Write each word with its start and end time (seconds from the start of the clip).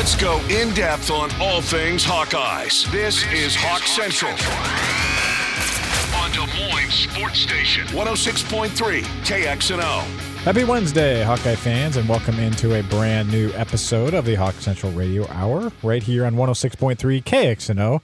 Let's 0.00 0.16
go 0.16 0.40
in 0.48 0.72
depth 0.72 1.10
on 1.10 1.30
all 1.42 1.60
things 1.60 2.02
Hawkeyes. 2.02 2.90
This 2.90 3.22
is 3.34 3.54
Hawk 3.54 3.82
Central. 3.82 4.32
On 6.16 6.30
Des 6.32 6.58
Moines 6.58 6.90
Sports 6.90 7.40
Station, 7.40 7.86
106.3 7.88 9.02
KXNO. 9.26 10.00
Happy 10.38 10.64
Wednesday, 10.64 11.22
Hawkeye 11.22 11.54
fans, 11.54 11.98
and 11.98 12.08
welcome 12.08 12.38
into 12.38 12.76
a 12.76 12.82
brand 12.84 13.30
new 13.30 13.52
episode 13.52 14.14
of 14.14 14.24
the 14.24 14.36
Hawk 14.36 14.54
Central 14.54 14.90
Radio 14.92 15.28
Hour 15.28 15.70
right 15.82 16.02
here 16.02 16.24
on 16.24 16.34
106.3 16.34 17.22
KXNO, 17.22 18.00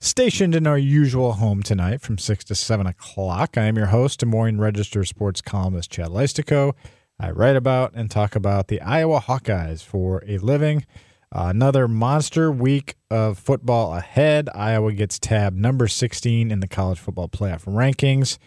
stationed 0.00 0.54
in 0.54 0.66
our 0.66 0.78
usual 0.78 1.34
home 1.34 1.62
tonight 1.62 2.00
from 2.00 2.16
6 2.16 2.44
to 2.44 2.54
7 2.54 2.86
o'clock. 2.86 3.58
I 3.58 3.64
am 3.64 3.76
your 3.76 3.88
host, 3.88 4.20
Des 4.20 4.26
Moines 4.26 4.60
Register 4.60 5.04
sports 5.04 5.42
columnist 5.42 5.90
Chad 5.90 6.08
Leistikow. 6.08 6.72
I 7.20 7.32
write 7.32 7.56
about 7.56 7.92
and 7.92 8.10
talk 8.10 8.34
about 8.34 8.68
the 8.68 8.80
Iowa 8.80 9.20
Hawkeyes 9.20 9.84
for 9.84 10.24
a 10.26 10.38
living. 10.38 10.86
Uh, 11.34 11.48
another 11.48 11.88
monster 11.88 12.52
week 12.52 12.94
of 13.10 13.36
football 13.36 13.94
ahead. 13.94 14.48
Iowa 14.54 14.92
gets 14.92 15.18
tab 15.18 15.56
number 15.56 15.88
16 15.88 16.52
in 16.52 16.60
the 16.60 16.68
college 16.68 17.00
football 17.00 17.28
playoff 17.28 17.64
rankings. 17.64 18.38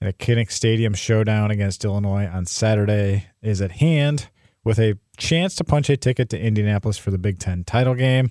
And 0.00 0.08
a 0.08 0.12
Kinnick 0.12 0.52
Stadium 0.52 0.94
showdown 0.94 1.50
against 1.50 1.84
Illinois 1.84 2.28
on 2.28 2.46
Saturday 2.46 3.26
is 3.42 3.60
at 3.60 3.72
hand 3.72 4.28
with 4.62 4.78
a 4.78 4.96
chance 5.16 5.56
to 5.56 5.64
punch 5.64 5.90
a 5.90 5.96
ticket 5.96 6.28
to 6.28 6.40
Indianapolis 6.40 6.96
for 6.96 7.10
the 7.10 7.18
Big 7.18 7.40
Ten 7.40 7.64
title 7.64 7.94
game. 7.94 8.30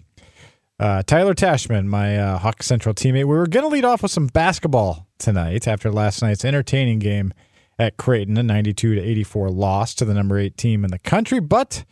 Uh, 0.80 1.04
Tyler 1.04 1.34
Tachman, 1.34 1.88
my 1.88 2.18
uh, 2.18 2.38
Hawk 2.38 2.64
Central 2.64 2.96
teammate, 2.96 3.26
we 3.26 3.36
were 3.36 3.48
going 3.48 3.66
to 3.66 3.70
lead 3.70 3.84
off 3.84 4.04
with 4.04 4.12
some 4.12 4.28
basketball 4.28 5.08
tonight 5.18 5.68
after 5.68 5.92
last 5.92 6.22
night's 6.22 6.46
entertaining 6.46 7.00
game 7.00 7.34
at 7.78 7.98
Creighton, 7.98 8.38
a 8.38 8.44
92 8.44 8.96
to 8.96 9.02
84 9.02 9.50
loss 9.50 9.94
to 9.96 10.06
the 10.06 10.14
number 10.14 10.38
eight 10.38 10.56
team 10.56 10.86
in 10.86 10.92
the 10.92 11.00
country. 11.00 11.42
But 11.42 11.84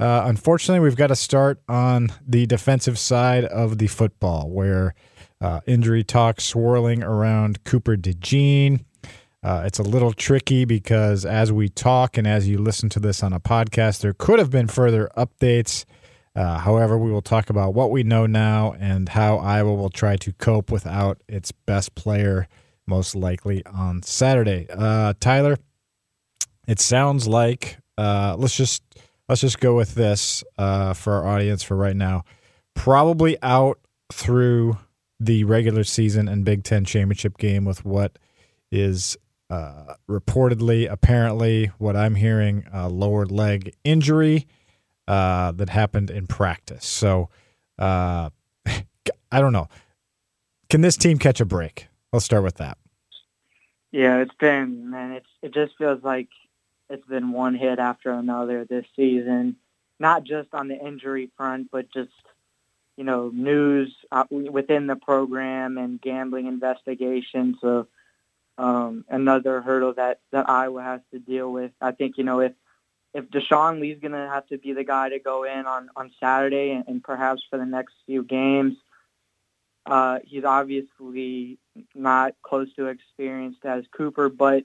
uh, 0.00 0.22
unfortunately, 0.26 0.80
we've 0.80 0.96
got 0.96 1.08
to 1.08 1.16
start 1.16 1.60
on 1.68 2.08
the 2.26 2.46
defensive 2.46 2.98
side 2.98 3.44
of 3.44 3.78
the 3.78 3.88
football, 3.88 4.48
where 4.48 4.94
uh, 5.40 5.60
injury 5.66 6.04
talk 6.04 6.40
swirling 6.40 7.02
around 7.02 7.64
Cooper 7.64 7.96
DeJean. 7.96 8.84
Uh, 9.42 9.62
it's 9.66 9.78
a 9.78 9.84
little 9.84 10.12
tricky 10.12 10.64
because 10.64 11.24
as 11.24 11.52
we 11.52 11.68
talk 11.68 12.18
and 12.18 12.26
as 12.26 12.48
you 12.48 12.58
listen 12.58 12.88
to 12.88 13.00
this 13.00 13.22
on 13.22 13.32
a 13.32 13.40
podcast, 13.40 14.00
there 14.00 14.12
could 14.12 14.38
have 14.38 14.50
been 14.50 14.66
further 14.66 15.10
updates. 15.16 15.84
Uh, 16.34 16.58
however, 16.58 16.98
we 16.98 17.10
will 17.10 17.22
talk 17.22 17.50
about 17.50 17.74
what 17.74 17.90
we 17.90 18.02
know 18.02 18.26
now 18.26 18.74
and 18.78 19.08
how 19.08 19.38
Iowa 19.38 19.74
will 19.74 19.90
try 19.90 20.16
to 20.16 20.32
cope 20.34 20.70
without 20.70 21.20
its 21.28 21.50
best 21.52 21.94
player, 21.94 22.46
most 22.86 23.14
likely 23.14 23.64
on 23.66 24.02
Saturday. 24.02 24.66
Uh, 24.70 25.14
Tyler, 25.20 25.56
it 26.66 26.78
sounds 26.80 27.26
like 27.26 27.78
uh, 27.96 28.36
let's 28.38 28.56
just 28.56 28.82
let's 29.28 29.40
just 29.40 29.60
go 29.60 29.76
with 29.76 29.94
this 29.94 30.42
uh, 30.56 30.94
for 30.94 31.14
our 31.14 31.26
audience 31.26 31.62
for 31.62 31.76
right 31.76 31.96
now. 31.96 32.24
Probably 32.74 33.36
out 33.42 33.78
through 34.12 34.78
the 35.20 35.44
regular 35.44 35.84
season 35.84 36.28
and 36.28 36.44
Big 36.44 36.64
Ten 36.64 36.84
championship 36.84 37.38
game 37.38 37.64
with 37.64 37.84
what 37.84 38.18
is 38.70 39.16
uh, 39.50 39.94
reportedly, 40.08 40.90
apparently, 40.90 41.66
what 41.78 41.96
I'm 41.96 42.14
hearing, 42.14 42.66
a 42.72 42.88
lower 42.88 43.26
leg 43.26 43.74
injury 43.84 44.46
uh, 45.06 45.52
that 45.52 45.70
happened 45.70 46.10
in 46.10 46.26
practice. 46.26 46.86
So 46.86 47.30
uh, 47.78 48.30
I 48.66 49.40
don't 49.40 49.52
know. 49.52 49.68
Can 50.68 50.82
this 50.82 50.96
team 50.96 51.18
catch 51.18 51.40
a 51.40 51.46
break? 51.46 51.88
Let's 52.12 52.24
start 52.24 52.44
with 52.44 52.56
that. 52.56 52.78
Yeah, 53.90 54.18
it's 54.18 54.34
been 54.38 54.90
man. 54.90 55.12
It's 55.12 55.28
it 55.42 55.54
just 55.54 55.76
feels 55.78 56.02
like 56.04 56.28
it's 56.90 57.06
been 57.06 57.32
one 57.32 57.54
hit 57.54 57.78
after 57.78 58.10
another 58.10 58.64
this 58.64 58.86
season. 58.96 59.56
Not 60.00 60.24
just 60.24 60.48
on 60.52 60.68
the 60.68 60.78
injury 60.78 61.30
front, 61.36 61.70
but 61.70 61.92
just 61.92 62.10
you 62.96 63.04
know 63.04 63.30
news 63.32 63.94
uh, 64.10 64.24
within 64.30 64.86
the 64.86 64.96
program 64.96 65.78
and 65.78 66.00
gambling 66.00 66.46
investigations. 66.46 67.56
So 67.60 67.88
um, 68.56 69.04
another 69.08 69.60
hurdle 69.60 69.94
that 69.94 70.20
that 70.32 70.48
Iowa 70.48 70.82
has 70.82 71.00
to 71.12 71.18
deal 71.18 71.50
with. 71.52 71.72
I 71.80 71.92
think 71.92 72.18
you 72.18 72.24
know 72.24 72.40
if 72.40 72.52
if 73.14 73.30
Deshaun 73.30 73.80
Lee's 73.80 74.00
going 74.00 74.12
to 74.12 74.18
have 74.18 74.46
to 74.48 74.58
be 74.58 74.72
the 74.72 74.84
guy 74.84 75.08
to 75.08 75.18
go 75.18 75.44
in 75.44 75.66
on 75.66 75.90
on 75.96 76.10
Saturday 76.20 76.70
and, 76.70 76.84
and 76.88 77.02
perhaps 77.02 77.42
for 77.48 77.58
the 77.58 77.66
next 77.66 77.94
few 78.06 78.22
games, 78.22 78.76
uh, 79.86 80.18
he's 80.24 80.44
obviously 80.44 81.58
not 81.94 82.34
close 82.42 82.72
to 82.74 82.86
experienced 82.86 83.64
as 83.64 83.84
Cooper, 83.96 84.28
but 84.28 84.64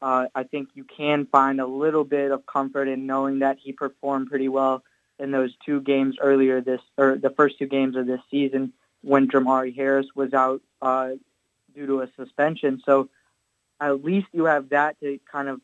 uh, 0.00 0.26
I 0.34 0.44
think 0.44 0.70
you 0.74 0.84
can 0.84 1.26
find 1.26 1.60
a 1.60 1.66
little 1.66 2.04
bit 2.04 2.30
of 2.30 2.46
comfort 2.46 2.88
in 2.88 3.06
knowing 3.06 3.40
that 3.40 3.58
he 3.58 3.72
performed 3.72 4.28
pretty 4.28 4.48
well 4.48 4.82
in 5.18 5.30
those 5.30 5.52
two 5.66 5.80
games 5.80 6.16
earlier 6.20 6.60
this 6.60 6.80
or 6.96 7.16
the 7.16 7.30
first 7.30 7.58
two 7.58 7.66
games 7.66 7.96
of 7.96 8.06
this 8.06 8.20
season 8.30 8.72
when 9.02 9.28
Jermari 9.28 9.74
Harris 9.74 10.06
was 10.14 10.32
out 10.32 10.62
uh, 10.80 11.10
due 11.74 11.86
to 11.86 12.02
a 12.02 12.08
suspension. 12.16 12.80
So 12.84 13.08
at 13.80 14.04
least 14.04 14.28
you 14.32 14.44
have 14.44 14.68
that 14.70 14.98
to 15.00 15.18
kind 15.30 15.48
of, 15.48 15.60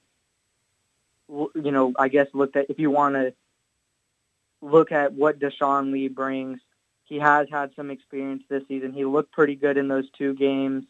you 1.28 1.70
know, 1.70 1.92
I 1.98 2.08
guess 2.08 2.26
look 2.32 2.56
at 2.56 2.70
if 2.70 2.78
you 2.78 2.90
want 2.90 3.14
to 3.14 3.34
look 4.60 4.92
at 4.92 5.12
what 5.12 5.38
Deshaun 5.38 5.92
Lee 5.92 6.08
brings. 6.08 6.60
He 7.04 7.18
has 7.18 7.48
had 7.50 7.70
some 7.76 7.90
experience 7.90 8.42
this 8.48 8.62
season. 8.66 8.92
He 8.92 9.04
looked 9.04 9.32
pretty 9.32 9.56
good 9.56 9.76
in 9.76 9.88
those 9.88 10.08
two 10.16 10.34
games. 10.34 10.84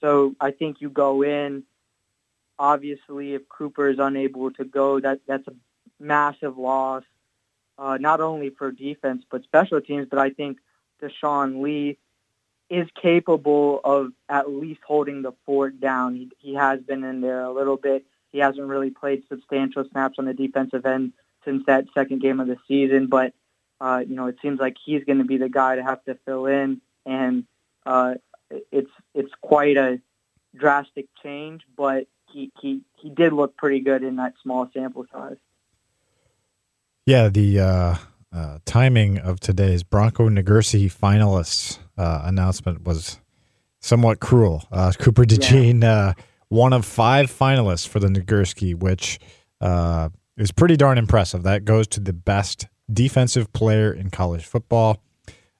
So 0.00 0.34
I 0.40 0.52
think 0.52 0.80
you 0.80 0.88
go 0.88 1.22
in. 1.22 1.64
Obviously, 2.58 3.34
if 3.34 3.48
Cooper 3.48 3.88
is 3.88 3.98
unable 3.98 4.50
to 4.52 4.64
go, 4.64 5.00
that 5.00 5.20
that's 5.26 5.46
a 5.48 5.54
massive 6.00 6.56
loss, 6.56 7.04
uh, 7.78 7.98
not 8.00 8.20
only 8.20 8.50
for 8.50 8.70
defense 8.70 9.24
but 9.30 9.44
special 9.44 9.80
teams. 9.80 10.06
But 10.10 10.18
I 10.18 10.30
think 10.30 10.58
Deshaun 11.02 11.62
Lee 11.62 11.98
is 12.68 12.88
capable 13.00 13.80
of 13.84 14.12
at 14.28 14.50
least 14.50 14.80
holding 14.86 15.22
the 15.22 15.32
fort 15.44 15.80
down. 15.80 16.14
He, 16.14 16.30
he 16.38 16.54
has 16.54 16.80
been 16.80 17.04
in 17.04 17.20
there 17.20 17.42
a 17.42 17.52
little 17.52 17.76
bit. 17.76 18.04
He 18.32 18.38
hasn't 18.38 18.66
really 18.66 18.90
played 18.90 19.22
substantial 19.28 19.84
snaps 19.90 20.18
on 20.18 20.24
the 20.24 20.34
defensive 20.34 20.84
end 20.84 21.12
since 21.44 21.62
that 21.66 21.86
second 21.94 22.20
game 22.20 22.40
of 22.40 22.48
the 22.48 22.56
season, 22.66 23.06
but 23.06 23.32
uh, 23.80 24.02
you 24.06 24.16
know 24.16 24.26
it 24.26 24.36
seems 24.42 24.58
like 24.58 24.76
he's 24.84 25.04
going 25.04 25.18
to 25.18 25.24
be 25.24 25.36
the 25.36 25.48
guy 25.48 25.76
to 25.76 25.82
have 25.82 26.04
to 26.04 26.18
fill 26.24 26.46
in, 26.46 26.80
and 27.04 27.44
uh, 27.84 28.14
it's 28.72 28.90
it's 29.14 29.32
quite 29.40 29.76
a 29.76 30.00
drastic 30.54 31.06
change, 31.22 31.62
but 31.76 32.06
he, 32.36 32.52
he 32.60 32.80
he 33.00 33.08
did 33.08 33.32
look 33.32 33.56
pretty 33.56 33.80
good 33.80 34.02
in 34.02 34.16
that 34.16 34.34
small 34.42 34.68
sample 34.74 35.06
size. 35.10 35.36
Yeah, 37.06 37.28
the 37.28 37.60
uh, 37.60 37.94
uh, 38.32 38.58
timing 38.64 39.18
of 39.18 39.40
today's 39.40 39.82
Bronco 39.82 40.28
Nagurski 40.28 40.92
finalists 40.92 41.78
uh, 41.96 42.22
announcement 42.24 42.84
was 42.84 43.20
somewhat 43.80 44.20
cruel. 44.20 44.64
Uh, 44.70 44.92
Cooper 44.98 45.24
DeJean, 45.24 45.82
yeah. 45.82 45.90
Uh, 45.90 46.12
one 46.48 46.72
of 46.72 46.84
five 46.84 47.30
finalists 47.30 47.88
for 47.88 48.00
the 48.00 48.08
Nagurski, 48.08 48.74
which 48.74 49.18
uh, 49.60 50.10
is 50.36 50.52
pretty 50.52 50.76
darn 50.76 50.98
impressive. 50.98 51.42
That 51.42 51.64
goes 51.64 51.86
to 51.88 52.00
the 52.00 52.12
best 52.12 52.66
defensive 52.92 53.52
player 53.52 53.92
in 53.92 54.10
college 54.10 54.44
football. 54.44 55.00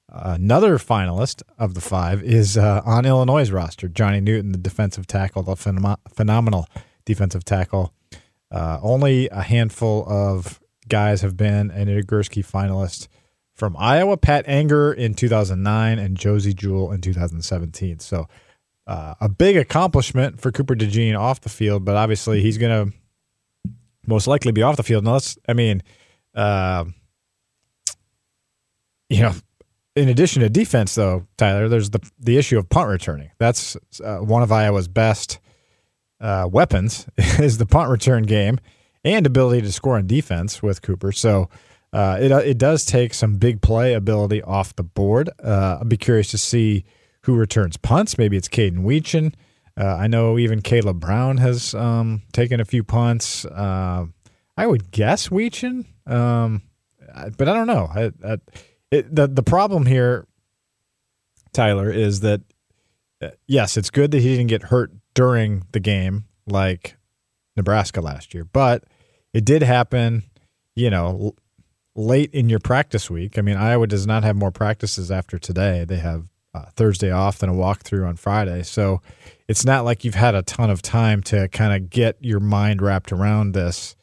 Another 0.09 0.77
finalist 0.77 1.43
of 1.57 1.73
the 1.73 1.81
five 1.81 2.23
is 2.23 2.57
uh, 2.57 2.81
on 2.85 3.05
Illinois' 3.05 3.51
roster, 3.51 3.87
Johnny 3.87 4.21
Newton, 4.21 4.53
the 4.53 4.57
defensive 4.57 5.05
tackle, 5.05 5.43
the 5.43 5.53
phenom- 5.53 5.97
phenomenal 6.13 6.67
defensive 7.05 7.43
tackle. 7.43 7.93
only 8.51 9.27
a 9.29 9.41
handful 9.41 10.05
of 10.07 10.59
guys 10.87 11.21
have 11.21 11.35
been 11.35 11.71
a 11.71 11.85
Nagurski 11.85 12.45
finalist 12.45 13.07
from 13.57 13.75
Iowa, 13.77 14.17
Pat 14.17 14.45
Angerer 14.45 14.95
in 14.95 15.15
2009 15.15 15.99
and 15.99 16.15
Josey 16.15 16.53
Jewell 16.53 16.91
in 16.91 17.01
2017. 17.01 17.99
So 17.99 18.27
uh, 18.85 19.15
a 19.19 19.27
big 19.27 19.57
accomplishment 19.57 20.39
for 20.39 20.51
Cooper 20.51 20.75
DeJean 20.75 21.19
off 21.19 21.41
the 21.41 21.49
field, 21.49 21.83
but 21.83 21.95
obviously 21.95 22.41
he's 22.41 22.57
going 22.57 22.91
to 22.91 22.97
most 24.05 24.27
likely 24.27 24.51
be 24.51 24.61
off 24.61 24.77
the 24.77 24.83
field. 24.83 25.05
Unless, 25.05 25.37
I 25.49 25.53
mean, 25.53 25.81
uh, 26.35 26.85
you 29.09 29.21
know, 29.23 29.33
in 29.97 30.09
addition 30.09 30.43
to 30.43 30.49
defense, 30.49 30.95
though, 30.95 31.25
Tyler, 31.37 31.67
there's 31.67 31.89
the 31.89 31.99
the 32.19 32.37
issue 32.37 32.57
of 32.57 32.69
punt 32.69 32.89
returning. 32.89 33.31
That's 33.39 33.75
uh, 34.03 34.17
one 34.17 34.43
of 34.43 34.51
Iowa's 34.51 34.87
best 34.87 35.39
uh, 36.21 36.47
weapons 36.51 37.07
is 37.17 37.57
the 37.57 37.65
punt 37.65 37.89
return 37.89 38.23
game 38.23 38.59
and 39.03 39.25
ability 39.25 39.61
to 39.61 39.71
score 39.71 39.97
on 39.97 40.07
defense 40.07 40.61
with 40.61 40.81
Cooper. 40.81 41.11
So 41.11 41.49
uh, 41.91 42.17
it 42.21 42.31
it 42.31 42.57
does 42.57 42.85
take 42.85 43.13
some 43.13 43.37
big 43.37 43.61
play 43.61 43.93
ability 43.93 44.41
off 44.43 44.75
the 44.75 44.83
board. 44.83 45.29
Uh, 45.43 45.79
I'd 45.81 45.89
be 45.89 45.97
curious 45.97 46.29
to 46.31 46.37
see 46.37 46.85
who 47.21 47.35
returns 47.35 47.75
punts. 47.77 48.17
Maybe 48.17 48.37
it's 48.37 48.47
Kaden 48.47 48.79
Wetjen. 48.79 49.33
Uh, 49.75 49.95
I 49.95 50.07
know 50.07 50.37
even 50.37 50.61
Caleb 50.61 50.99
Brown 50.99 51.37
has 51.37 51.73
um, 51.75 52.23
taken 52.33 52.59
a 52.59 52.65
few 52.65 52.83
punts. 52.83 53.45
Uh, 53.45 54.05
I 54.55 54.65
would 54.65 54.91
guess 54.91 55.29
Wetjen, 55.29 55.85
um, 56.07 56.63
but 57.37 57.47
I 57.47 57.53
don't 57.53 57.67
know. 57.67 57.87
I, 57.93 58.11
I, 58.25 58.37
it, 58.91 59.13
the 59.13 59.27
the 59.27 59.43
problem 59.43 59.85
here, 59.85 60.27
Tyler, 61.53 61.89
is 61.89 62.21
that 62.21 62.41
uh, 63.21 63.29
yes, 63.47 63.77
it's 63.77 63.89
good 63.89 64.11
that 64.11 64.21
he 64.21 64.35
didn't 64.35 64.47
get 64.47 64.63
hurt 64.63 64.91
during 65.13 65.63
the 65.71 65.79
game 65.79 66.25
like 66.45 66.95
Nebraska 67.55 68.01
last 68.01 68.33
year, 68.33 68.45
but 68.45 68.83
it 69.33 69.45
did 69.45 69.63
happen. 69.63 70.23
You 70.75 70.91
know, 70.91 71.33
late 71.95 72.31
in 72.33 72.49
your 72.49 72.59
practice 72.59 73.09
week. 73.09 73.37
I 73.37 73.41
mean, 73.41 73.57
Iowa 73.57 73.87
does 73.87 74.05
not 74.05 74.23
have 74.23 74.35
more 74.35 74.51
practices 74.51 75.09
after 75.09 75.39
today. 75.39 75.83
They 75.83 75.97
have 75.97 76.27
uh, 76.53 76.65
Thursday 76.75 77.11
off, 77.11 77.39
then 77.39 77.49
a 77.49 77.53
walkthrough 77.53 78.07
on 78.07 78.15
Friday. 78.15 78.63
So 78.63 79.01
it's 79.47 79.65
not 79.65 79.83
like 79.83 80.05
you've 80.05 80.15
had 80.15 80.35
a 80.35 80.43
ton 80.43 80.69
of 80.69 80.81
time 80.81 81.21
to 81.23 81.47
kind 81.49 81.73
of 81.73 81.89
get 81.89 82.17
your 82.21 82.39
mind 82.39 82.81
wrapped 82.81 83.11
around 83.11 83.53
this 83.53 83.95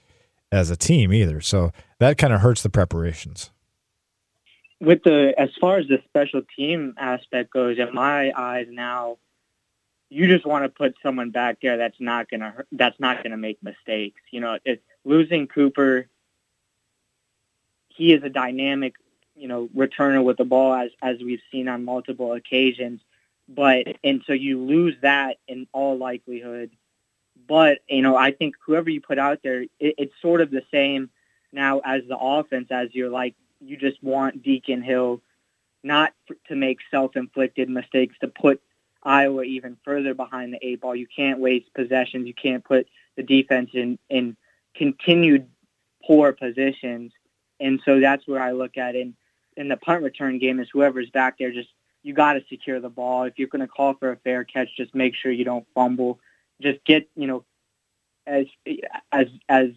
as 0.52 0.70
a 0.70 0.76
team 0.76 1.12
either. 1.12 1.40
So 1.40 1.72
that 2.00 2.18
kind 2.18 2.32
of 2.32 2.40
hurts 2.40 2.62
the 2.62 2.70
preparations. 2.70 3.50
With 4.80 5.02
the 5.04 5.34
as 5.38 5.50
far 5.60 5.78
as 5.78 5.86
the 5.88 6.02
special 6.08 6.42
team 6.56 6.94
aspect 6.98 7.50
goes, 7.50 7.78
in 7.78 7.94
my 7.94 8.32
eyes 8.36 8.66
now, 8.70 9.18
you 10.10 10.28
just 10.28 10.46
want 10.46 10.64
to 10.64 10.68
put 10.68 10.94
someone 11.02 11.30
back 11.30 11.58
there 11.60 11.76
that's 11.76 12.00
not 12.00 12.30
gonna 12.30 12.64
that's 12.72 12.98
not 13.00 13.22
gonna 13.22 13.36
make 13.36 13.62
mistakes. 13.62 14.20
You 14.30 14.40
know, 14.40 14.58
it's 14.64 14.82
losing 15.04 15.46
Cooper. 15.46 16.06
He 17.88 18.12
is 18.12 18.22
a 18.22 18.28
dynamic, 18.28 18.94
you 19.36 19.48
know, 19.48 19.68
returner 19.74 20.22
with 20.22 20.36
the 20.36 20.44
ball 20.44 20.74
as 20.74 20.90
as 21.02 21.18
we've 21.18 21.42
seen 21.50 21.68
on 21.68 21.84
multiple 21.84 22.32
occasions. 22.32 23.00
But 23.48 23.86
and 24.02 24.22
so 24.26 24.32
you 24.32 24.62
lose 24.62 24.96
that 25.02 25.38
in 25.48 25.66
all 25.72 25.96
likelihood. 25.98 26.70
But 27.48 27.78
you 27.88 28.02
know, 28.02 28.16
I 28.16 28.32
think 28.32 28.54
whoever 28.64 28.90
you 28.90 29.00
put 29.00 29.18
out 29.18 29.40
there, 29.42 29.62
it, 29.62 29.94
it's 29.98 30.14
sort 30.22 30.40
of 30.40 30.50
the 30.50 30.62
same 30.70 31.10
now 31.52 31.80
as 31.84 32.02
the 32.08 32.16
offense. 32.16 32.68
As 32.70 32.94
you're 32.94 33.10
like, 33.10 33.34
you 33.60 33.76
just 33.76 34.02
want 34.02 34.42
Deacon 34.42 34.82
Hill 34.82 35.20
not 35.82 36.12
to 36.48 36.56
make 36.56 36.78
self-inflicted 36.90 37.68
mistakes, 37.68 38.16
to 38.20 38.28
put 38.28 38.60
Iowa 39.02 39.42
even 39.42 39.76
further 39.84 40.14
behind 40.14 40.52
the 40.52 40.66
eight 40.66 40.80
ball. 40.80 40.96
You 40.96 41.06
can't 41.06 41.38
waste 41.38 41.72
possessions. 41.74 42.26
You 42.26 42.34
can't 42.34 42.64
put 42.64 42.88
the 43.16 43.22
defense 43.22 43.70
in 43.74 43.98
in 44.08 44.36
continued 44.74 45.46
poor 46.06 46.32
positions. 46.32 47.12
And 47.60 47.80
so 47.84 48.00
that's 48.00 48.26
where 48.26 48.42
I 48.42 48.52
look 48.52 48.76
at. 48.76 48.96
In, 48.96 49.14
in 49.56 49.68
the 49.68 49.76
punt 49.76 50.02
return 50.02 50.38
game 50.38 50.58
is 50.58 50.68
whoever's 50.72 51.10
back 51.10 51.38
there 51.38 51.52
just 51.52 51.68
you 52.02 52.12
got 52.12 52.34
to 52.34 52.44
secure 52.48 52.80
the 52.80 52.88
ball. 52.88 53.24
If 53.24 53.38
you're 53.38 53.48
going 53.48 53.60
to 53.60 53.68
call 53.68 53.94
for 53.94 54.10
a 54.10 54.16
fair 54.16 54.44
catch, 54.44 54.68
just 54.76 54.94
make 54.94 55.14
sure 55.14 55.32
you 55.32 55.44
don't 55.44 55.66
fumble. 55.74 56.18
Just 56.60 56.84
get, 56.84 57.08
you 57.16 57.26
know, 57.26 57.44
as 58.26 58.46
as 59.12 59.26
as 59.48 59.68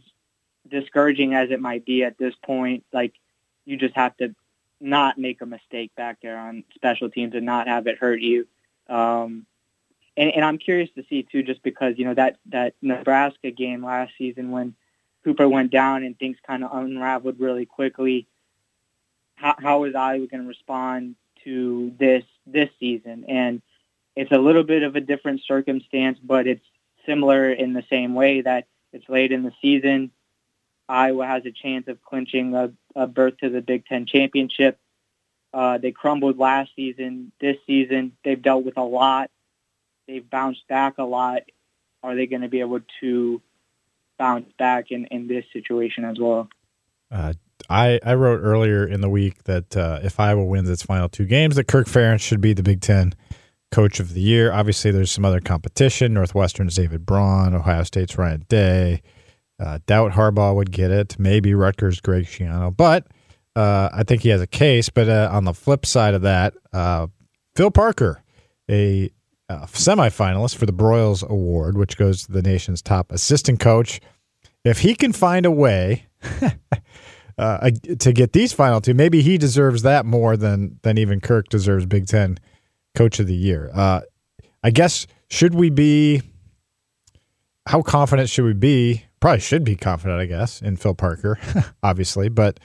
discouraging 0.67 1.33
as 1.33 1.51
it 1.51 1.61
might 1.61 1.85
be 1.85 2.03
at 2.03 2.17
this 2.17 2.33
point, 2.43 2.83
like 2.91 3.13
you 3.67 3.77
just 3.77 3.95
have 3.95 4.15
to 4.17 4.33
not 4.79 5.17
make 5.17 5.41
a 5.41 5.45
mistake 5.45 5.93
back 5.95 6.19
there 6.21 6.37
on 6.37 6.63
special 6.73 7.09
teams 7.09 7.35
and 7.35 7.45
not 7.45 7.67
have 7.67 7.85
it 7.85 7.97
hurt 7.99 8.21
you. 8.21 8.47
Um, 8.87 9.45
and, 10.15 10.31
and 10.31 10.45
I'm 10.45 10.57
curious 10.57 10.89
to 10.95 11.03
see 11.09 11.23
too, 11.23 11.43
just 11.43 11.61
because 11.61 11.95
you 11.97 12.05
know 12.05 12.13
that 12.13 12.37
that 12.47 12.73
Nebraska 12.81 13.51
game 13.51 13.83
last 13.83 14.13
season 14.17 14.51
when 14.51 14.73
Cooper 15.23 15.47
went 15.47 15.71
down 15.71 16.03
and 16.03 16.17
things 16.17 16.37
kind 16.45 16.63
of 16.63 16.73
unraveled 16.73 17.39
really 17.39 17.65
quickly. 17.65 18.27
How, 19.35 19.55
how 19.59 19.83
is 19.83 19.93
Iowa 19.93 20.25
going 20.27 20.41
to 20.41 20.47
respond 20.47 21.15
to 21.43 21.91
this 21.99 22.23
this 22.45 22.69
season, 22.79 23.25
and 23.27 23.61
it's 24.15 24.31
a 24.31 24.37
little 24.37 24.63
bit 24.63 24.83
of 24.83 24.95
a 24.95 25.01
different 25.01 25.41
circumstance, 25.45 26.17
but 26.23 26.47
it's 26.47 26.65
similar 27.05 27.51
in 27.51 27.73
the 27.73 27.83
same 27.89 28.15
way 28.15 28.41
that 28.41 28.65
it's 28.93 29.07
late 29.09 29.31
in 29.31 29.43
the 29.43 29.53
season. 29.61 30.11
Iowa 30.89 31.25
has 31.25 31.45
a 31.45 31.51
chance 31.51 31.87
of 31.87 32.01
clinching 32.03 32.55
a, 32.55 32.71
a 32.95 33.07
berth 33.07 33.37
to 33.39 33.49
the 33.49 33.61
Big 33.61 33.85
Ten 33.85 34.05
championship. 34.05 34.79
Uh, 35.53 35.77
they 35.77 35.91
crumbled 35.91 36.37
last 36.37 36.71
season. 36.75 37.31
This 37.41 37.57
season, 37.65 38.13
they've 38.23 38.41
dealt 38.41 38.63
with 38.63 38.77
a 38.77 38.83
lot. 38.83 39.29
They've 40.07 40.27
bounced 40.27 40.67
back 40.67 40.97
a 40.97 41.03
lot. 41.03 41.43
Are 42.03 42.15
they 42.15 42.27
going 42.27 42.43
to 42.43 42.47
be 42.47 42.59
able 42.59 42.81
to 43.01 43.41
bounce 44.17 44.51
back 44.57 44.91
in, 44.91 45.05
in 45.05 45.27
this 45.27 45.45
situation 45.51 46.05
as 46.05 46.17
well? 46.19 46.49
Uh, 47.11 47.33
I, 47.69 47.99
I 48.05 48.13
wrote 48.15 48.41
earlier 48.41 48.85
in 48.85 49.01
the 49.01 49.09
week 49.09 49.43
that 49.43 49.75
uh, 49.75 49.99
if 50.03 50.19
Iowa 50.19 50.45
wins 50.45 50.69
its 50.69 50.83
final 50.83 51.09
two 51.09 51.25
games, 51.25 51.55
that 51.55 51.67
Kirk 51.67 51.87
Ferentz 51.87 52.21
should 52.21 52.41
be 52.41 52.53
the 52.53 52.63
Big 52.63 52.81
Ten 52.81 53.13
Coach 53.71 53.99
of 53.99 54.13
the 54.13 54.21
Year. 54.21 54.51
Obviously, 54.51 54.91
there's 54.91 55.11
some 55.11 55.25
other 55.25 55.41
competition. 55.41 56.13
Northwestern's 56.13 56.75
David 56.75 57.05
Braun, 57.05 57.53
Ohio 57.53 57.83
State's 57.83 58.17
Ryan 58.17 58.45
Day. 58.47 59.01
Uh, 59.59 59.79
doubt 59.87 60.11
Harbaugh 60.11 60.55
would 60.55 60.71
get 60.71 60.91
it. 60.91 61.17
Maybe 61.17 61.53
Rutgers' 61.53 61.99
Greg 61.99 62.25
Schiano. 62.25 62.75
But 62.75 63.07
uh, 63.55 63.89
I 63.91 64.03
think 64.03 64.21
he 64.21 64.29
has 64.29 64.41
a 64.41 64.47
case. 64.47 64.89
But 64.89 65.09
uh, 65.09 65.29
on 65.31 65.45
the 65.45 65.53
flip 65.53 65.85
side 65.85 66.13
of 66.13 66.21
that, 66.21 66.53
uh, 66.73 67.07
Phil 67.55 67.71
Parker, 67.71 68.23
a 68.69 69.09
uh, 69.49 69.65
semifinalist 69.65 70.55
for 70.55 70.65
the 70.65 70.73
Broyles 70.73 71.27
Award, 71.27 71.77
which 71.77 71.97
goes 71.97 72.25
to 72.25 72.31
the 72.31 72.43
nation's 72.43 72.81
top 72.81 73.11
assistant 73.11 73.59
coach. 73.59 73.99
If 74.63 74.79
he 74.79 74.93
can 74.93 75.11
find 75.11 75.45
a 75.45 75.51
way 75.51 76.07
uh, 77.37 77.71
to 77.99 78.13
get 78.13 78.33
these 78.33 78.53
final 78.53 78.81
two. 78.81 78.93
Maybe 78.93 79.21
he 79.21 79.37
deserves 79.37 79.81
that 79.83 80.05
more 80.05 80.35
than 80.37 80.79
than 80.83 80.97
even 80.97 81.21
Kirk 81.21 81.47
deserves 81.49 81.85
Big 81.85 82.05
Ten 82.05 82.37
Coach 82.95 83.19
of 83.19 83.27
the 83.27 83.35
Year. 83.35 83.71
I 83.73 84.71
guess 84.71 85.07
should 85.29 85.55
we 85.55 85.69
be? 85.69 86.21
How 87.67 87.81
confident 87.81 88.29
should 88.29 88.45
we 88.45 88.53
be? 88.53 89.06
Probably 89.19 89.39
should 89.39 89.63
be 89.63 89.75
confident, 89.75 90.19
I 90.19 90.25
guess, 90.25 90.61
in 90.61 90.77
Phil 90.77 90.93
Parker, 90.93 91.39
obviously. 91.83 92.29
But 92.29 92.59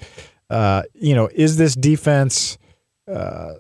uh, 0.51 0.83
you 0.95 1.15
know, 1.15 1.31
is 1.35 1.57
this 1.57 1.75
defense, 1.75 2.59
uh, 3.09 3.55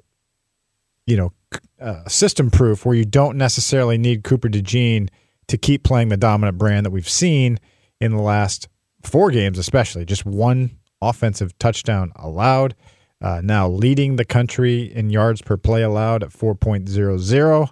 you 1.06 1.16
know, 1.16 1.32
uh, 1.80 2.06
system 2.06 2.50
proof 2.50 2.84
where 2.84 2.94
you 2.94 3.04
don't 3.04 3.36
necessarily 3.38 3.96
need 3.98 4.24
Cooper 4.24 4.48
DeJean 4.48 5.08
to 5.48 5.58
keep 5.58 5.84
playing 5.84 6.08
the 6.08 6.16
dominant 6.16 6.58
brand 6.58 6.86
that 6.86 6.90
we've 6.90 7.08
seen 7.08 7.58
in 8.00 8.12
the 8.12 8.22
last 8.22 8.68
four 9.02 9.30
games, 9.30 9.58
especially 9.58 10.04
just 10.04 10.24
one 10.24 10.78
offensive 11.00 11.56
touchdown 11.58 12.12
allowed. 12.16 12.74
Uh, 13.20 13.40
now 13.42 13.68
leading 13.68 14.16
the 14.16 14.24
country 14.24 14.82
in 14.82 15.08
yards 15.08 15.40
per 15.42 15.56
play 15.56 15.82
allowed 15.82 16.22
at 16.22 16.30
4.00. 16.30 17.68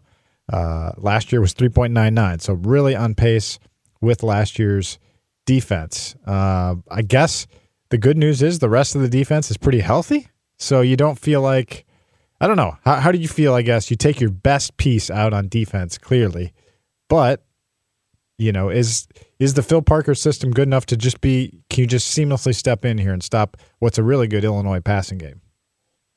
Uh, 0.52 0.92
last 0.96 1.32
year 1.32 1.40
was 1.40 1.54
3.99. 1.54 2.40
So 2.40 2.54
really 2.54 2.96
on 2.96 3.14
pace 3.14 3.58
with 4.00 4.22
last 4.22 4.58
year's 4.58 4.98
defense. 5.50 6.14
Uh, 6.24 6.76
I 6.88 7.02
guess 7.02 7.48
the 7.88 7.98
good 7.98 8.16
news 8.16 8.40
is 8.40 8.60
the 8.60 8.68
rest 8.68 8.94
of 8.94 9.02
the 9.02 9.08
defense 9.08 9.50
is 9.50 9.56
pretty 9.56 9.80
healthy. 9.80 10.28
So 10.58 10.80
you 10.80 10.96
don't 10.96 11.18
feel 11.18 11.42
like, 11.42 11.84
I 12.40 12.46
don't 12.46 12.56
know. 12.56 12.76
How, 12.84 13.00
how 13.00 13.10
do 13.10 13.18
you 13.18 13.26
feel? 13.26 13.54
I 13.54 13.62
guess 13.62 13.90
you 13.90 13.96
take 13.96 14.20
your 14.20 14.30
best 14.30 14.76
piece 14.76 15.10
out 15.10 15.32
on 15.32 15.48
defense, 15.48 15.98
clearly. 15.98 16.52
But 17.08 17.42
you 18.38 18.52
know, 18.52 18.70
is 18.70 19.08
is 19.40 19.54
the 19.54 19.62
Phil 19.62 19.82
Parker 19.82 20.14
system 20.14 20.52
good 20.52 20.68
enough 20.68 20.86
to 20.86 20.96
just 20.96 21.20
be? 21.20 21.60
Can 21.68 21.80
you 21.82 21.86
just 21.88 22.16
seamlessly 22.16 22.54
step 22.54 22.84
in 22.84 22.96
here 22.98 23.12
and 23.12 23.22
stop 23.22 23.56
what's 23.80 23.98
a 23.98 24.04
really 24.04 24.28
good 24.28 24.44
Illinois 24.44 24.80
passing 24.80 25.18
game? 25.18 25.40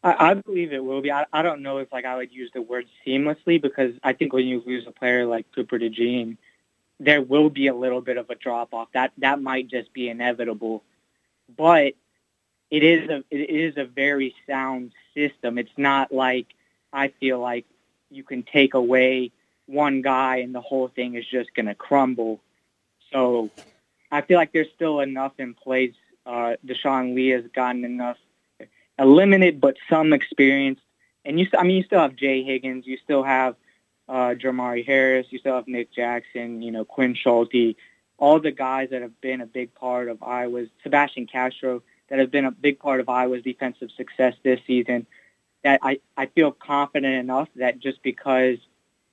I, 0.04 0.30
I 0.30 0.34
believe 0.36 0.72
it 0.74 0.84
will 0.86 1.02
be. 1.02 1.12
I, 1.12 1.26
I 1.34 1.42
don't 1.42 1.64
know 1.64 1.80
if 1.80 1.92
like 1.92 2.06
I 2.06 2.16
would 2.16 2.32
use 2.32 2.52
the 2.54 2.62
word 2.62 2.86
seamlessly 3.06 3.60
because 3.60 3.94
I 4.04 4.14
think 4.14 4.32
when 4.32 4.46
you 4.46 4.62
lose 4.64 4.86
a 4.88 4.92
player 4.92 5.26
like 5.26 5.48
Cooper 5.56 5.80
DeJean, 5.80 6.38
there 7.04 7.22
will 7.22 7.50
be 7.50 7.68
a 7.68 7.76
little 7.76 8.02
bit 8.02 8.18
of 8.18 8.30
a 8.30 8.36
drop 8.36 8.74
off. 8.74 8.90
That 8.94 9.12
that 9.20 9.42
might 9.42 9.68
just 9.68 9.94
be 9.94 10.10
inevitable, 10.10 10.84
but 11.56 11.94
it 12.72 12.84
is 12.84 13.10
a 13.10 13.24
it 13.30 13.50
is 13.50 13.78
a 13.78 13.86
very 13.86 14.36
sound 14.48 14.92
system. 15.14 15.58
It's 15.58 15.78
not 15.78 16.12
like 16.12 16.48
I 16.92 17.10
feel 17.20 17.40
like 17.40 17.66
you 18.10 18.24
can 18.24 18.44
take 18.44 18.74
away 18.74 19.32
one 19.66 20.02
guy 20.02 20.38
and 20.38 20.54
the 20.54 20.62
whole 20.62 20.88
thing 20.88 21.16
is 21.16 21.26
just 21.26 21.54
going 21.54 21.66
to 21.66 21.76
crumble. 21.76 22.42
So 23.12 23.50
I 24.12 24.22
feel 24.22 24.38
like 24.38 24.52
there's 24.52 24.72
still 24.76 25.00
enough 25.00 25.34
in 25.38 25.54
place. 25.54 25.94
Uh, 26.26 26.56
Deshaun 26.66 27.16
Lee 27.16 27.30
has 27.30 27.46
gotten 27.54 27.84
enough, 27.84 28.18
a 28.98 29.06
limited 29.06 29.60
but 29.60 29.78
some 29.90 30.14
experience. 30.14 30.80
And 31.26 31.40
you, 31.40 31.48
I 31.58 31.64
mean, 31.64 31.78
you 31.78 31.84
still 31.84 32.00
have 32.00 32.16
Jay 32.16 32.44
Higgins, 32.44 32.86
you 32.86 32.98
still 32.98 33.24
have 33.24 33.56
uh, 34.08 34.36
Jermari 34.36 34.86
Harris, 34.86 35.28
you 35.30 35.40
still 35.40 35.56
have 35.56 35.68
Nick 35.68 35.92
Jackson, 35.92 36.62
you 36.62 36.72
know, 36.72 36.86
Quinn 36.86 37.16
Schulte, 37.16 37.76
all 38.18 38.40
the 38.40 38.52
guys 38.52 38.90
that 38.92 39.02
have 39.02 39.20
been 39.22 39.42
a 39.42 39.46
big 39.46 39.74
part 39.74 40.10
of 40.10 40.22
Iowa's, 40.22 40.70
Sebastian 40.84 41.28
Castro, 41.28 41.84
that 42.10 42.20
have 42.20 42.32
been 42.32 42.46
a 42.46 42.52
big 42.52 42.80
part 42.80 43.00
of 43.00 43.10
Iowa's 43.10 43.44
defensive 43.44 43.90
success 43.96 44.36
this 44.44 44.60
season. 44.68 45.08
That 45.64 45.80
I, 45.82 46.00
I 46.18 46.26
feel 46.28 46.52
confident 46.52 47.16
enough 47.16 47.50
that 47.56 47.80
just 47.80 48.04
because– 48.04 48.58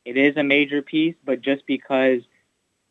it 0.04 0.16
is 0.16 0.36
a 0.36 0.42
major 0.42 0.82
piece, 0.82 1.14
but 1.24 1.40
just 1.40 1.66
because 1.66 2.22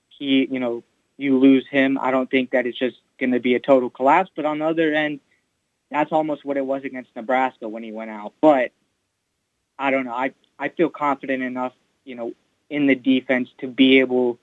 he, 0.10 0.48
you 0.50 0.60
know, 0.60 0.84
you 1.18 1.38
lose 1.38 1.68
him, 1.68 1.98
I 2.00 2.12
don't 2.12 2.30
think 2.30 2.52
that 2.52 2.66
it's 2.66 2.78
just 2.78 2.98
going 3.20 3.32
to 3.32 3.40
be 3.40 3.56
a 3.56 3.60
total 3.60 3.90
collapse. 3.90 4.30
But 4.36 4.46
on 4.46 4.60
the 4.60 4.66
other 4.66 4.94
end, 4.94 5.20
that's 5.92 6.12
almost 6.12 6.46
what 6.46 6.58
it 6.58 6.66
was 6.66 6.84
against 6.84 7.16
Nebraska 7.16 7.68
when 7.68 7.84
he 7.84 7.92
went 7.92 8.12
out. 8.12 8.34
But 8.42 8.72
I 9.78 9.92
don't 9.92 10.06
know. 10.06 10.14
I 10.14 10.34
I 10.58 10.70
feel 10.70 10.90
confident 10.90 11.42
enough, 11.42 11.74
you 12.06 12.16
know, 12.16 12.34
in 12.70 12.88
the 12.88 12.96
defense 12.96 13.50
to 13.60 13.68
be 13.68 14.00
able 14.00 14.40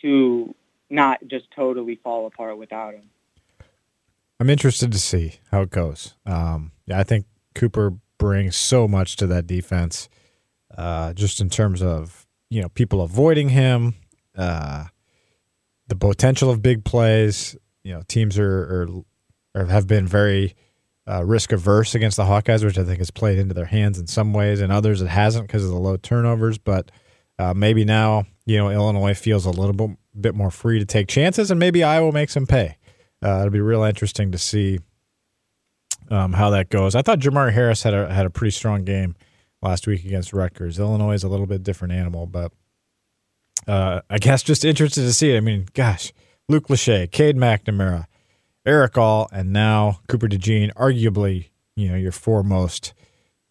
to 0.00 0.54
not 0.90 1.20
just 1.26 1.50
totally 1.54 1.96
fall 1.96 2.26
apart 2.26 2.58
without 2.58 2.94
him. 2.94 3.04
I'm 4.40 4.50
interested 4.50 4.90
to 4.92 4.98
see 4.98 5.34
how 5.50 5.62
it 5.62 5.70
goes. 5.70 6.14
Um, 6.26 6.72
yeah, 6.86 6.98
I 6.98 7.04
think 7.04 7.26
Cooper 7.54 7.94
brings 8.18 8.56
so 8.56 8.88
much 8.88 9.16
to 9.16 9.26
that 9.28 9.46
defense 9.46 10.08
uh, 10.76 11.12
just 11.12 11.40
in 11.40 11.50
terms 11.50 11.82
of 11.82 12.26
you 12.50 12.62
know 12.62 12.68
people 12.70 13.02
avoiding 13.02 13.50
him, 13.50 13.94
uh, 14.36 14.86
the 15.88 15.96
potential 15.96 16.50
of 16.50 16.62
big 16.62 16.84
plays. 16.84 17.56
You 17.84 17.94
know, 17.94 18.02
teams 18.06 18.38
are, 18.38 18.88
are, 19.54 19.66
have 19.66 19.86
been 19.86 20.06
very 20.06 20.54
uh, 21.08 21.24
risk 21.24 21.52
averse 21.52 21.94
against 21.94 22.16
the 22.16 22.24
Hawkeyes, 22.24 22.64
which 22.64 22.78
I 22.78 22.84
think 22.84 22.98
has 22.98 23.10
played 23.10 23.38
into 23.38 23.54
their 23.54 23.66
hands 23.66 23.98
in 23.98 24.06
some 24.06 24.32
ways, 24.32 24.60
and 24.60 24.72
others 24.72 25.02
it 25.02 25.08
hasn't 25.08 25.46
because 25.46 25.64
of 25.64 25.70
the 25.70 25.76
low 25.76 25.96
turnovers. 25.96 26.58
But 26.58 26.90
uh, 27.38 27.54
maybe 27.54 27.84
now, 27.84 28.26
you 28.46 28.58
know, 28.58 28.70
Illinois 28.70 29.14
feels 29.14 29.46
a 29.46 29.50
little 29.50 29.72
bit, 29.72 29.90
bit 30.20 30.34
more 30.34 30.50
free 30.50 30.78
to 30.78 30.84
take 30.84 31.08
chances, 31.08 31.50
and 31.50 31.58
maybe 31.58 31.82
Iowa 31.82 32.12
makes 32.12 32.34
them 32.34 32.46
pay. 32.46 32.76
Uh, 33.24 33.38
it'll 33.40 33.50
be 33.50 33.60
real 33.60 33.82
interesting 33.82 34.32
to 34.32 34.38
see 34.38 34.78
um, 36.10 36.32
how 36.32 36.50
that 36.50 36.68
goes. 36.68 36.94
I 36.94 37.02
thought 37.02 37.18
Jermari 37.18 37.52
Harris 37.52 37.82
had 37.82 37.94
a 37.94 38.12
had 38.12 38.26
a 38.26 38.30
pretty 38.30 38.50
strong 38.50 38.84
game 38.84 39.14
last 39.60 39.86
week 39.86 40.04
against 40.04 40.32
Rutgers. 40.32 40.78
Illinois 40.78 41.14
is 41.14 41.24
a 41.24 41.28
little 41.28 41.46
bit 41.46 41.62
different 41.62 41.94
animal, 41.94 42.26
but 42.26 42.52
uh, 43.66 44.00
I 44.10 44.18
guess 44.18 44.42
just 44.42 44.64
interested 44.64 45.02
to 45.02 45.14
see 45.14 45.32
it. 45.32 45.36
I 45.36 45.40
mean, 45.40 45.68
gosh, 45.72 46.12
Luke 46.48 46.68
Lachey, 46.68 47.10
Cade 47.10 47.36
McNamara, 47.36 48.06
Erick 48.64 48.96
All, 48.96 49.28
and 49.32 49.52
now 49.52 50.00
Cooper 50.08 50.28
DeJean, 50.28 50.72
arguably, 50.74 51.50
you 51.74 51.88
know, 51.88 51.96
your 51.96 52.12
four 52.12 52.42
most, 52.42 52.94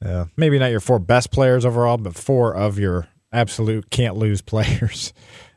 uh, 0.03 0.25
maybe 0.37 0.57
not 0.57 0.71
your 0.71 0.79
four 0.79 0.99
best 0.99 1.31
players 1.31 1.65
overall, 1.65 1.97
but 1.97 2.15
four 2.15 2.55
of 2.55 2.79
your 2.79 3.07
absolute 3.31 3.89
can't 3.89 4.15
lose 4.15 4.41
players 4.41 5.13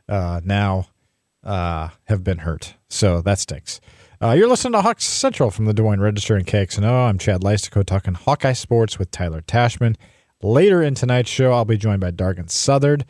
uh, 0.09 0.41
now 0.43 0.87
uh, 1.43 1.89
have 2.05 2.23
been 2.23 2.39
hurt. 2.39 2.75
So 2.89 3.21
that 3.21 3.39
stinks. 3.39 3.79
Uh, 4.21 4.31
you're 4.31 4.47
listening 4.47 4.73
to 4.73 4.81
Hawks 4.81 5.05
Central 5.05 5.51
from 5.51 5.65
the 5.65 5.73
Des 5.73 5.83
Moines 5.83 5.99
Register 5.99 6.35
and 6.35 6.47
KXNO. 6.47 7.09
I'm 7.09 7.17
Chad 7.17 7.41
Leistikow 7.41 7.85
talking 7.85 8.13
Hawkeye 8.13 8.53
sports 8.53 8.97
with 8.97 9.11
Tyler 9.11 9.41
Tachman. 9.41 9.95
Later 10.41 10.81
in 10.81 10.95
tonight's 10.95 11.29
show, 11.29 11.51
I'll 11.51 11.65
be 11.65 11.77
joined 11.77 12.01
by 12.01 12.11
Dargan 12.11 12.49
Southard. 12.49 13.05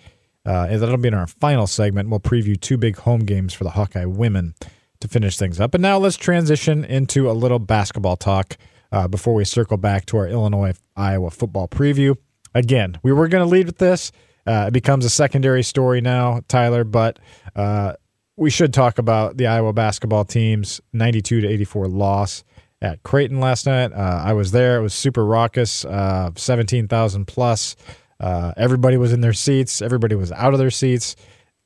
Uh, 0.45 0.67
and 0.69 0.81
that'll 0.81 0.97
be 0.97 1.07
in 1.07 1.13
our 1.13 1.27
final 1.27 1.65
segment. 1.65 2.09
We'll 2.09 2.19
preview 2.19 2.59
two 2.59 2.77
big 2.77 2.97
home 2.97 3.21
games 3.21 3.53
for 3.53 3.63
the 3.63 3.71
Hawkeye 3.71 4.05
women 4.05 4.53
to 4.99 5.07
finish 5.07 5.37
things 5.37 5.59
up. 5.59 5.73
And 5.73 5.81
now 5.81 5.97
let's 5.97 6.17
transition 6.17 6.83
into 6.83 7.29
a 7.29 7.33
little 7.33 7.59
basketball 7.59 8.15
talk 8.15 8.57
uh, 8.91 9.07
before 9.07 9.33
we 9.33 9.45
circle 9.45 9.77
back 9.77 10.05
to 10.07 10.17
our 10.17 10.27
Illinois 10.27 10.73
Iowa 10.95 11.31
football 11.31 11.67
preview. 11.67 12.15
Again, 12.53 12.97
we 13.03 13.11
were 13.11 13.27
going 13.27 13.43
to 13.43 13.49
lead 13.49 13.65
with 13.65 13.77
this. 13.77 14.11
Uh, 14.47 14.65
it 14.67 14.71
becomes 14.71 15.05
a 15.05 15.09
secondary 15.09 15.63
story 15.63 16.01
now, 16.01 16.41
Tyler, 16.47 16.83
but 16.83 17.19
uh, 17.55 17.93
we 18.37 18.49
should 18.49 18.73
talk 18.73 18.97
about 18.97 19.37
the 19.37 19.47
Iowa 19.47 19.73
basketball 19.73 20.23
team's 20.23 20.79
92 20.93 21.41
to 21.41 21.47
84 21.47 21.87
loss 21.87 22.43
at 22.81 23.01
Creighton 23.03 23.39
last 23.39 23.65
night. 23.65 23.91
Uh, 23.91 24.21
I 24.23 24.33
was 24.33 24.51
there. 24.51 24.77
It 24.77 24.81
was 24.81 24.93
super 24.93 25.25
raucous, 25.25 25.83
uh, 25.85 26.31
17,000 26.35 27.25
plus. 27.25 27.75
Uh, 28.19 28.53
everybody 28.55 28.97
was 28.97 29.11
in 29.11 29.21
their 29.21 29.33
seats. 29.33 29.81
Everybody 29.81 30.15
was 30.15 30.31
out 30.31 30.53
of 30.53 30.59
their 30.59 30.71
seats. 30.71 31.15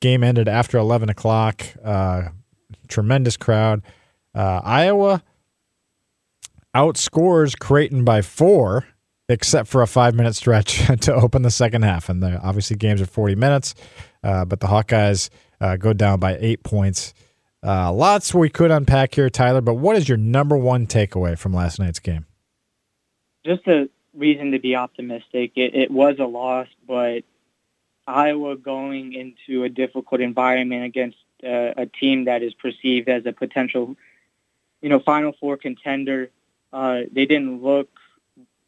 Game 0.01 0.24
ended 0.24 0.48
after 0.48 0.77
11 0.77 1.09
o'clock. 1.09 1.65
Tremendous 2.89 3.38
crowd. 3.38 3.81
Uh, 4.36 4.62
Iowa 4.63 5.24
outscores 6.75 7.58
Creighton 7.58 8.03
by 8.03 8.22
four, 8.22 8.86
except 9.27 9.69
for 9.69 9.81
a 9.81 9.88
five 9.88 10.15
minute 10.15 10.36
stretch 10.36 10.86
to 11.01 11.13
open 11.13 11.43
the 11.43 11.51
second 11.51 11.84
half. 11.84 12.10
And 12.10 12.22
the, 12.22 12.39
obviously, 12.41 12.75
games 12.75 13.01
are 13.01 13.05
40 13.05 13.36
minutes, 13.36 13.75
uh, 14.24 14.46
but 14.46 14.60
the 14.60 14.67
Hawkeyes 14.67 15.29
uh, 15.62 15.77
go 15.77 15.93
down 15.93 16.19
by 16.19 16.38
eight 16.39 16.63
points. 16.63 17.13
Uh, 17.65 17.91
lots 17.91 18.34
we 18.34 18.50
could 18.50 18.72
unpack 18.72 19.15
here, 19.15 19.29
Tyler, 19.29 19.62
but 19.62 19.75
what 19.75 19.96
is 19.96 20.08
your 20.08 20.17
number 20.17 20.58
one 20.58 20.88
takeaway 20.88 21.38
from 21.38 21.53
last 21.53 21.79
night's 21.79 22.00
game? 22.00 22.25
Just 23.46 23.67
a 23.67 23.89
reason 24.13 24.51
to 24.51 24.60
be 24.60 24.75
optimistic. 24.75 25.51
It, 25.55 25.75
it 25.75 25.91
was 25.91 26.15
a 26.19 26.25
loss, 26.25 26.67
but 26.88 27.24
Iowa 28.08 28.55
going 28.55 29.13
into 29.13 29.63
a 29.63 29.69
difficult 29.69 30.22
environment 30.22 30.86
against 30.86 31.17
uh, 31.43 31.74
a 31.77 31.86
team 31.86 32.25
that 32.25 32.43
is 32.43 32.53
perceived 32.53 33.10
as 33.10 33.25
a 33.25 33.31
potential, 33.31 33.96
you 34.81 34.89
know, 34.89 35.00
Final 35.00 35.34
Four 35.39 35.58
contender. 35.58 36.29
Uh, 36.72 37.01
they 37.12 37.25
didn't 37.25 37.63
look 37.63 37.89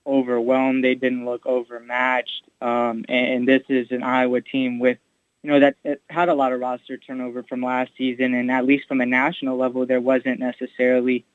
overwhelmed. 0.05 0.83
They 0.83 0.95
didn't 0.95 1.25
look 1.25 1.45
overmatched. 1.45 2.43
Um, 2.61 3.05
and, 3.07 3.27
and, 3.33 3.47
this 3.47 3.63
is 3.69 3.91
an 3.91 4.03
Iowa 4.03 4.41
team 4.41 4.79
with, 4.79 4.97
you 5.43 5.51
know, 5.51 5.59
that 5.59 5.99
had 6.09 6.29
a 6.29 6.33
lot 6.33 6.53
of 6.53 6.59
roster 6.59 6.97
turnover 6.97 7.43
from 7.43 7.63
last 7.63 7.91
season. 7.97 8.33
And 8.33 8.51
at 8.51 8.65
least 8.65 8.87
from 8.87 9.01
a 9.01 9.05
national 9.05 9.57
level, 9.57 9.85
there 9.85 10.01
wasn't 10.01 10.39
necessarily 10.39 11.25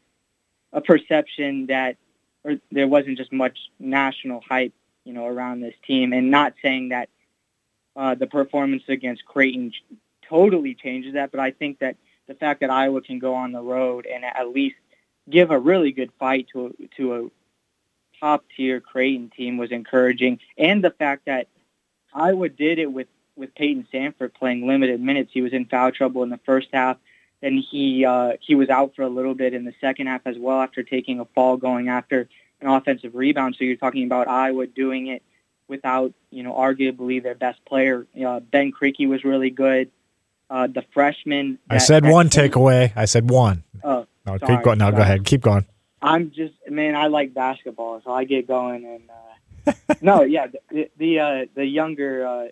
a 0.73 0.81
perception 0.81 1.66
that 1.66 1.97
or 2.45 2.57
there 2.71 2.87
wasn't 2.87 3.19
just 3.19 3.33
much 3.33 3.59
national 3.81 4.40
hype, 4.49 4.73
you 5.05 5.12
know, 5.12 5.26
around 5.26 5.61
this 5.61 5.75
team. 5.85 6.12
And 6.12 6.31
not 6.31 6.55
saying 6.62 6.90
that 6.90 7.09
uh, 7.97 8.14
the 8.14 8.26
performance 8.26 8.85
against 8.88 9.25
Creighton 9.25 9.73
totally 10.28 10.75
changes 10.75 11.14
that, 11.14 11.30
but 11.30 11.40
I 11.40 11.50
think 11.50 11.78
that 11.80 11.97
the 12.26 12.35
fact 12.35 12.61
that 12.61 12.71
Iowa 12.71 13.00
can 13.00 13.18
go 13.18 13.35
on 13.35 13.52
the 13.52 13.62
road 13.62 14.06
and 14.06 14.25
at 14.25 14.49
least 14.49 14.76
give 15.28 15.50
a 15.50 15.59
really 15.59 15.92
good 15.92 16.11
fight 16.18 16.49
to 16.52 16.66
a, 16.66 16.87
to 16.97 17.14
a 17.14 17.28
top 18.21 18.45
tier 18.56 18.80
Creighton 18.80 19.30
team 19.37 19.56
was 19.59 19.71
encouraging, 19.71 20.40
and 20.56 20.83
the 20.83 20.90
fact 20.90 21.26
that 21.26 21.49
Iowa 22.14 22.49
did 22.49 22.78
it 22.78 22.90
with 22.90 23.09
with 23.37 23.54
Payton 23.54 23.87
Sandfort 23.92 24.35
playing 24.35 24.66
limited 24.66 25.00
minutes. 25.00 25.30
He 25.33 25.42
was 25.42 25.52
in 25.52 25.66
foul 25.66 25.92
trouble 25.92 26.23
in 26.23 26.30
the 26.30 26.40
first 26.45 26.68
half. 26.73 26.97
Then 27.42 27.59
he 27.59 28.04
uh, 28.04 28.33
he 28.40 28.54
was 28.54 28.71
out 28.71 28.95
for 28.97 29.02
a 29.02 29.09
little 29.09 29.35
bit 29.35 29.54
in 29.54 29.64
the 29.64 29.75
second 29.80 30.06
half 30.06 30.23
as 30.25 30.38
well 30.38 30.61
after 30.61 30.83
taking 30.83 31.21
a 31.21 31.26
fall 31.26 31.56
going 31.56 31.88
after 31.88 32.28
an 32.61 32.68
offensive 32.68 33.14
rebound. 33.14 33.56
So 33.59 33.64
you're 33.64 33.76
talking 33.76 34.04
about 34.04 34.28
Iowa 34.28 34.66
doing 34.66 35.09
it 35.09 35.23
without 35.68 36.14
you 36.30 36.42
know 36.42 36.54
arguably 36.54 37.23
their 37.23 37.35
best 37.35 37.64
player. 37.64 38.06
Uh, 38.18 38.40
ben 38.40 38.73
Krikke 38.73 39.06
was 39.06 39.23
really 39.25 39.50
good. 39.50 39.90
Uh, 40.49 40.67
the 40.69 40.85
freshman. 40.93 41.59
I 41.69 41.79
said 41.79 42.05
one 42.05 42.29
takeaway. 42.29 42.93
I 42.95 43.07
said 43.07 43.29
one. 43.31 43.65
Oh, 43.83 44.07
no, 44.26 44.38
sorry, 44.38 44.57
keep 44.57 44.65
going. 44.65 44.79
Now 44.79 44.91
go 44.91 45.03
ahead. 45.03 45.25
Keep 45.25 45.43
going. 45.43 45.67
I'm 46.00 46.31
just 46.31 46.55
man. 46.69 46.95
I 46.95 47.09
like 47.09 47.35
basketball, 47.35 48.00
so 48.05 48.12
I 48.12 48.25
get 48.25 48.47
going. 48.47 48.85
And 48.85 49.75
uh, 49.75 49.95
no, 50.00 50.23
yeah, 50.23 50.47
the 50.71 50.91
the, 50.97 51.19
uh, 51.19 51.47
the 51.55 51.65
younger 51.65 52.26
uh, 52.26 52.49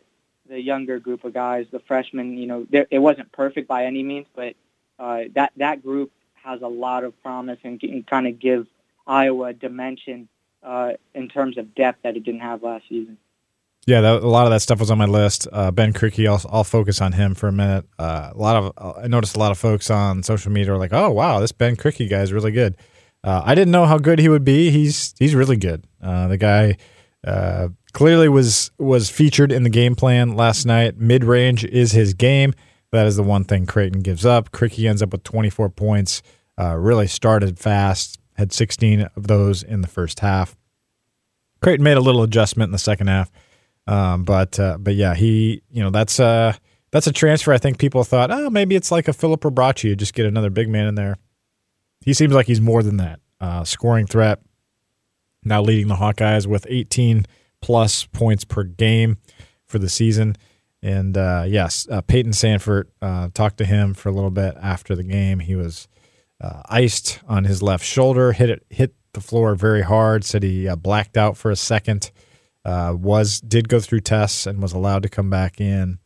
the 0.48 0.60
younger 0.60 0.98
group 0.98 1.24
of 1.24 1.34
guys, 1.34 1.66
the 1.70 1.78
freshmen. 1.80 2.36
You 2.36 2.46
know, 2.46 2.66
it 2.90 2.98
wasn't 2.98 3.30
perfect 3.32 3.68
by 3.68 3.84
any 3.84 4.02
means, 4.02 4.26
but 4.34 4.54
uh, 4.98 5.24
that 5.34 5.52
that 5.56 5.82
group 5.82 6.10
has 6.42 6.62
a 6.62 6.68
lot 6.68 7.04
of 7.04 7.20
promise 7.22 7.58
and 7.64 7.80
can 7.80 8.02
kind 8.02 8.26
of 8.26 8.38
give 8.38 8.66
Iowa 9.06 9.52
dimension 9.52 10.28
uh, 10.62 10.92
in 11.14 11.28
terms 11.28 11.58
of 11.58 11.74
depth 11.74 12.02
that 12.02 12.16
it 12.16 12.24
didn't 12.24 12.40
have 12.40 12.62
last 12.62 12.88
season. 12.88 13.18
Yeah, 13.86 14.00
that, 14.00 14.22
a 14.22 14.28
lot 14.28 14.46
of 14.46 14.50
that 14.50 14.60
stuff 14.60 14.80
was 14.80 14.90
on 14.90 14.98
my 14.98 15.04
list. 15.04 15.46
Uh, 15.52 15.70
ben 15.70 15.92
Krikke, 15.92 16.26
I'll, 16.26 16.40
I'll, 16.50 16.64
focus 16.64 17.00
on 17.00 17.12
him 17.12 17.34
for 17.34 17.48
a 17.48 17.52
minute. 17.52 17.84
Uh, 17.98 18.30
a 18.34 18.38
lot 18.38 18.56
of 18.56 18.72
uh, 18.78 19.00
I 19.02 19.08
noticed 19.08 19.36
a 19.36 19.38
lot 19.38 19.52
of 19.52 19.58
folks 19.58 19.90
on 19.90 20.22
social 20.22 20.50
media 20.50 20.72
are 20.72 20.78
like, 20.78 20.92
"Oh, 20.92 21.10
wow, 21.10 21.40
this 21.40 21.52
Ben 21.52 21.76
Krikke 21.76 22.08
guy 22.08 22.20
is 22.20 22.32
really 22.32 22.52
good." 22.52 22.76
Uh, 23.22 23.42
I 23.44 23.54
didn't 23.54 23.72
know 23.72 23.84
how 23.84 23.98
good 23.98 24.18
he 24.18 24.28
would 24.28 24.44
be. 24.44 24.70
He's 24.70 25.14
he's 25.18 25.34
really 25.34 25.56
good. 25.56 25.86
Uh, 26.02 26.28
the 26.28 26.38
guy 26.38 26.76
clearly 27.92 28.28
was 28.28 28.70
was 28.78 29.10
featured 29.10 29.52
in 29.52 29.64
the 29.64 29.70
game 29.70 29.94
plan 29.94 30.34
last 30.34 30.64
night. 30.64 30.96
Mid 30.98 31.24
range 31.24 31.64
is 31.64 31.92
his 31.92 32.14
game. 32.14 32.54
That 32.94 33.06
is 33.06 33.16
the 33.16 33.24
one 33.24 33.42
thing 33.42 33.66
Creighton 33.66 34.02
gives 34.02 34.24
up. 34.24 34.52
Krikke 34.52 34.88
ends 34.88 35.02
up 35.02 35.10
with 35.10 35.24
24 35.24 35.68
points. 35.70 36.22
Uh, 36.56 36.76
really 36.76 37.08
started 37.08 37.58
fast, 37.58 38.20
had 38.34 38.52
16 38.52 39.08
of 39.16 39.26
those 39.26 39.64
in 39.64 39.80
the 39.80 39.88
first 39.88 40.20
half. 40.20 40.56
Creighton 41.60 41.82
made 41.82 41.96
a 41.96 42.00
little 42.00 42.22
adjustment 42.22 42.68
in 42.68 42.72
the 42.72 42.78
second 42.78 43.08
half, 43.08 43.32
um, 43.86 44.24
but 44.24 44.58
uh, 44.58 44.78
but 44.78 44.94
yeah, 44.94 45.14
he 45.14 45.62
you 45.70 45.82
know 45.82 45.90
that's 45.90 46.18
uh 46.20 46.54
that's 46.90 47.06
a 47.06 47.12
transfer. 47.12 47.52
I 47.52 47.58
think 47.58 47.78
people 47.78 48.04
thought, 48.04 48.30
oh, 48.30 48.50
maybe 48.50 48.76
it's 48.76 48.92
like 48.92 49.08
a 49.08 49.12
Filip 49.12 49.40
Rebraca, 49.40 49.84
you 49.84 49.96
just 49.96 50.14
get 50.14 50.26
another 50.26 50.50
big 50.50 50.68
man 50.68 50.86
in 50.86 50.94
there. 50.94 51.16
He 52.00 52.14
seems 52.14 52.32
like 52.32 52.46
he's 52.46 52.60
more 52.60 52.82
than 52.82 52.98
that. 52.98 53.20
Uh, 53.40 53.64
scoring 53.64 54.06
threat, 54.06 54.40
now 55.42 55.60
leading 55.60 55.88
the 55.88 55.96
Hawkeyes 55.96 56.46
with 56.46 56.66
18 56.68 57.26
plus 57.60 58.04
points 58.06 58.44
per 58.44 58.62
game 58.62 59.18
for 59.66 59.78
the 59.78 59.88
season. 59.88 60.36
And 60.82 61.16
uh, 61.16 61.44
yes, 61.48 61.88
uh, 61.90 62.02
Payton 62.02 62.32
Sandfort 62.32 62.84
uh, 63.02 63.30
talked 63.34 63.56
to 63.58 63.64
him 63.64 63.94
for 63.94 64.10
a 64.10 64.12
little 64.12 64.30
bit 64.30 64.54
after 64.60 64.94
the 64.94 65.02
game. 65.02 65.40
He 65.40 65.56
was 65.56 65.88
uh, 66.40 66.62
iced 66.66 67.20
on 67.26 67.44
his 67.44 67.62
left 67.62 67.84
shoulder, 67.84 68.32
hit 68.32 68.50
it, 68.50 68.64
hit 68.68 68.94
the 69.14 69.20
floor 69.20 69.54
very 69.54 69.82
hard. 69.82 70.24
Said 70.24 70.42
he 70.42 70.68
uh, 70.68 70.76
blacked 70.76 71.16
out 71.16 71.36
for 71.36 71.50
a 71.50 71.56
second. 71.56 72.12
Uh, 72.64 72.94
was 72.98 73.40
did 73.40 73.68
go 73.68 73.78
through 73.78 74.00
tests 74.00 74.46
and 74.46 74.62
was 74.62 74.72
allowed 74.72 75.02
to 75.02 75.08
come 75.08 75.30
back 75.30 75.60
in. 75.60 75.98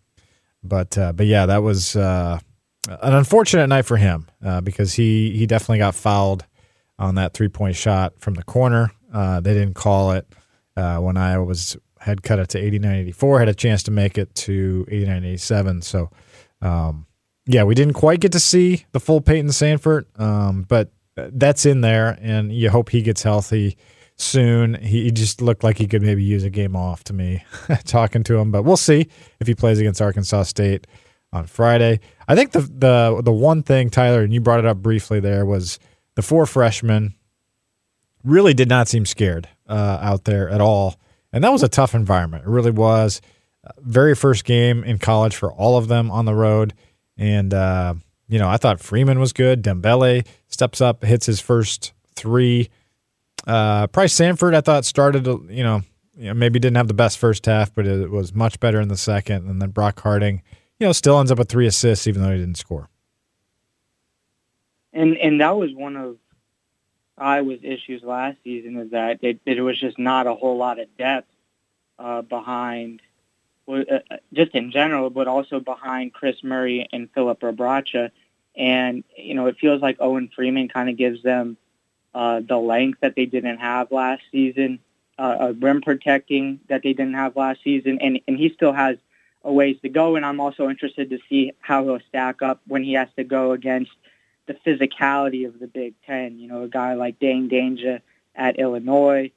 But 0.62 0.96
but 1.14 1.26
yeah, 1.26 1.46
that 1.46 1.62
was 1.62 1.94
an 1.94 2.40
unfortunate 2.88 3.68
night 3.68 3.86
for 3.86 3.96
him 3.96 4.28
because 4.64 4.94
he 4.94 5.36
he 5.36 5.46
definitely 5.46 5.78
got 5.78 5.94
fouled 5.94 6.44
on 6.98 7.14
that 7.14 7.32
three 7.32 7.48
point 7.48 7.76
shot 7.76 8.14
from 8.18 8.34
the 8.34 8.42
corner. 8.42 8.90
they 9.12 9.54
didn't 9.54 9.74
call 9.74 10.12
it 10.12 10.26
when 10.74 11.16
I 11.16 11.38
was 11.38 11.76
had 12.00 12.22
cut 12.22 12.38
it 12.38 12.48
to 12.50 12.58
89 12.58 12.94
84, 12.94 13.38
had 13.38 13.48
a 13.48 13.54
chance 13.54 13.82
to 13.84 13.90
make 13.90 14.18
it 14.18 14.34
to 14.34 14.86
89 14.88 15.24
87. 15.24 15.82
So, 15.82 16.10
um, 16.62 17.06
yeah, 17.46 17.64
we 17.64 17.74
didn't 17.74 17.94
quite 17.94 18.20
get 18.20 18.32
to 18.32 18.40
see 18.40 18.84
the 18.92 19.00
full 19.00 19.20
Payton 19.20 19.48
Sandfort, 19.48 20.04
um, 20.20 20.62
but 20.68 20.92
that's 21.16 21.66
in 21.66 21.80
there, 21.80 22.18
and 22.20 22.52
you 22.52 22.70
hope 22.70 22.90
he 22.90 23.02
gets 23.02 23.22
healthy 23.22 23.76
soon. 24.18 24.75
He 24.75 25.10
just 25.10 25.40
looked 25.40 25.64
like 25.64 25.78
he 25.78 25.87
could 25.87 26.02
maybe 26.02 26.22
use 26.22 26.44
a 26.44 26.50
game 26.50 26.76
off 26.76 27.04
to 27.04 27.12
me 27.12 27.44
talking 27.84 28.22
to 28.25 28.37
him, 28.37 28.50
but 28.50 28.62
we'll 28.64 28.76
see 28.76 29.08
if 29.40 29.46
he 29.46 29.54
plays 29.54 29.78
against 29.78 30.02
Arkansas 30.02 30.44
State 30.44 30.87
on 31.32 31.46
Friday. 31.46 32.00
I 32.26 32.34
think 32.34 32.52
the 32.52 32.60
the 32.60 33.22
the 33.22 33.32
one 33.32 33.62
thing 33.62 33.90
Tyler 33.90 34.22
and 34.22 34.32
you 34.32 34.40
brought 34.40 34.58
it 34.58 34.66
up 34.66 34.78
briefly 34.78 35.20
there 35.20 35.44
was 35.44 35.78
the 36.14 36.22
four 36.22 36.46
freshmen 36.46 37.14
really 38.25 38.54
did 38.54 38.68
not 38.68 38.88
seem 38.88 39.06
scared 39.06 39.48
uh, 39.68 39.98
out 40.00 40.25
there 40.25 40.48
at 40.48 40.60
all. 40.60 40.96
And 41.32 41.44
that 41.44 41.52
was 41.52 41.62
a 41.62 41.68
tough 41.68 41.94
environment. 41.94 42.44
It 42.44 42.48
really 42.48 42.70
was. 42.70 43.20
Uh, 43.64 43.70
very 43.78 44.14
first 44.14 44.44
game 44.44 44.84
in 44.84 44.98
college 44.98 45.37
for 45.37 45.52
all 45.52 45.76
of 45.76 45.88
them 45.88 46.10
on 46.10 46.25
the 46.25 46.34
road. 46.34 46.75
And, 47.16 47.52
uh, 47.52 47.94
you 48.28 48.38
know, 48.38 48.48
I 48.48 48.56
thought 48.56 48.80
Freeman 48.80 49.18
was 49.18 49.32
good. 49.32 49.62
Dembele 49.62 50.26
steps 50.48 50.80
up, 50.80 51.04
hits 51.04 51.26
his 51.26 51.40
first 51.40 51.92
three. 52.14 52.70
Uh, 53.49 53.87
Pryce 53.87 54.14
Sandfort, 54.14 54.55
I 54.55 54.61
thought 54.61 54.85
started, 54.85 55.26
you 55.26 55.64
know, 55.64 55.81
you 56.14 56.26
know, 56.26 56.35
maybe 56.35 56.59
didn't 56.59 56.76
have 56.76 56.88
the 56.88 56.95
best 56.95 57.17
first 57.17 57.47
half, 57.47 57.75
but 57.75 57.87
it 57.87 58.11
was 58.11 58.35
much 58.35 58.61
better 58.61 58.78
in 58.78 58.88
the 58.88 58.97
second. 58.97 59.49
And 59.49 59.62
then 59.62 59.71
Brock 59.71 60.00
Harding, 60.00 60.43
you 60.78 60.87
know, 60.87 60.93
still 60.93 61.19
ends 61.19 61.33
up 61.33 61.38
with 61.38 61.49
three 61.49 61.67
assists, 61.67 62.07
even 62.07 62.21
though 62.23 62.31
he 62.31 62.38
didn't 62.38 62.59
score. 62.59 62.90
And 64.93 65.17
and 65.17 65.40
that 65.40 65.57
was 65.57 65.73
one 65.73 65.97
of 65.97 66.17
Iowa's 67.17 67.61
issues 67.62 68.02
last 68.02 68.37
season 68.45 68.76
is 68.76 68.90
that 68.90 69.21
it, 69.23 69.40
it 69.47 69.61
was 69.61 69.81
just 69.81 69.99
not 69.99 70.26
a 70.26 70.35
whole 70.35 70.59
lot 70.59 70.78
of 70.78 70.95
depth 70.99 71.31
uh, 71.99 72.23
behind, 72.23 73.00
uh, 73.67 73.83
just 74.33 74.52
in 74.55 74.71
general, 74.71 75.09
but 75.09 75.26
also 75.26 75.59
behind 75.61 76.12
Kris 76.12 76.43
Murray 76.43 76.87
and 76.93 77.09
Filip 77.14 77.40
Rebraca. 77.40 78.11
And, 78.57 79.05
you 79.17 79.35
know, 79.35 79.47
it 79.47 79.57
feels 79.59 79.81
like 79.81 79.97
Owen 80.00 80.31
Freeman 80.35 80.69
kind 80.69 80.90
of 80.90 80.97
gives 80.97 81.23
them 81.23 81.57
uh, 82.18 82.40
the 82.40 82.58
length 82.58 82.98
that 83.00 83.14
they 83.14 83.26
didn't 83.26 83.58
have 83.58 83.92
last 83.92 84.22
season, 84.32 84.80
uh, 85.20 85.52
rim 85.60 85.80
protecting 85.80 86.58
that 86.68 86.82
they 86.82 86.92
didn't 86.92 87.14
have 87.14 87.37
last 87.37 87.62
season. 87.62 88.00
And, 88.00 88.18
and 88.26 88.37
he 88.37 88.48
still 88.48 88.72
has 88.72 88.96
a 89.44 89.52
ways 89.52 89.76
to 89.82 89.88
go. 89.88 90.16
And 90.16 90.26
I'm 90.26 90.40
also 90.40 90.68
interested 90.68 91.10
to 91.10 91.18
see 91.28 91.52
how 91.60 91.84
he'll 91.84 92.00
stack 92.08 92.42
up 92.42 92.60
when 92.66 92.82
he 92.82 92.94
has 92.94 93.06
to 93.14 93.22
go 93.22 93.52
against 93.52 93.92
the 94.46 94.54
physicality 94.54 95.46
of 95.46 95.60
the 95.60 95.68
Big 95.68 95.94
Ten. 96.04 96.40
You 96.40 96.48
know, 96.48 96.64
a 96.64 96.68
guy 96.68 96.94
like 96.94 97.20
Dain 97.20 97.48
Dainja 97.48 98.00
at 98.34 98.58
Illinois. 98.58 99.30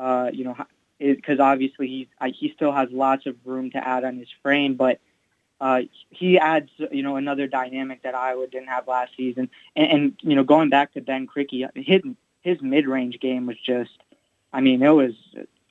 Uh, 0.00 0.30
you 0.32 0.42
know, 0.42 0.56
because 0.98 1.38
obviously 1.38 1.86
he's 1.86 2.34
he 2.34 2.52
still 2.56 2.72
has 2.72 2.88
lots 2.90 3.26
of 3.26 3.36
room 3.44 3.70
to 3.70 3.88
add 3.88 4.02
on 4.02 4.18
his 4.18 4.28
frame, 4.42 4.74
but 4.74 4.98
uh, 5.60 5.82
he 6.10 6.36
adds 6.36 6.70
you 6.90 7.04
know 7.04 7.14
another 7.14 7.46
dynamic 7.46 8.02
that 8.02 8.16
Iowa 8.16 8.48
didn't 8.48 8.68
have 8.68 8.88
last 8.88 9.12
season. 9.16 9.50
And, 9.76 9.86
and 9.86 10.14
you 10.22 10.34
know, 10.34 10.42
going 10.42 10.68
back 10.68 10.94
to 10.94 11.00
Ben 11.00 11.28
Krikke, 11.28 11.68
his 11.76 12.02
his 12.44 12.62
mid 12.62 12.86
range 12.86 13.18
game 13.18 13.46
was 13.46 13.56
just, 13.58 13.90
I 14.52 14.60
mean, 14.60 14.82
it 14.82 14.90
was 14.90 15.14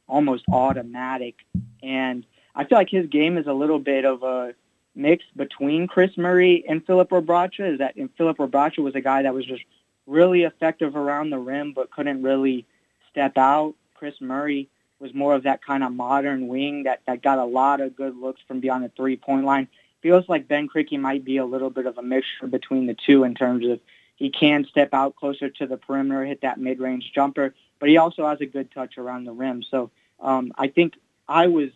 almost 0.07 0.43
automatic, 0.51 1.35
and 1.81 2.25
I 2.55 2.65
feel 2.65 2.77
like 2.77 2.89
his 2.89 3.07
game 3.07 3.37
is 3.37 3.47
a 3.47 3.53
little 3.53 3.79
bit 3.79 4.03
of 4.03 4.23
a 4.23 4.53
mix 4.95 5.23
between 5.35 5.87
Kris 5.87 6.17
Murray 6.17 6.65
and 6.67 6.85
Filip 6.85 7.09
Rebraca 7.09 7.73
is 7.73 7.79
that 7.79 7.95
and 7.95 8.09
Filip 8.15 8.37
Rebraca 8.37 8.79
was 8.79 8.95
a 8.95 9.01
guy 9.01 9.23
that 9.23 9.33
was 9.33 9.45
just 9.45 9.63
really 10.05 10.43
effective 10.43 10.95
around 10.95 11.29
the 11.29 11.39
rim 11.39 11.73
but 11.73 11.89
couldn't 11.89 12.21
really 12.21 12.65
step 13.09 13.37
out. 13.37 13.73
Kris 13.95 14.13
Murray 14.21 14.69
was 14.99 15.13
more 15.13 15.33
of 15.33 15.43
that 15.43 15.65
kind 15.65 15.83
of 15.83 15.91
modern 15.91 16.47
wing 16.47 16.83
that, 16.83 17.01
that 17.07 17.21
got 17.21 17.39
a 17.39 17.45
lot 17.45 17.81
of 17.81 17.95
good 17.95 18.15
looks 18.17 18.41
from 18.47 18.59
beyond 18.59 18.83
the 18.83 18.89
three-point 18.89 19.45
line. 19.45 19.67
Feels 20.01 20.27
like 20.29 20.47
Ben 20.47 20.67
Krikke 20.67 20.99
might 20.99 21.25
be 21.25 21.37
a 21.37 21.45
little 21.45 21.69
bit 21.69 21.85
of 21.85 21.97
a 21.97 22.03
mixture 22.03 22.47
between 22.47 22.85
the 22.85 22.93
two 22.93 23.23
in 23.23 23.33
terms 23.33 23.65
of 23.65 23.79
he 24.15 24.29
can 24.29 24.65
step 24.65 24.89
out 24.93 25.15
closer 25.15 25.49
to 25.49 25.67
the 25.67 25.77
perimeter, 25.77 26.25
hit 26.25 26.41
that 26.41 26.59
mid-range 26.59 27.11
jumper, 27.13 27.53
but 27.79 27.89
he 27.89 27.97
also 27.97 28.27
has 28.27 28.39
a 28.41 28.45
good 28.45 28.71
touch 28.71 28.97
around 28.97 29.25
the 29.25 29.31
rim. 29.31 29.63
So 29.63 29.91
um, 30.19 30.53
I 30.57 30.67
think 30.67 30.93
I 31.27 31.47
was 31.47 31.69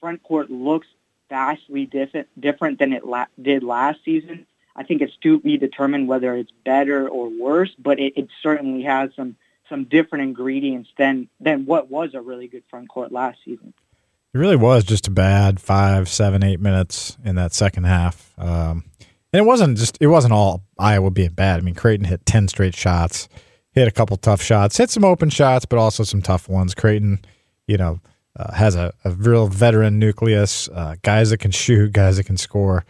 front 0.00 0.22
court 0.22 0.50
looks 0.50 0.86
vastly 1.28 1.86
different 1.86 2.28
different 2.40 2.78
than 2.78 2.92
it 2.92 3.04
la- 3.04 3.26
did 3.40 3.62
last 3.62 3.98
season. 4.04 4.46
I 4.76 4.84
think 4.84 5.02
it's 5.02 5.16
to 5.18 5.40
be 5.40 5.58
determined 5.58 6.06
whether 6.08 6.34
it's 6.34 6.52
better 6.64 7.08
or 7.08 7.28
worse, 7.28 7.74
but 7.78 7.98
it, 7.98 8.12
it 8.16 8.28
certainly 8.42 8.82
has 8.84 9.10
some 9.16 9.36
some 9.68 9.84
different 9.84 10.22
ingredients 10.22 10.90
than 10.96 11.28
than 11.40 11.66
what 11.66 11.90
was 11.90 12.14
a 12.14 12.20
really 12.20 12.48
good 12.48 12.62
front 12.70 12.88
court 12.88 13.12
last 13.12 13.38
season. 13.44 13.74
It 14.34 14.38
really 14.38 14.56
was 14.56 14.84
just 14.84 15.08
a 15.08 15.10
bad 15.10 15.58
five, 15.60 16.08
seven, 16.08 16.44
eight 16.44 16.60
minutes 16.60 17.16
in 17.24 17.36
that 17.36 17.54
second 17.54 17.84
half. 17.84 18.32
Um, 18.38 18.84
and 19.32 19.40
it 19.40 19.44
wasn't 19.44 19.76
just 19.76 19.98
it 20.00 20.06
wasn't 20.06 20.32
all 20.32 20.62
Iowa 20.78 21.10
being 21.10 21.30
bad. 21.30 21.58
I 21.58 21.62
mean, 21.62 21.74
Creighton 21.74 22.06
hit 22.06 22.24
ten 22.26 22.48
straight 22.48 22.74
shots, 22.74 23.28
hit 23.72 23.88
a 23.88 23.90
couple 23.90 24.16
tough 24.16 24.42
shots, 24.42 24.76
hit 24.76 24.90
some 24.90 25.04
open 25.04 25.30
shots, 25.30 25.64
but 25.64 25.78
also 25.78 26.02
some 26.04 26.22
tough 26.22 26.48
ones. 26.48 26.74
Creighton, 26.74 27.20
you 27.66 27.76
know, 27.76 28.00
uh, 28.36 28.52
has 28.52 28.74
a, 28.74 28.92
a 29.04 29.10
real 29.10 29.46
veteran 29.48 29.98
nucleus, 29.98 30.68
uh, 30.68 30.94
guys 31.02 31.30
that 31.30 31.38
can 31.38 31.50
shoot, 31.50 31.92
guys 31.92 32.16
that 32.16 32.24
can 32.24 32.36
score, 32.36 32.84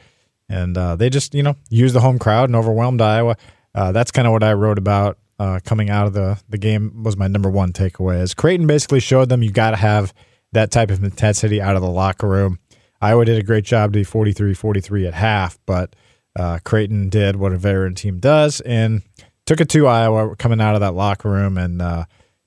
and 0.48 0.77
uh, 0.77 0.96
they 0.96 1.11
just 1.11 1.35
you 1.35 1.42
know 1.42 1.57
used 1.70 1.94
the 1.94 2.01
home 2.01 2.18
crowd 2.18 2.48
and 2.48 2.57
overwhelmed 2.57 3.01
Iowa. 3.01 3.37
Uh, 3.74 3.92
that's 3.92 4.11
kind 4.11 4.27
of 4.27 4.33
what 4.33 4.42
I 4.42 4.53
wrote 4.55 4.79
about 4.79 5.18
uh, 5.38 5.61
coming 5.64 5.90
out 5.90 6.07
of 6.07 6.12
the 6.12 6.40
the 6.48 6.59
game. 6.59 7.03
Was 7.03 7.16
my 7.16 7.29
number 7.29 7.51
one 7.51 7.72
takeaway 7.72 8.20
is 8.22 8.35
Creighton 8.35 8.66
basically 8.66 9.01
showed 9.01 9.29
them 9.29 9.42
you 9.42 9.51
got 9.51 9.70
to 9.70 9.77
have 9.77 10.14
that 10.53 10.70
type 10.70 10.90
of 10.90 11.03
intensity 11.03 11.61
out 11.61 11.77
of 11.77 11.83
the 11.83 11.90
locker 11.90 12.29
room. 12.29 12.59
Iowa 13.01 13.24
did 13.24 13.38
a 13.38 13.42
great 13.42 13.64
job 13.64 13.92
to 13.92 13.98
be 14.01 14.05
43-43 14.05 15.07
at 15.07 15.14
half, 15.14 15.59
but 15.66 15.94
uh, 16.38 16.59
Creighton 16.64 17.09
did 17.09 17.37
what 17.37 17.53
a 17.53 17.59
veteran 17.59 17.94
team 17.94 18.20
does 18.20 18.61
and 18.61 19.03
took 19.44 19.61
it 19.61 19.68
to 19.70 19.87
Iowa 19.87 20.37
coming 20.37 20.61
out 20.61 20.74
of 20.74 20.81
that 20.81 20.94
locker 20.94 21.29
room 21.31 21.59
and 21.59 21.83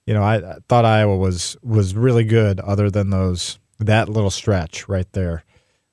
you 0.05 0.13
know, 0.13 0.23
I, 0.23 0.37
I, 0.37 0.57
thought 0.67 0.85
Iowa 0.85 1.15
was 1.15 1.57
was 1.63 1.95
really 1.95 2.23
good, 2.23 2.59
other 2.59 2.89
than 2.89 3.09
those 3.09 3.59
that 3.79 4.09
little 4.09 4.29
stretch 4.29 4.87
right 4.87 5.11
there. 5.13 5.43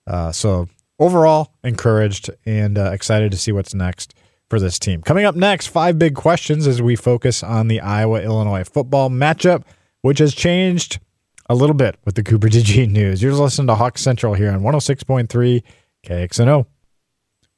Uh, 0.06 0.32
so 0.32 0.68
overall, 0.98 1.52
encouraged 1.62 2.30
and 2.44 2.78
uh, 2.78 2.90
excited 2.92 3.30
to 3.30 3.36
see 3.36 3.52
what's 3.52 3.74
next 3.74 4.14
for 4.48 4.58
this 4.58 4.78
team. 4.78 5.02
Coming 5.02 5.24
up 5.24 5.36
next, 5.36 5.66
five 5.66 5.98
big 5.98 6.14
questions 6.14 6.66
as 6.66 6.80
we 6.80 6.96
focus 6.96 7.42
on 7.42 7.68
the 7.68 7.80
Iowa 7.80 8.20
Illinois 8.20 8.64
football 8.64 9.10
matchup, 9.10 9.64
which 10.00 10.18
has 10.18 10.34
changed 10.34 10.98
a 11.50 11.54
little 11.54 11.76
bit 11.76 11.96
with 12.04 12.14
the 12.14 12.22
Cooper 12.22 12.48
DeJean 12.48 12.90
news. 12.92 13.22
You're 13.22 13.34
listening 13.34 13.68
to 13.68 13.74
Hawk 13.74 13.98
Central 13.98 14.34
here 14.34 14.50
on 14.50 14.62
106.3 14.62 15.62
KXNO. 16.04 16.66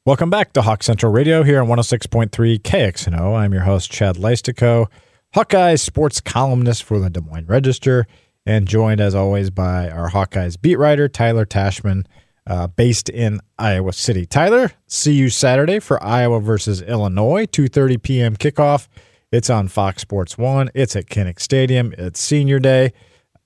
Welcome 0.03 0.31
back 0.31 0.53
to 0.53 0.63
Hawk 0.63 0.81
Central 0.81 1.11
Radio 1.11 1.43
here 1.43 1.61
on 1.61 1.67
106.3 1.67 2.31
KXNO. 2.31 3.37
I'm 3.37 3.53
your 3.53 3.61
host, 3.61 3.91
Chad 3.91 4.15
Leistikow, 4.15 4.87
Hawkeyes 5.35 5.79
sports 5.81 6.19
columnist 6.19 6.81
for 6.81 6.97
the 6.97 7.07
Des 7.11 7.21
Moines 7.21 7.45
Register, 7.45 8.07
and 8.43 8.67
joined 8.67 8.99
as 8.99 9.13
always 9.13 9.51
by 9.51 9.91
our 9.91 10.09
Hawkeyes 10.09 10.59
beat 10.59 10.77
writer, 10.77 11.07
Tyler 11.07 11.45
Tachman, 11.45 12.07
uh, 12.47 12.65
based 12.65 13.09
in 13.09 13.41
Iowa 13.59 13.93
City. 13.93 14.25
Tyler, 14.25 14.71
see 14.87 15.13
you 15.13 15.29
Saturday 15.29 15.77
for 15.77 16.03
Iowa 16.03 16.39
versus 16.39 16.81
Illinois, 16.81 17.45
2.30 17.45 18.01
p.m. 18.01 18.35
kickoff. 18.35 18.87
It's 19.31 19.51
on 19.51 19.67
Fox 19.67 20.01
Sports 20.01 20.35
1. 20.35 20.71
It's 20.73 20.95
at 20.95 21.11
Kinnick 21.11 21.39
Stadium. 21.39 21.93
It's 21.95 22.19
senior 22.19 22.57
day. 22.57 22.93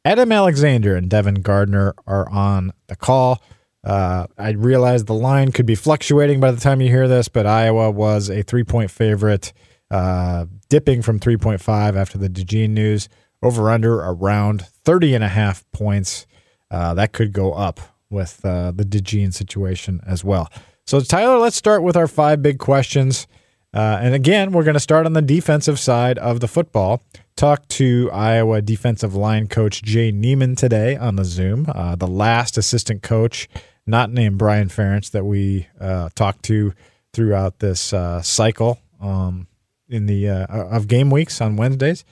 Adam 0.06 0.32
Alexander 0.32 0.96
and 0.96 1.10
Devin 1.10 1.42
Gardner 1.42 1.96
are 2.08 2.30
on 2.30 2.72
the 2.88 2.96
call. 2.96 3.42
Uh, 3.86 4.28
I 4.38 4.52
realize 4.52 5.06
the 5.06 5.14
line 5.14 5.52
could 5.52 5.66
be 5.66 5.76
fluctuating 5.76 6.40
by 6.40 6.52
the 6.52 6.60
time 6.60 6.82
you 6.82 6.90
hear 6.90 7.08
this, 7.08 7.28
but 7.28 7.46
Iowa 7.46 7.92
was 7.92 8.30
a 8.30 8.42
three 8.42 8.64
point 8.64 8.90
favorite 8.90 9.54
uh, 9.92 10.48
dipping 10.70 11.02
from 11.02 11.20
3.5 11.20 11.96
after 11.96 12.18
the 12.18 12.30
DeJean 12.30 12.72
news. 12.72 13.08
Over 13.44 13.70
under 13.70 14.00
around 14.00 14.66
30 14.86 15.14
and 15.14 15.24
a 15.24 15.28
half 15.28 15.70
points. 15.72 16.26
Uh, 16.72 16.96
that 16.96 17.14
could 17.14 17.32
go 17.32 17.54
up 17.54 17.80
with 18.10 18.44
uh, 18.44 18.72
the 18.72 18.84
DeJean 18.84 19.34
situation 19.34 20.02
as 20.08 20.24
well. 20.24 20.50
So, 20.88 21.00
Tyler, 21.02 21.38
let's 21.38 21.56
start 21.56 21.84
with 21.84 21.96
our 21.96 22.08
five 22.08 22.42
big 22.42 22.58
questions. 22.58 23.28
Uh, 23.74 24.00
and 24.02 24.16
again, 24.16 24.52
we're 24.52 24.64
going 24.64 24.76
to 24.76 24.80
start 24.80 25.06
on 25.06 25.14
the 25.14 25.22
defensive 25.22 25.80
side 25.80 26.18
of 26.18 26.40
the 26.40 26.48
football. 26.48 27.04
Talk 27.36 27.68
to 27.70 28.10
Iowa 28.14 28.62
defensive 28.62 29.14
line 29.16 29.48
coach 29.48 29.84
Jay 29.84 30.12
Niemann 30.12 30.56
today 30.56 30.96
on 30.96 31.18
the 31.18 31.26
Zoom, 31.26 31.68
uh, 31.70 31.96
the 31.96 32.08
last 32.08 32.58
assistant 32.58 33.04
coach, 33.04 33.50
not 33.88 34.12
named 34.12 34.38
Brian 34.38 34.70
Ferentz, 34.70 35.12
that 35.12 35.26
we 35.26 35.68
uh, 35.80 36.10
talked 36.16 36.44
to 36.44 36.74
throughout 37.14 37.60
this 37.60 37.94
uh, 37.94 38.22
cycle. 38.22 38.80
Um, 39.00 39.48
in 39.90 40.06
the 40.06 40.30
uh, 40.30 40.46
of 40.48 40.88
game 40.88 41.10
weeks 41.10 41.42
on 41.42 41.56
Wednesdays, 41.56 42.06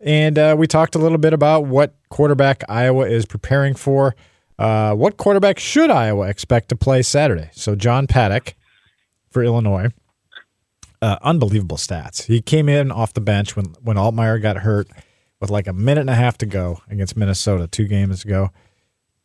and 0.00 0.38
uh, 0.38 0.54
we 0.58 0.66
talked 0.66 0.94
a 0.94 0.98
little 0.98 1.18
bit 1.18 1.32
about 1.32 1.66
what 1.66 1.94
quarterback 2.08 2.62
Iowa 2.68 3.06
is 3.06 3.26
preparing 3.26 3.74
for. 3.74 4.14
Uh, 4.58 4.94
what 4.94 5.16
quarterback 5.16 5.58
should 5.58 5.90
Iowa 5.90 6.28
expect 6.28 6.68
to 6.70 6.76
play 6.76 7.02
Saturday? 7.02 7.50
So 7.52 7.74
John 7.74 8.06
Paddock 8.06 8.54
for 9.30 9.42
Illinois, 9.42 9.88
uh, 11.02 11.18
unbelievable 11.22 11.76
stats. 11.76 12.24
He 12.24 12.40
came 12.40 12.68
in 12.68 12.90
off 12.90 13.12
the 13.12 13.20
bench 13.20 13.56
when 13.56 13.66
when 13.82 13.96
Altmyer 13.96 14.40
got 14.40 14.58
hurt 14.58 14.88
with 15.40 15.50
like 15.50 15.66
a 15.66 15.72
minute 15.72 16.02
and 16.02 16.10
a 16.10 16.14
half 16.14 16.38
to 16.38 16.46
go 16.46 16.80
against 16.88 17.16
Minnesota 17.16 17.66
two 17.66 17.86
games 17.86 18.24
ago. 18.24 18.50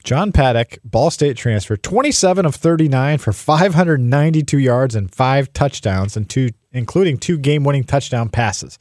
John 0.04 0.32
Paddock, 0.32 0.80
Ball 0.84 1.12
State 1.12 1.38
transfer, 1.38 1.78
27 1.78 2.46
of 2.46 2.56
39 2.56 3.18
for 3.18 3.32
592 3.34 4.58
yards 4.58 4.96
and 4.96 5.14
five 5.14 5.52
touchdowns, 5.54 6.18
and 6.18 6.30
two, 6.30 6.50
including 6.72 7.18
two 7.18 7.38
game-winning 7.38 7.84
touchdown 7.84 8.30
passes. 8.30 8.80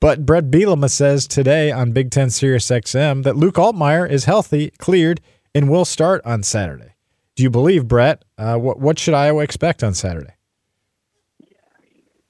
But 0.00 0.24
Brett 0.24 0.50
Bielema 0.50 0.90
says 0.90 1.26
today 1.26 1.72
on 1.72 1.92
Big 1.92 2.10
Ten 2.10 2.30
Sirius 2.30 2.68
XM 2.68 3.24
that 3.24 3.36
Luke 3.36 3.56
Altmyer 3.56 4.08
is 4.08 4.26
healthy, 4.26 4.70
cleared, 4.78 5.20
and 5.54 5.68
will 5.68 5.84
start 5.84 6.22
on 6.24 6.42
Saturday. 6.42 6.94
Do 7.34 7.42
you 7.42 7.50
believe 7.50 7.88
Brett? 7.88 8.24
Uh, 8.36 8.56
what 8.56 8.80
what 8.80 8.98
should 8.98 9.14
Iowa 9.14 9.42
expect 9.42 9.82
on 9.82 9.94
Saturday? 9.94 10.34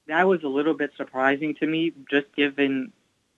That 0.07 0.27
was 0.27 0.43
a 0.43 0.47
little 0.47 0.73
bit 0.73 0.91
surprising 0.97 1.55
to 1.55 1.67
me, 1.67 1.93
just 2.09 2.35
given 2.35 2.91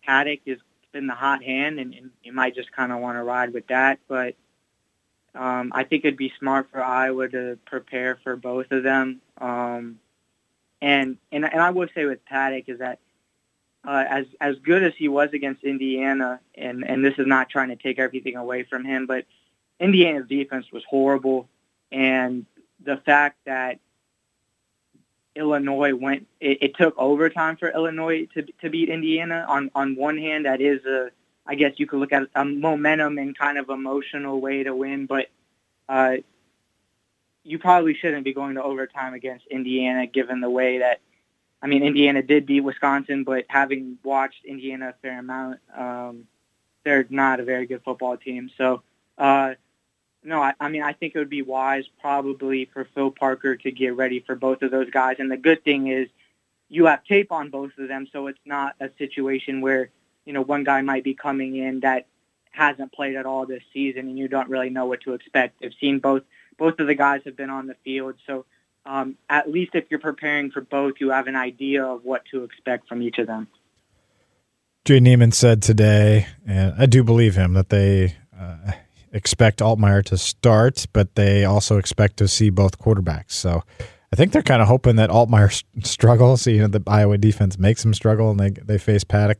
Paddock 0.05 0.39
has 0.47 0.57
been 0.91 1.07
the 1.07 1.13
hot 1.13 1.43
hand, 1.43 1.79
and, 1.79 1.93
and 1.93 2.11
you 2.23 2.33
might 2.33 2.55
just 2.55 2.71
kind 2.71 2.91
of 2.91 2.99
want 2.99 3.17
to 3.17 3.23
ride 3.23 3.53
with 3.53 3.67
that. 3.67 3.99
But 4.07 4.35
um, 5.35 5.71
I 5.73 5.83
think 5.83 6.03
it'd 6.03 6.17
be 6.17 6.33
smart 6.39 6.69
for 6.71 6.83
Iowa 6.83 7.29
to 7.29 7.57
prepare 7.65 8.19
for 8.23 8.35
both 8.35 8.71
of 8.71 8.83
them. 8.83 9.21
Um, 9.37 9.99
and 10.81 11.17
and 11.31 11.45
and 11.45 11.61
I 11.61 11.69
would 11.69 11.91
say 11.93 12.05
with 12.05 12.25
Paddock 12.25 12.67
is 12.67 12.79
that 12.79 12.99
uh, 13.85 14.05
as 14.07 14.25
as 14.39 14.57
good 14.59 14.83
as 14.83 14.93
he 14.97 15.07
was 15.07 15.29
against 15.33 15.63
Indiana, 15.63 16.39
and 16.55 16.83
and 16.83 17.03
this 17.03 17.15
is 17.17 17.27
not 17.27 17.49
trying 17.49 17.69
to 17.69 17.75
take 17.75 17.99
everything 17.99 18.35
away 18.35 18.63
from 18.63 18.83
him, 18.83 19.05
but 19.05 19.25
Indiana's 19.79 20.27
defense 20.27 20.71
was 20.71 20.83
horrible, 20.87 21.47
and 21.91 22.45
the 22.83 22.97
fact 22.97 23.37
that 23.45 23.79
Illinois 25.35 25.95
went, 25.95 26.27
it, 26.39 26.57
it 26.61 26.75
took 26.75 26.97
overtime 26.97 27.57
for 27.57 27.69
Illinois 27.69 28.27
to 28.33 28.43
to 28.61 28.69
beat 28.69 28.89
Indiana. 28.89 29.45
On 29.47 29.71
on 29.75 29.95
one 29.95 30.17
hand, 30.17 30.45
that 30.45 30.61
is 30.61 30.85
a, 30.85 31.11
I 31.45 31.55
guess 31.55 31.73
you 31.77 31.87
could 31.87 31.99
look 31.99 32.13
at 32.13 32.23
a 32.35 32.45
momentum 32.45 33.17
and 33.17 33.37
kind 33.37 33.57
of 33.57 33.69
emotional 33.69 34.39
way 34.39 34.63
to 34.63 34.75
win, 34.75 35.05
but 35.05 35.27
uh, 35.89 36.17
you 37.43 37.59
probably 37.59 37.95
shouldn't 37.95 38.23
be 38.23 38.33
going 38.33 38.55
to 38.55 38.63
overtime 38.63 39.13
against 39.13 39.47
Indiana, 39.47 40.05
given 40.07 40.41
the 40.41 40.49
way 40.49 40.79
that 40.79 41.01
I 41.61 41.67
mean, 41.67 41.83
Indiana 41.83 42.23
did 42.23 42.47
beat 42.47 42.61
Wisconsin, 42.61 43.23
but 43.23 43.45
having 43.47 43.99
watched 44.03 44.43
Indiana 44.45 44.89
a 44.89 44.93
fair 45.01 45.19
amount, 45.19 45.59
um, 45.77 46.27
they're 46.83 47.05
not 47.09 47.39
a 47.39 47.43
very 47.43 47.67
good 47.67 47.83
football 47.83 48.17
team. 48.17 48.49
So, 48.57 48.81
uh, 49.17 49.53
no, 50.23 50.41
I, 50.41 50.53
I 50.59 50.69
mean, 50.69 50.81
I 50.81 50.93
think 50.93 51.15
it 51.15 51.19
would 51.19 51.29
be 51.29 51.43
wise 51.43 51.85
probably 51.99 52.65
for 52.65 52.85
Phil 52.95 53.11
Parker 53.11 53.55
to 53.57 53.71
get 53.71 53.95
ready 53.95 54.21
for 54.21 54.35
both 54.35 54.63
of 54.63 54.71
those 54.71 54.89
guys. 54.89 55.17
And 55.19 55.31
the 55.31 55.37
good 55.37 55.63
thing 55.63 55.87
is 55.87 56.09
you 56.67 56.85
have 56.85 57.03
tape 57.03 57.31
on 57.31 57.49
both 57.49 57.71
of 57.77 57.87
them, 57.87 58.07
so 58.11 58.25
it's 58.27 58.39
not 58.45 58.75
a 58.79 58.89
situation 58.97 59.61
where, 59.61 59.89
you 60.25 60.33
know, 60.33 60.41
one 60.41 60.63
guy 60.63 60.81
might 60.81 61.03
be 61.03 61.13
coming 61.13 61.55
in 61.55 61.81
that 61.81 62.07
hasn't 62.51 62.91
played 62.91 63.15
at 63.15 63.25
all 63.25 63.45
this 63.45 63.63
season 63.73 64.07
and 64.07 64.17
you 64.17 64.27
don't 64.27 64.49
really 64.49 64.69
know 64.69 64.85
what 64.85 65.01
to 65.01 65.13
expect. 65.13 65.63
I've 65.63 65.73
seen 65.79 65.99
both 65.99 66.23
both 66.57 66.79
of 66.79 66.87
the 66.87 66.95
guys 66.95 67.21
have 67.25 67.35
been 67.35 67.49
on 67.49 67.65
the 67.65 67.75
field, 67.83 68.15
so 68.27 68.45
um, 68.85 69.15
at 69.29 69.49
least 69.49 69.71
if 69.73 69.85
you're 69.89 69.99
preparing 69.99 70.51
for 70.51 70.61
both, 70.61 70.95
you 70.99 71.09
have 71.09 71.27
an 71.27 71.35
idea 71.35 71.83
of 71.83 72.03
what 72.03 72.23
to 72.31 72.43
expect 72.43 72.87
from 72.87 73.01
each 73.01 73.17
of 73.17 73.27
them. 73.27 73.47
Jay 74.85 74.99
Niemann 74.99 75.31
said 75.31 75.61
today, 75.61 76.27
and 76.45 76.73
I 76.77 76.87
do 76.87 77.03
believe 77.03 77.35
him, 77.35 77.53
that 77.53 77.69
they 77.69 78.15
uh, 78.37 78.71
expect 79.11 79.59
Altmyer 79.59 80.03
to 80.05 80.17
start, 80.17 80.87
but 80.91 81.15
they 81.15 81.45
also 81.45 81.77
expect 81.77 82.17
to 82.17 82.27
see 82.27 82.49
both 82.49 82.79
quarterbacks. 82.79 83.31
So 83.31 83.63
I 84.11 84.15
think 84.15 84.31
they're 84.31 84.41
kind 84.41 84.61
of 84.61 84.67
hoping 84.67 84.95
that 84.95 85.09
Altmyer 85.09 85.63
struggles. 85.83 86.47
You 86.47 86.61
know, 86.61 86.67
the 86.67 86.83
Iowa 86.87 87.17
defense 87.17 87.59
makes 87.59 87.85
him 87.85 87.93
struggle, 87.93 88.31
and 88.31 88.39
they 88.39 88.49
they 88.49 88.77
face 88.77 89.03
Paddock. 89.03 89.39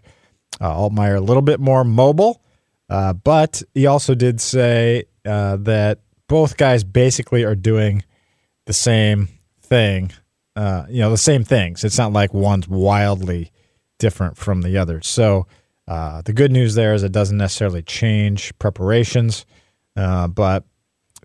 Uh, 0.62 0.76
Altmyer 0.76 1.18
a 1.18 1.22
little 1.22 1.42
bit 1.42 1.60
more 1.60 1.84
mobile, 1.84 2.42
uh, 2.88 3.14
but 3.14 3.64
he 3.74 3.88
also 3.88 4.14
did 4.14 4.40
say 4.40 5.06
uh, 5.26 5.58
that 5.58 6.00
both 6.28 6.56
guys 6.56 6.84
basically 6.84 7.44
are 7.44 7.56
doing 7.56 8.04
the 8.66 8.74
same 8.74 9.28
thing, 9.62 10.12
uh, 10.56 10.86
you 10.88 11.02
know, 11.02 11.10
the 11.10 11.18
same 11.18 11.44
things. 11.44 11.84
It's 11.84 11.98
not 11.98 12.14
like 12.14 12.34
one's 12.34 12.68
wildly 12.68 13.52
different 13.98 14.38
from 14.38 14.62
the 14.62 14.78
other. 14.78 15.02
So 15.02 15.48
uh, 15.88 16.22
the 16.22 16.34
good 16.34 16.52
news 16.52 16.76
there 16.76 16.94
is 16.94 17.04
it 17.04 17.12
doesn't 17.12 17.38
necessarily 17.38 17.82
change 17.82 18.58
preparations, 18.60 19.46
uh, 19.96 20.28
but 20.28 20.64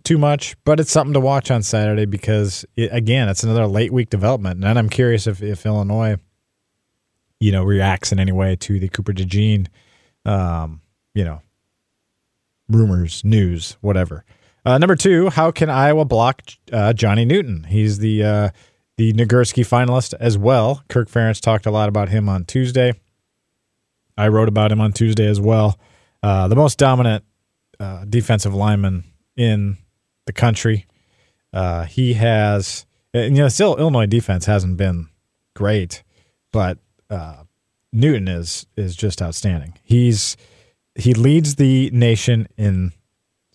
too 0.03 0.19
much. 0.19 0.57
But 0.65 0.81
it's 0.81 0.91
something 0.91 1.15
to 1.15 1.21
watch 1.21 1.51
on 1.51 1.63
Saturday 1.63 2.07
because 2.07 2.65
it, 2.77 2.91
again, 2.93 3.29
it's 3.29 3.43
another 3.43 3.67
late 3.67 3.93
week 3.93 4.11
development, 4.11 4.65
and 4.65 4.79
I'm 4.79 4.89
curious 4.89 5.27
if, 5.27 5.43
if 5.43 5.67
Illinois, 5.67 6.17
you 7.41 7.53
know, 7.53 7.63
reacts 7.63 8.13
in 8.13 8.19
any 8.19 8.33
way 8.33 8.57
to 8.57 8.79
the 8.79 8.89
Cooper 8.89 9.13
DeJean, 9.13 9.69
um, 10.25 10.81
you 11.15 11.25
know, 11.25 11.43
rumors, 12.69 13.25
news, 13.25 13.77
whatever. 13.81 14.25
Uh, 14.65 14.79
number 14.79 14.97
two, 14.97 15.31
how 15.31 15.51
can 15.51 15.71
Iowa 15.71 16.05
block 16.05 16.43
uh, 16.73 16.93
Johnny 16.93 17.25
Newton? 17.25 17.65
He's 17.65 17.99
the 17.99 18.25
uh, 18.25 18.51
the 18.97 19.13
Nagurski 19.13 19.65
finalist 19.65 20.15
as 20.19 20.37
well. 20.37 20.83
Kirk 20.89 21.09
Ferentz 21.09 21.41
talked 21.41 21.67
a 21.67 21.71
lot 21.71 21.89
about 21.89 22.09
him 22.09 22.29
on 22.29 22.45
Tuesday. 22.45 22.93
I 24.17 24.29
wrote 24.29 24.49
about 24.49 24.73
him 24.73 24.81
on 24.81 24.93
Tuesday 24.93 25.27
as 25.27 25.41
well. 25.41 25.79
Uh, 26.23 26.49
the 26.49 26.57
most 26.57 26.79
dominant 26.79 27.25
uh, 27.79 28.05
defensive 28.07 28.55
lineman 28.55 29.05
in 29.37 29.77
the 30.25 30.33
country. 30.33 30.87
Uh, 31.53 31.85
he 31.85 32.15
has, 32.15 32.87
and, 33.15 33.37
you 33.37 33.43
know, 33.43 33.49
still 33.49 33.77
Illinois 33.77 34.07
defense 34.07 34.47
hasn't 34.47 34.77
been 34.77 35.09
great, 35.55 36.03
but 36.53 36.79
Newton 37.93 38.29
is 38.29 38.67
is 38.77 38.97
just 38.97 39.23
outstanding. 39.23 39.75
He's 39.83 40.37
he 40.95 41.15
leads 41.15 41.57
the 41.57 41.91
nation 41.93 42.49
in 42.57 42.93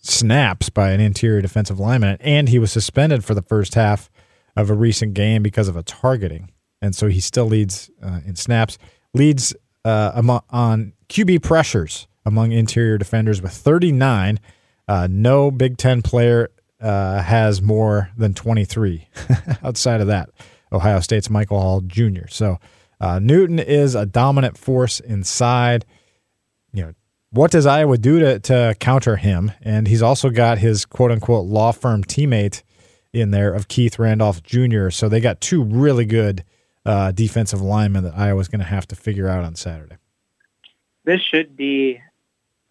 snaps 0.02 0.70
by 0.70 0.92
an 0.92 1.00
interior 1.00 1.42
defensive 1.42 1.80
lineman, 1.80 2.18
and 2.20 2.50
he 2.50 2.60
was 2.60 2.72
suspended 2.72 3.24
for 3.24 3.34
the 3.34 3.42
first 3.42 3.76
half 3.76 4.10
of 4.56 4.70
a 4.70 4.74
recent 4.74 5.14
game 5.14 5.44
because 5.44 5.68
of 5.68 5.76
a 5.76 5.84
targeting. 5.84 6.52
And 6.82 6.96
so 6.96 7.08
he 7.08 7.20
still 7.20 7.46
leads 7.46 7.90
uh, 8.02 8.22
in 8.26 8.36
snaps, 8.36 8.78
leads 9.14 9.56
uh, 9.86 10.12
among, 10.16 10.42
on 10.50 10.94
QB 11.10 11.44
pressures 11.44 12.08
among 12.26 12.52
interior 12.52 12.98
defenders 12.98 13.42
with 13.42 13.54
39. 13.54 14.40
Uh, 14.88 15.08
no 15.10 15.52
Big 15.52 15.78
Ten 15.78 16.02
player 16.02 16.50
uh, 16.80 17.22
has 17.22 17.62
more 17.62 18.10
than 18.18 18.34
23 18.34 19.08
outside 19.64 20.02
of 20.02 20.08
that. 20.08 20.30
Ohio 20.72 21.00
State's 21.00 21.30
Michael 21.30 21.60
Hall 21.60 21.82
Jr. 21.82 22.28
So 22.30 22.60
uh, 23.02 23.20
Newton 23.20 23.58
is 23.58 23.96
a 23.96 24.06
dominant 24.06 24.58
force 24.58 25.00
inside. 25.00 25.86
You 26.72 26.84
know, 26.84 26.94
what 27.32 27.50
does 27.50 27.66
Iowa 27.66 27.98
do 27.98 28.20
to, 28.20 28.40
to 28.40 28.76
counter 28.80 29.16
him? 29.16 29.52
And 29.64 29.88
he's 29.88 30.04
also 30.04 30.30
got 30.30 30.60
his 30.60 30.86
quote 30.86 31.12
unquote 31.12 31.48
law 31.48 31.72
firm 31.72 32.04
teammate 32.04 32.62
in 33.12 33.32
there 33.32 33.54
of 33.54 33.68
Keith 33.68 33.98
Randolph 33.98 34.44
Jr. 34.44 34.92
So 34.92 35.10
they 35.10 35.20
got 35.20 35.42
two 35.42 35.64
really 35.64 36.06
good 36.06 36.46
uh, 36.86 37.12
defensive 37.12 37.60
linemen 37.60 38.04
that 38.04 38.16
Iowa's 38.16 38.48
going 38.48 38.60
to 38.60 38.66
have 38.66 38.88
to 38.90 38.96
figure 38.96 39.28
out 39.28 39.44
on 39.44 39.56
Saturday. 39.56 39.98
This 41.04 41.22
should 41.22 41.58
be 41.58 42.00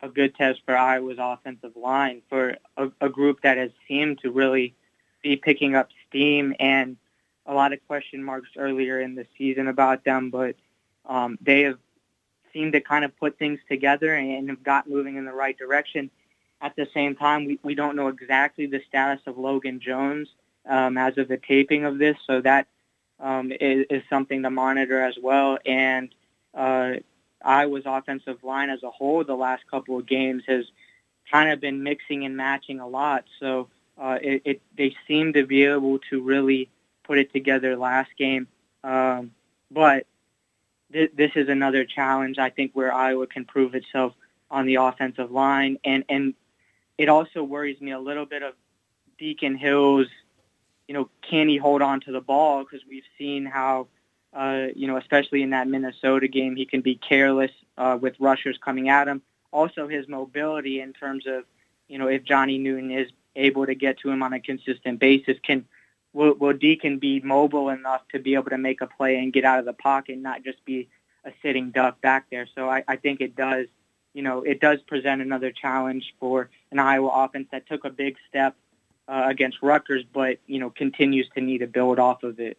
a 0.00 0.08
good 0.08 0.36
test 0.36 0.60
for 0.64 0.76
Iowa's 0.76 1.18
offensive 1.18 1.74
line 1.74 2.22
for 2.28 2.56
a, 2.76 2.88
a 3.00 3.08
group 3.08 3.42
that 3.42 3.58
has 3.58 3.70
seemed 3.88 4.20
to 4.20 4.30
really 4.30 4.74
be 5.22 5.36
picking 5.36 5.74
up 5.74 5.90
steam 6.08 6.54
and 6.60 6.96
a 7.50 7.54
lot 7.54 7.72
of 7.72 7.84
question 7.88 8.22
marks 8.22 8.50
earlier 8.56 9.00
in 9.00 9.16
the 9.16 9.26
season 9.36 9.66
about 9.66 10.04
them, 10.04 10.30
but 10.30 10.54
um, 11.04 11.36
they 11.40 11.62
have 11.62 11.78
seemed 12.52 12.72
to 12.74 12.80
kind 12.80 13.04
of 13.04 13.16
put 13.18 13.38
things 13.38 13.58
together 13.68 14.14
and 14.14 14.48
have 14.48 14.62
got 14.62 14.88
moving 14.88 15.16
in 15.16 15.24
the 15.24 15.32
right 15.32 15.58
direction. 15.58 16.10
At 16.60 16.76
the 16.76 16.86
same 16.94 17.16
time, 17.16 17.46
we, 17.46 17.58
we 17.64 17.74
don't 17.74 17.96
know 17.96 18.06
exactly 18.06 18.66
the 18.66 18.80
status 18.88 19.20
of 19.26 19.36
Logan 19.36 19.80
Jones 19.80 20.28
um, 20.64 20.96
as 20.96 21.18
of 21.18 21.26
the 21.26 21.38
taping 21.38 21.84
of 21.84 21.98
this, 21.98 22.16
so 22.24 22.40
that 22.40 22.68
um, 23.18 23.50
is, 23.50 23.84
is 23.90 24.02
something 24.08 24.44
to 24.44 24.50
monitor 24.50 25.00
as 25.02 25.16
well. 25.20 25.58
And 25.66 26.14
uh, 26.54 26.94
Iowa's 27.42 27.84
offensive 27.84 28.44
line 28.44 28.70
as 28.70 28.84
a 28.84 28.90
whole 28.90 29.24
the 29.24 29.34
last 29.34 29.64
couple 29.68 29.98
of 29.98 30.06
games 30.06 30.44
has 30.46 30.66
kind 31.32 31.50
of 31.50 31.60
been 31.60 31.82
mixing 31.82 32.24
and 32.24 32.36
matching 32.36 32.78
a 32.78 32.86
lot. 32.86 33.24
So 33.40 33.68
uh, 33.98 34.18
it, 34.22 34.42
it, 34.44 34.62
they 34.76 34.94
seem 35.08 35.32
to 35.32 35.44
be 35.44 35.64
able 35.64 35.98
to 36.10 36.22
really 36.22 36.70
put 37.10 37.18
it 37.18 37.32
together 37.32 37.76
last 37.76 38.08
game. 38.16 38.46
Um, 38.84 39.32
but 39.68 40.06
th- 40.92 41.10
this 41.16 41.32
is 41.34 41.48
another 41.48 41.84
challenge 41.84 42.38
I 42.38 42.50
think 42.50 42.70
where 42.72 42.94
Iowa 42.94 43.26
can 43.26 43.44
prove 43.44 43.74
itself 43.74 44.12
on 44.48 44.64
the 44.64 44.76
offensive 44.76 45.32
line, 45.32 45.76
and 45.84 46.04
and 46.08 46.34
it 46.98 47.08
also 47.08 47.42
worries 47.42 47.80
me 47.80 47.90
a 47.90 47.98
little 47.98 48.26
bit 48.26 48.44
of 48.44 48.54
Deacon 49.18 49.56
Hill's, 49.56 50.06
you 50.86 50.94
know, 50.94 51.08
can 51.28 51.48
he 51.48 51.56
hold 51.56 51.82
on 51.82 52.00
to 52.02 52.12
the 52.12 52.20
ball? 52.20 52.62
Because 52.62 52.86
we've 52.88 53.10
seen 53.18 53.44
how, 53.44 53.88
uh, 54.32 54.66
you 54.76 54.86
know, 54.86 54.96
especially 54.96 55.42
in 55.42 55.50
that 55.50 55.66
Minnesota 55.66 56.28
game, 56.28 56.54
he 56.54 56.64
can 56.64 56.80
be 56.80 56.94
careless 56.94 57.50
uh, 57.76 57.98
with 58.00 58.14
rushers 58.20 58.56
coming 58.64 58.88
at 58.88 59.08
him. 59.08 59.20
Also, 59.50 59.88
his 59.88 60.06
mobility 60.06 60.80
in 60.80 60.92
terms 60.92 61.26
of, 61.26 61.42
you 61.88 61.98
know, 61.98 62.06
if 62.06 62.22
Johnny 62.22 62.58
Newton 62.58 62.92
is 62.92 63.10
able 63.34 63.66
to 63.66 63.74
get 63.74 63.98
to 63.98 64.10
him 64.10 64.22
on 64.22 64.32
a 64.32 64.38
consistent 64.38 65.00
basis, 65.00 65.36
can 65.42 65.64
will, 66.12 66.34
will 66.34 66.52
Deacon 66.52 66.98
be 66.98 67.20
mobile 67.20 67.68
enough 67.68 68.02
to 68.12 68.18
be 68.18 68.34
able 68.34 68.50
to 68.50 68.58
make 68.58 68.80
a 68.80 68.86
play 68.86 69.16
and 69.16 69.32
get 69.32 69.44
out 69.44 69.58
of 69.58 69.64
the 69.64 69.72
pocket, 69.72 70.18
not 70.18 70.44
just 70.44 70.64
be 70.64 70.88
a 71.24 71.32
sitting 71.42 71.70
duck 71.70 72.00
back 72.00 72.26
there? 72.30 72.48
So 72.54 72.68
I, 72.68 72.84
I 72.88 72.96
think 72.96 73.20
it 73.20 73.36
does, 73.36 73.66
you 74.14 74.22
know, 74.22 74.42
it 74.42 74.60
does 74.60 74.80
present 74.82 75.22
another 75.22 75.52
challenge 75.52 76.14
for 76.18 76.50
an 76.70 76.78
Iowa 76.78 77.08
offense 77.08 77.48
that 77.52 77.66
took 77.68 77.84
a 77.84 77.90
big 77.90 78.16
step 78.28 78.56
uh, 79.10 79.24
against 79.26 79.58
Rutgers, 79.60 80.04
but 80.10 80.38
you 80.46 80.60
know 80.60 80.70
continues 80.70 81.28
to 81.34 81.40
need 81.40 81.58
to 81.58 81.66
build 81.66 81.98
off 81.98 82.22
of 82.22 82.38
it. 82.38 82.56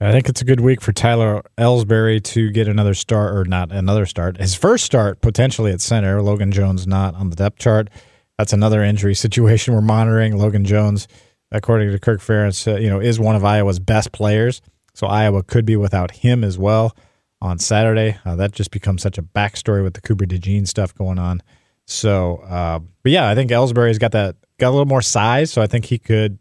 I 0.00 0.12
think 0.12 0.28
it's 0.28 0.40
a 0.40 0.44
good 0.44 0.60
week 0.60 0.80
for 0.80 0.92
Tyler 0.92 1.42
Elsbury 1.58 2.20
to 2.20 2.50
get 2.50 2.68
another 2.68 2.94
start, 2.94 3.36
or 3.36 3.44
not 3.44 3.70
another 3.70 4.06
start. 4.06 4.38
His 4.38 4.54
first 4.54 4.84
start 4.84 5.20
potentially 5.20 5.72
at 5.72 5.80
center. 5.80 6.22
Logan 6.22 6.52
Jones 6.52 6.86
not 6.86 7.14
on 7.14 7.30
the 7.30 7.36
depth 7.36 7.58
chart. 7.58 7.90
That's 8.38 8.52
another 8.52 8.82
injury 8.82 9.14
situation 9.14 9.74
we're 9.74 9.80
monitoring. 9.80 10.38
Logan 10.38 10.64
Jones 10.64 11.06
according 11.52 11.90
to 11.90 11.98
Kirk 11.98 12.20
Ferentz, 12.20 12.66
uh, 12.70 12.78
you 12.78 12.88
know, 12.88 13.00
is 13.00 13.18
one 13.18 13.36
of 13.36 13.44
Iowa's 13.44 13.78
best 13.78 14.12
players. 14.12 14.60
So 14.94 15.06
Iowa 15.06 15.42
could 15.42 15.64
be 15.64 15.76
without 15.76 16.10
him 16.10 16.44
as 16.44 16.58
well. 16.58 16.94
on 17.40 17.58
Saturday. 17.58 18.18
Uh, 18.24 18.36
that 18.36 18.52
just 18.52 18.70
becomes 18.70 19.02
such 19.02 19.18
a 19.18 19.22
backstory 19.22 19.82
with 19.82 19.94
the 19.94 20.00
Cooper 20.00 20.24
DeJean 20.24 20.66
stuff 20.66 20.94
going 20.94 21.18
on. 21.18 21.42
So, 21.86 22.38
uh, 22.38 22.80
but 23.02 23.12
yeah, 23.12 23.28
I 23.28 23.34
think 23.34 23.50
Elsbury's 23.50 23.98
got 23.98 24.12
that 24.12 24.36
got 24.58 24.68
a 24.68 24.70
little 24.70 24.86
more 24.86 25.02
size, 25.02 25.50
so 25.50 25.62
I 25.62 25.66
think 25.66 25.86
he 25.86 25.98
could 25.98 26.38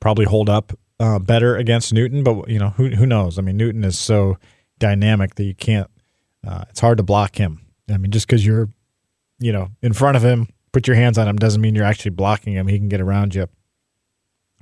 probably 0.00 0.24
hold 0.26 0.50
up 0.50 0.72
uh, 1.00 1.18
better 1.18 1.56
against 1.56 1.92
Newton. 1.92 2.22
But 2.22 2.48
you 2.48 2.58
know, 2.58 2.70
who 2.70 2.88
who 2.88 3.06
knows? 3.06 3.38
I 3.38 3.42
mean, 3.42 3.56
Newton 3.56 3.84
is 3.84 3.98
so 3.98 4.38
dynamic 4.78 5.36
that 5.36 5.44
you 5.44 5.54
can't. 5.54 5.90
Uh, 6.46 6.64
it's 6.68 6.80
hard 6.80 6.98
to 6.98 7.02
block 7.02 7.36
him. 7.36 7.62
I 7.90 7.96
mean, 7.96 8.10
just 8.10 8.26
because 8.26 8.44
you're, 8.44 8.68
you 9.38 9.52
know, 9.52 9.68
in 9.82 9.92
front 9.92 10.16
of 10.16 10.24
him, 10.24 10.48
put 10.72 10.86
your 10.86 10.96
hands 10.96 11.18
on 11.18 11.28
him 11.28 11.36
doesn't 11.36 11.60
mean 11.60 11.74
you're 11.74 11.84
actually 11.84 12.10
blocking 12.10 12.52
him. 12.52 12.66
He 12.66 12.78
can 12.78 12.88
get 12.88 13.00
around 13.00 13.34
you. 13.34 13.46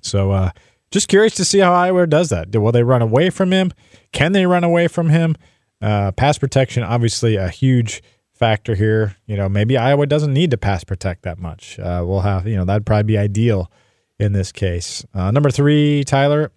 So, 0.04 0.32
uh, 0.32 0.50
just 0.90 1.08
curious 1.08 1.34
to 1.34 1.44
see 1.44 1.58
how 1.58 1.72
Iowa 1.72 2.06
does 2.06 2.28
that. 2.28 2.54
Will 2.54 2.70
they 2.70 2.84
run 2.84 3.02
away 3.02 3.30
from 3.30 3.52
him? 3.52 3.72
Can 4.12 4.32
they 4.32 4.46
run 4.46 4.62
away 4.62 4.86
from 4.86 5.08
him? 5.08 5.34
Uh, 5.82 6.12
pass 6.12 6.38
protection, 6.38 6.82
obviously, 6.82 7.36
a 7.36 7.48
huge 7.48 8.02
factor 8.32 8.74
here. 8.74 9.16
You 9.26 9.36
know, 9.36 9.48
maybe 9.48 9.76
Iowa 9.76 10.06
doesn't 10.06 10.32
need 10.32 10.50
to 10.52 10.56
pass 10.56 10.84
protect 10.84 11.22
that 11.22 11.38
much. 11.38 11.78
Uh, 11.78 12.04
we'll 12.06 12.20
have, 12.20 12.46
you 12.46 12.56
know, 12.56 12.64
that'd 12.64 12.86
probably 12.86 13.04
be 13.04 13.18
ideal 13.18 13.70
in 14.18 14.32
this 14.32 14.52
case. 14.52 15.04
Uh, 15.12 15.30
number 15.30 15.50
three, 15.50 16.04
Tyler, 16.04 16.52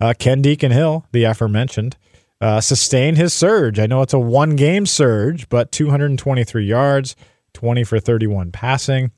uh, 0.00 0.14
Ken 0.18 0.42
Deacon 0.42 0.72
Hill, 0.72 1.06
the 1.12 1.24
aforementioned, 1.24 1.96
uh, 2.40 2.60
sustain 2.60 3.16
his 3.16 3.32
surge. 3.32 3.78
I 3.78 3.86
know 3.86 4.02
it's 4.02 4.12
a 4.12 4.18
one 4.18 4.56
game 4.56 4.84
surge, 4.86 5.48
but 5.48 5.70
223 5.72 6.66
yards, 6.66 7.16
20 7.54 7.84
for 7.84 8.00
31 8.00 8.52
passing 8.52 9.12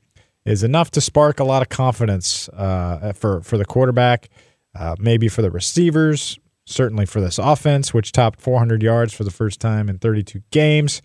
is 0.45 0.63
enough 0.63 0.91
to 0.91 1.01
spark 1.01 1.39
a 1.39 1.43
lot 1.43 1.61
of 1.61 1.69
confidence 1.69 2.49
uh, 2.49 3.13
for, 3.15 3.41
for 3.41 3.57
the 3.57 3.65
quarterback, 3.65 4.29
uh, 4.75 4.95
maybe 4.99 5.27
for 5.27 5.41
the 5.41 5.51
receivers, 5.51 6.39
certainly 6.65 7.05
for 7.05 7.21
this 7.21 7.37
offense, 7.37 7.93
which 7.93 8.11
topped 8.11 8.41
400 8.41 8.81
yards 8.81 9.13
for 9.13 9.23
the 9.23 9.31
first 9.31 9.59
time 9.59 9.89
in 9.89 9.99
32 9.99 10.41
games. 10.51 11.01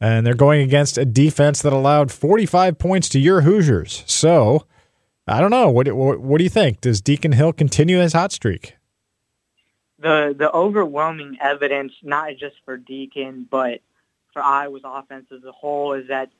And 0.00 0.26
they're 0.26 0.34
going 0.34 0.62
against 0.62 0.98
a 0.98 1.04
defense 1.04 1.62
that 1.62 1.72
allowed 1.72 2.10
45 2.10 2.78
points 2.78 3.08
to 3.10 3.20
your 3.20 3.42
Hoosiers. 3.42 4.02
So, 4.06 4.66
I 5.28 5.40
don't 5.40 5.52
know. 5.52 5.70
What, 5.70 5.92
what, 5.92 6.20
what 6.20 6.38
do 6.38 6.44
you 6.44 6.50
think? 6.50 6.80
Does 6.80 7.00
Deacon 7.00 7.32
Hill 7.32 7.52
continue 7.52 7.98
his 7.98 8.12
hot 8.12 8.32
streak? 8.32 8.74
The 10.00 10.34
the 10.36 10.50
overwhelming 10.50 11.36
evidence, 11.40 11.92
not 12.02 12.30
just 12.36 12.56
for 12.64 12.76
Deacon, 12.76 13.46
but 13.48 13.82
for 14.32 14.42
Iowa's 14.42 14.82
offense 14.84 15.26
as 15.30 15.44
a 15.44 15.52
whole, 15.52 15.92
is 15.92 16.08
that 16.08 16.30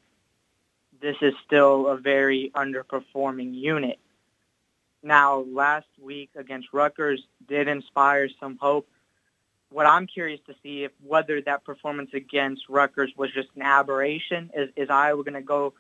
this 1.03 1.17
is 1.21 1.35
still 1.45 1.89
a 1.89 1.97
very 1.97 2.53
underperforming 2.55 3.55
unit. 3.55 3.99
Now, 5.03 5.41
last 5.41 5.89
week 6.01 6.31
against 6.37 6.69
Rutgers 6.73 7.21
did 7.49 7.67
inspire 7.67 8.29
some 8.41 8.57
hope. 8.57 8.89
What 9.71 9.87
I'm 9.87 10.07
curious 10.07 10.41
to 10.47 10.55
see 10.63 10.85
if 10.85 10.93
whether 11.05 11.41
that 11.43 11.65
performance 11.65 12.11
against 12.15 12.69
Rutgers 12.69 13.11
was 13.17 13.33
just 13.33 13.49
an 13.57 13.63
aberration. 13.63 14.51
Is, 14.57 14.69
is 14.77 14.91
Iowa 14.91 15.25
going 15.25 15.35
to 15.35 15.43
go 15.43 15.75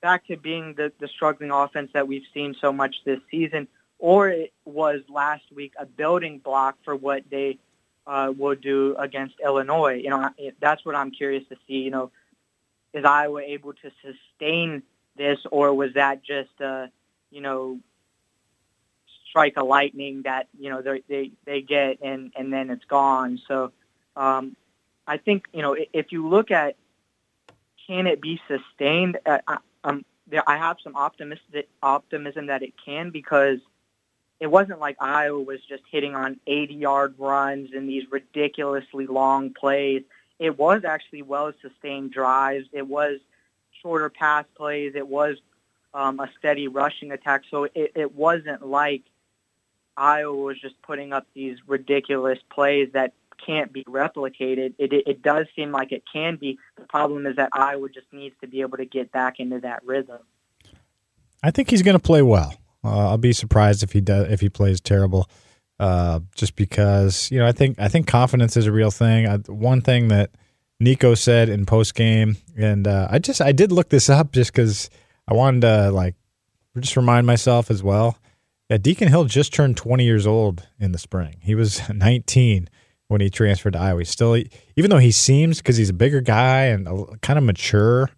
back 0.00 0.26
to 0.28 0.36
being 0.36 0.74
the, 0.74 0.92
the 1.00 1.08
struggling 1.08 1.50
offense 1.50 1.90
that 1.94 2.06
we've 2.06 2.26
seen 2.32 2.54
so 2.60 2.72
much 2.72 2.94
this 3.04 3.18
season, 3.30 3.66
or 3.98 4.28
it 4.28 4.52
was 4.64 5.00
last 5.08 5.44
week 5.52 5.72
a 5.76 5.86
building 5.86 6.38
block 6.38 6.76
for 6.84 6.94
what 6.94 7.24
they 7.30 7.58
uh, 8.06 8.32
will 8.36 8.54
do 8.54 8.94
against 8.96 9.34
Illinois. 9.44 9.94
You 9.94 10.10
know, 10.10 10.30
that's 10.60 10.84
what 10.84 10.94
I'm 10.94 11.10
curious 11.10 11.42
to 11.48 11.56
see. 11.66 11.78
You 11.78 11.90
know, 11.90 12.10
is 12.92 13.04
Iowa 13.04 13.42
able 13.42 13.72
to 13.74 13.90
sustain 14.02 14.82
this, 15.16 15.38
or 15.50 15.74
was 15.74 15.94
that 15.94 16.22
just 16.24 16.60
a, 16.60 16.90
you 17.30 17.40
know, 17.40 17.78
strike 19.28 19.54
a 19.56 19.64
lightning 19.64 20.22
that 20.22 20.48
you 20.58 20.70
know 20.70 20.82
they 20.82 21.02
they 21.08 21.30
they 21.44 21.60
get 21.60 22.00
and 22.02 22.32
and 22.36 22.52
then 22.52 22.70
it's 22.70 22.84
gone. 22.84 23.40
So 23.46 23.72
um, 24.16 24.56
I 25.06 25.18
think 25.18 25.44
you 25.52 25.62
know 25.62 25.76
if 25.92 26.12
you 26.12 26.28
look 26.28 26.50
at 26.50 26.76
can 27.86 28.06
it 28.06 28.20
be 28.20 28.40
sustained? 28.46 29.18
Uh, 29.24 29.38
um, 29.84 30.04
there, 30.26 30.48
I 30.48 30.58
have 30.58 30.76
some 30.84 30.94
optimistic 30.94 31.68
optimism 31.82 32.46
that 32.46 32.62
it 32.62 32.74
can 32.84 33.10
because 33.10 33.58
it 34.40 34.46
wasn't 34.46 34.78
like 34.78 34.96
Iowa 35.00 35.40
was 35.40 35.60
just 35.68 35.82
hitting 35.90 36.14
on 36.14 36.38
80-yard 36.46 37.14
runs 37.18 37.70
and 37.74 37.88
these 37.88 38.04
ridiculously 38.10 39.06
long 39.06 39.52
plays. 39.52 40.02
It 40.38 40.58
was 40.58 40.84
actually 40.84 41.22
well-sustained 41.22 42.12
drives. 42.12 42.66
It 42.72 42.86
was 42.86 43.18
shorter 43.82 44.08
pass 44.08 44.44
plays. 44.56 44.92
It 44.94 45.08
was 45.08 45.36
um, 45.94 46.20
a 46.20 46.30
steady 46.38 46.68
rushing 46.68 47.12
attack. 47.12 47.42
So 47.50 47.64
it, 47.64 47.92
it 47.94 48.14
wasn't 48.14 48.66
like 48.66 49.02
Iowa 49.96 50.36
was 50.36 50.60
just 50.60 50.80
putting 50.82 51.12
up 51.12 51.26
these 51.34 51.58
ridiculous 51.66 52.38
plays 52.50 52.90
that 52.92 53.12
can't 53.44 53.72
be 53.72 53.84
replicated. 53.84 54.74
It, 54.78 54.92
it, 54.92 55.04
it 55.06 55.22
does 55.22 55.46
seem 55.54 55.72
like 55.72 55.92
it 55.92 56.02
can 56.12 56.36
be. 56.36 56.58
The 56.76 56.84
problem 56.84 57.26
is 57.26 57.36
that 57.36 57.50
Iowa 57.52 57.88
just 57.88 58.12
needs 58.12 58.34
to 58.40 58.46
be 58.46 58.60
able 58.60 58.76
to 58.78 58.84
get 58.84 59.12
back 59.12 59.40
into 59.40 59.60
that 59.60 59.84
rhythm. 59.84 60.18
I 61.42 61.50
think 61.50 61.70
he's 61.70 61.82
going 61.82 61.96
to 61.96 62.02
play 62.02 62.22
well. 62.22 62.54
Uh, 62.84 63.10
I'll 63.10 63.18
be 63.18 63.32
surprised 63.32 63.82
if 63.82 63.92
he 63.92 64.00
does 64.00 64.30
if 64.30 64.40
he 64.40 64.48
plays 64.48 64.80
terrible. 64.80 65.28
Uh, 65.80 66.20
just 66.34 66.56
because 66.56 67.30
you 67.30 67.38
know, 67.38 67.46
I 67.46 67.52
think 67.52 67.78
I 67.78 67.88
think 67.88 68.06
confidence 68.06 68.56
is 68.56 68.66
a 68.66 68.72
real 68.72 68.90
thing. 68.90 69.28
I, 69.28 69.36
one 69.36 69.80
thing 69.80 70.08
that 70.08 70.30
Nico 70.80 71.14
said 71.14 71.48
in 71.48 71.66
post 71.66 71.94
game, 71.94 72.36
and 72.56 72.86
uh, 72.86 73.08
I 73.10 73.18
just 73.18 73.40
I 73.40 73.52
did 73.52 73.70
look 73.70 73.88
this 73.88 74.10
up 74.10 74.32
just 74.32 74.52
because 74.52 74.90
I 75.28 75.34
wanted 75.34 75.62
to 75.62 75.90
like 75.90 76.14
just 76.78 76.96
remind 76.96 77.26
myself 77.26 77.70
as 77.70 77.82
well. 77.82 78.18
Yeah, 78.68 78.78
Deacon 78.78 79.08
Hill 79.08 79.24
just 79.24 79.54
turned 79.54 79.76
20 79.76 80.04
years 80.04 80.26
old 80.26 80.68
in 80.78 80.92
the 80.92 80.98
spring. 80.98 81.36
He 81.40 81.54
was 81.54 81.80
19 81.94 82.68
when 83.08 83.20
he 83.20 83.30
transferred 83.30 83.72
to 83.72 83.78
Iowa. 83.78 84.00
He's 84.00 84.10
still, 84.10 84.36
even 84.36 84.90
though 84.90 84.98
he 84.98 85.10
seems 85.10 85.58
because 85.58 85.76
he's 85.76 85.88
a 85.88 85.94
bigger 85.94 86.20
guy 86.20 86.64
and 86.64 86.86
a, 86.86 87.16
kind 87.22 87.38
of 87.38 87.44
mature, 87.44 88.10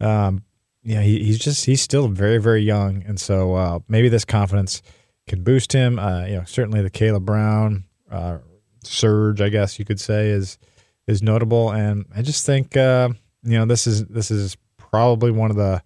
um, 0.00 0.42
yeah, 0.82 1.00
he, 1.00 1.22
he's 1.22 1.38
just 1.38 1.64
he's 1.64 1.80
still 1.80 2.08
very 2.08 2.38
very 2.38 2.62
young, 2.62 3.04
and 3.06 3.20
so 3.20 3.54
uh, 3.54 3.78
maybe 3.86 4.08
this 4.08 4.24
confidence 4.24 4.82
can 5.26 5.42
boost 5.42 5.72
him. 5.72 5.98
Uh, 5.98 6.24
you 6.24 6.36
know, 6.36 6.44
certainly 6.44 6.82
the 6.82 6.90
Caleb 6.90 7.24
Brown 7.24 7.84
uh, 8.10 8.38
surge, 8.82 9.40
I 9.40 9.48
guess 9.48 9.78
you 9.78 9.84
could 9.84 10.00
say, 10.00 10.30
is 10.30 10.58
is 11.06 11.22
notable, 11.22 11.70
and 11.70 12.06
I 12.14 12.22
just 12.22 12.46
think 12.46 12.76
uh, 12.76 13.10
you 13.42 13.58
know 13.58 13.64
this 13.66 13.86
is 13.86 14.06
this 14.06 14.30
is 14.30 14.56
probably 14.76 15.30
one 15.30 15.50
of 15.50 15.56
the 15.56 15.82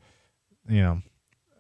you 0.69 0.83
know 0.83 1.03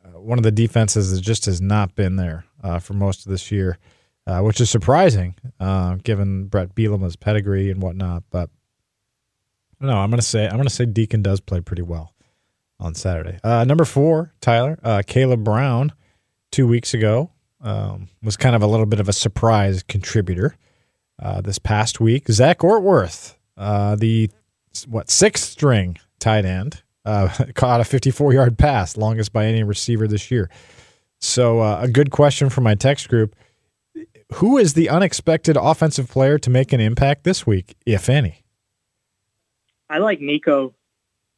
uh, 0.05 0.21
one 0.21 0.39
of 0.39 0.45
the 0.45 0.51
defenses 0.51 1.13
that 1.13 1.21
just 1.21 1.47
has 1.47 1.61
not 1.61 1.95
been 1.95 2.17
there 2.17 2.45
uh, 2.63 2.79
for 2.79 2.95
most 2.95 3.25
of 3.25 3.31
this 3.31 3.51
year 3.53 3.79
uh, 4.27 4.41
which 4.41 4.61
is 4.61 4.69
surprising 4.69 5.35
given 6.03 6.47
Brett 6.47 6.75
Bielema's 6.75 7.15
pedigree 7.15 7.71
and 7.71 7.81
whatnot. 7.81 8.25
But 8.31 8.51
no, 9.81 9.97
I'm 9.99 10.11
gonna 10.11 10.23
say 10.23 10.47
I'm 10.49 10.57
gonna 10.57 10.69
say 10.69 10.85
Deacon 10.87 11.23
does 11.23 11.41
play 11.41 11.61
pretty 11.61 11.83
well 11.83 12.13
on 12.81 12.95
Saturday. 12.95 13.39
Number 13.45 13.85
four, 13.85 14.35
Tyler 14.41 14.79
Caleb 15.07 15.45
Brown, 15.45 15.93
two 16.51 16.67
weeks 16.67 16.93
ago 16.93 17.31
um, 17.67 18.09
was 18.23 18.37
kind 18.37 18.55
of 18.57 18.63
a 18.63 18.67
little 18.67 18.87
bit 18.87 19.01
of 19.01 19.09
a 19.09 19.13
surprise 19.13 19.83
contributor. 19.83 20.57
Uh, 21.19 21.41
this 21.41 21.59
past 21.59 21.99
week, 21.99 22.29
Zach 22.29 22.59
Ortwerth, 22.59 23.37
uh, 23.57 23.97
the 23.97 24.31
what 24.87 25.11
sixth 25.11 25.45
string 25.45 25.97
tight 26.19 26.45
end, 26.45 26.83
caught 27.55 27.81
a 27.81 27.85
54 27.85 28.35
yard 28.35 28.59
pass, 28.59 28.99
longest 28.99 29.33
by 29.33 29.47
any 29.47 29.63
receiver 29.63 30.07
this 30.07 30.31
year. 30.31 30.51
So 31.19 31.63
a 31.63 31.89
good 31.89 32.11
question 32.11 32.51
for 32.51 32.61
my 32.61 32.75
text 32.75 33.09
group 33.09 33.35
who 34.35 34.59
is 34.59 34.75
the 34.75 34.89
unexpected 34.89 35.57
offensive 35.57 36.09
player 36.09 36.39
to 36.39 36.51
make 36.51 36.73
an 36.73 36.81
impact 36.81 37.25
this 37.25 37.47
week, 37.47 37.77
if 37.87 38.09
any? 38.09 38.43
I 39.89 39.99
like 39.99 40.21
Nico. 40.21 40.75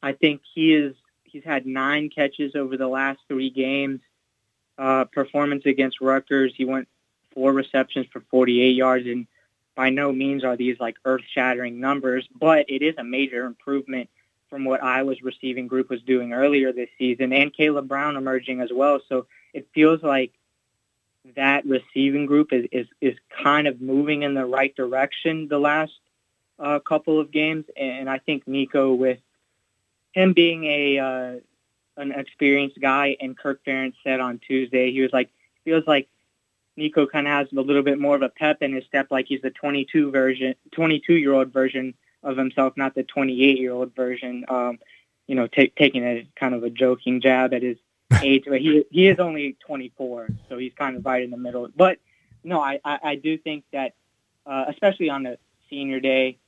I 0.01 0.13
think 0.13 0.41
he 0.53 0.73
is 0.73 0.95
he's 1.23 1.43
had 1.43 1.65
nine 1.65 2.09
catches 2.09 2.55
over 2.55 2.77
the 2.77 2.87
last 2.87 3.19
three 3.27 3.51
games. 3.51 3.99
Uh, 4.79 5.03
performance 5.03 5.65
against 5.65 5.99
Rutgers, 5.99 6.53
he 6.55 6.63
went 6.63 6.87
four 7.33 7.51
receptions 7.51 8.07
for 8.13 8.21
48 8.31 8.69
yards, 8.69 9.05
and 9.07 9.27
by 9.75 9.89
no 9.89 10.13
means 10.13 10.45
are 10.45 10.55
these 10.55 10.79
like 10.79 10.95
earth-shattering 11.03 11.81
numbers, 11.81 12.25
but 12.33 12.69
it 12.69 12.81
is 12.81 12.95
a 12.97 13.03
major 13.03 13.45
improvement 13.45 14.09
from 14.49 14.63
what 14.63 14.81
Iowa's 14.81 15.21
receiving 15.21 15.67
group 15.67 15.89
was 15.89 16.01
doing 16.03 16.31
earlier 16.31 16.71
this 16.71 16.87
season, 16.97 17.33
and 17.33 17.53
Caleb 17.53 17.89
Brown 17.89 18.15
emerging 18.15 18.61
as 18.61 18.69
well. 18.71 19.01
So 19.09 19.27
it 19.53 19.67
feels 19.73 20.01
like 20.01 20.31
that 21.35 21.65
receiving 21.65 22.25
group 22.25 22.53
is, 22.53 22.65
is, 22.71 22.87
is 23.01 23.17
kind 23.43 23.67
of 23.67 23.81
moving 23.81 24.23
in 24.23 24.33
the 24.33 24.45
right 24.45 24.73
direction 24.73 25.49
the 25.49 25.59
last 25.59 25.91
uh, 26.57 26.79
couple 26.79 27.19
of 27.19 27.31
games. 27.31 27.65
And 27.75 28.09
I 28.09 28.19
think 28.19 28.47
Nico, 28.47 28.93
with 28.93 29.19
him 30.13 30.31
being 30.31 30.63
a 30.63 30.99
uh, 30.99 31.39
an 31.99 32.11
experienced 32.11 32.79
guy, 32.79 33.17
and 33.19 33.37
Kirk 33.37 33.63
Ferentz 33.65 33.95
said 34.03 34.19
on 34.19 34.39
Tuesday, 34.39 34.91
he 34.91 35.01
was 35.01 35.13
like, 35.13 35.29
feels 35.63 35.85
like 35.85 36.07
Nico 36.77 37.05
kind 37.05 37.27
of 37.27 37.33
has 37.33 37.47
a 37.51 37.61
little 37.61 37.83
bit 37.83 37.99
more 37.99 38.15
of 38.15 38.21
a 38.21 38.29
pep 38.29 38.61
in 38.61 38.73
his 38.73 38.85
step, 38.85 39.07
like 39.11 39.27
he's 39.27 39.41
the 39.41 39.51
22 39.51 40.11
version, 40.11 40.55
22 40.71 41.13
year 41.13 41.33
old 41.33 41.51
version 41.51 41.93
of 42.23 42.37
himself, 42.37 42.73
not 42.75 42.95
the 42.95 43.03
28 43.03 43.59
year 43.59 43.73
old 43.73 43.95
version. 43.95 44.45
Um, 44.47 44.79
you 45.27 45.35
know, 45.35 45.45
t- 45.45 45.71
taking 45.77 46.03
a 46.03 46.27
kind 46.35 46.55
of 46.55 46.63
a 46.63 46.71
joking 46.71 47.21
jab 47.21 47.53
at 47.53 47.61
his 47.61 47.77
age, 48.23 48.45
but 48.47 48.59
he 48.59 48.85
he 48.89 49.07
is 49.07 49.19
only 49.19 49.57
24, 49.67 50.29
so 50.47 50.57
he's 50.57 50.73
kind 50.73 50.97
of 50.97 51.05
right 51.05 51.21
in 51.21 51.29
the 51.29 51.37
middle. 51.37 51.67
But 51.75 51.99
no, 52.43 52.59
I 52.59 52.79
I, 52.83 52.99
I 53.03 53.15
do 53.15 53.37
think 53.37 53.65
that, 53.71 53.93
uh, 54.47 54.65
especially 54.69 55.09
on 55.09 55.23
the 55.23 55.37
senior 55.69 55.99
day, 55.99 56.39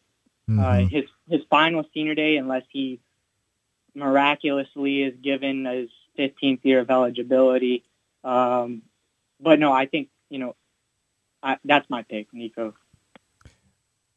uh, 0.50 0.52
mm-hmm. 0.52 0.88
his 0.88 1.06
his 1.30 1.42
final 1.50 1.86
senior 1.94 2.16
day 2.16 2.38
unless 2.38 2.64
he 2.70 3.00
miraculously 3.96 5.04
is 5.04 5.16
given 5.22 5.66
his 5.66 5.90
15th 6.18 6.60
year 6.64 6.80
of 6.80 6.90
eligibility. 6.90 7.84
Um, 8.24 8.84
but 9.40 9.60
no, 9.60 9.72
I 9.72 9.86
think 9.86 10.10
you 10.30 10.40
know 10.40 10.56
I, 11.42 11.58
that's 11.66 11.90
my 11.90 12.04
pick, 12.04 12.28
Nico. 12.34 12.74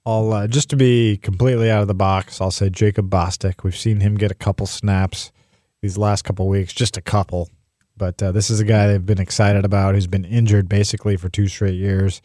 I'll 0.07 0.33
uh, 0.33 0.47
just 0.47 0.69
to 0.71 0.77
be 0.77 1.17
completely 1.17 1.71
out 1.71 1.81
of 1.81 1.89
the 1.89 1.95
box. 1.95 2.41
I'll 2.41 2.51
say 2.51 2.69
Jacob 2.69 3.09
Bostick. 3.09 3.63
We've 3.63 3.77
seen 3.77 4.01
him 4.01 4.17
get 4.17 4.31
a 4.31 4.35
couple 4.35 4.67
snaps 4.67 5.33
these 5.81 5.97
last 5.97 6.23
couple 6.23 6.47
weeks, 6.47 6.73
just 6.75 6.97
a 6.97 7.03
couple. 7.03 7.49
But 7.97 8.23
uh, 8.23 8.33
this 8.33 8.51
is 8.51 8.61
a 8.61 8.65
guy 8.65 8.87
they've 8.89 9.05
been 9.05 9.21
excited 9.21 9.65
about 9.65 9.95
who's 9.95 10.07
been 10.07 10.25
injured 10.25 10.69
basically 10.69 11.17
for 11.17 11.29
two 11.29 11.49
straight 11.49 11.77
years. 11.77 12.21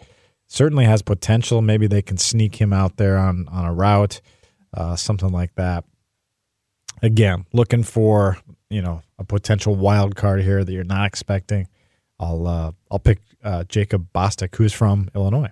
Certainly 0.48 0.86
has 0.86 1.02
potential. 1.02 1.62
Maybe 1.62 1.88
they 1.88 2.02
can 2.02 2.18
sneak 2.18 2.56
him 2.56 2.74
out 2.74 2.98
there 2.98 3.18
on 3.18 3.48
on 3.50 3.66
a 3.66 3.74
route, 3.74 4.20
uh, 4.74 4.96
something 4.96 5.30
like 5.30 5.56
that. 5.56 5.86
Again, 7.02 7.46
looking 7.54 7.84
for 7.84 8.38
you 8.70 8.82
know 8.82 9.02
a 9.18 9.24
potential 9.24 9.76
wild 9.76 10.16
card 10.16 10.42
here 10.42 10.64
that 10.64 10.72
you're 10.72 10.84
not 10.84 11.08
expecting. 11.08 11.68
I'll 12.20 12.48
uh, 12.48 12.72
I'll 12.92 13.00
pick 13.00 13.20
uh, 13.44 13.64
Jacob 13.66 14.12
Bostick, 14.14 14.56
who's 14.56 14.74
from 14.74 15.10
Illinois. 15.16 15.52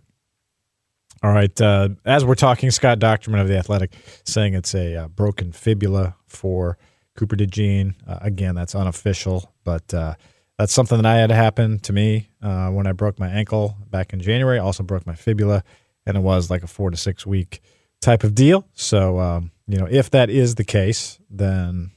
All 1.24 1.32
right. 1.32 1.60
Uh, 1.60 1.90
as 2.06 2.24
we're 2.24 2.36
talking, 2.36 2.70
Scott 2.70 3.00
Dochterman 3.00 3.42
of 3.42 3.48
the 3.48 3.58
Athletic 3.58 3.94
saying 4.24 4.54
it's 4.54 4.76
a 4.76 4.96
uh, 4.96 5.08
broken 5.08 5.52
fibula 5.52 6.16
for 6.28 6.78
Cooper 7.16 7.36
DeJean. 7.36 7.96
Uh, 8.08 8.20
again, 8.22 8.54
that's 8.54 8.76
unofficial, 8.76 9.52
but 9.64 9.92
uh, 9.94 10.14
that's 10.60 10.74
something 10.74 10.98
that 10.98 11.08
I 11.08 11.16
had 11.16 11.32
happen 11.32 11.80
to 11.80 11.94
me 11.94 12.30
uh, 12.42 12.70
when 12.70 12.86
I 12.86 12.92
broke 12.92 13.20
my 13.20 13.30
ankle 13.30 13.78
back 13.90 14.14
in 14.14 14.20
January. 14.20 14.60
Also 14.60 14.84
broke 14.84 15.08
my 15.08 15.16
fibula, 15.16 15.64
and 16.06 16.18
it 16.18 16.22
was 16.22 16.52
like 16.52 16.62
a 16.62 16.68
four 16.68 16.92
to 16.92 16.98
six 16.98 17.26
week 17.26 17.62
type 18.02 18.24
of 18.24 18.36
deal. 18.36 18.68
So, 18.74 19.20
um, 19.20 19.52
you 19.68 19.78
know, 19.78 19.88
if 19.90 20.10
that 20.12 20.30
is 20.30 20.56
the 20.56 20.64
case, 20.64 21.20
then 21.30 21.92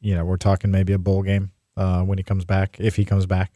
you 0.00 0.14
know 0.14 0.24
we're 0.24 0.36
talking 0.36 0.70
maybe 0.70 0.92
a 0.92 0.98
bowl 0.98 1.22
game 1.22 1.52
uh, 1.76 2.02
when 2.02 2.18
he 2.18 2.24
comes 2.24 2.44
back, 2.44 2.76
if 2.78 2.96
he 2.96 3.04
comes 3.04 3.26
back. 3.26 3.52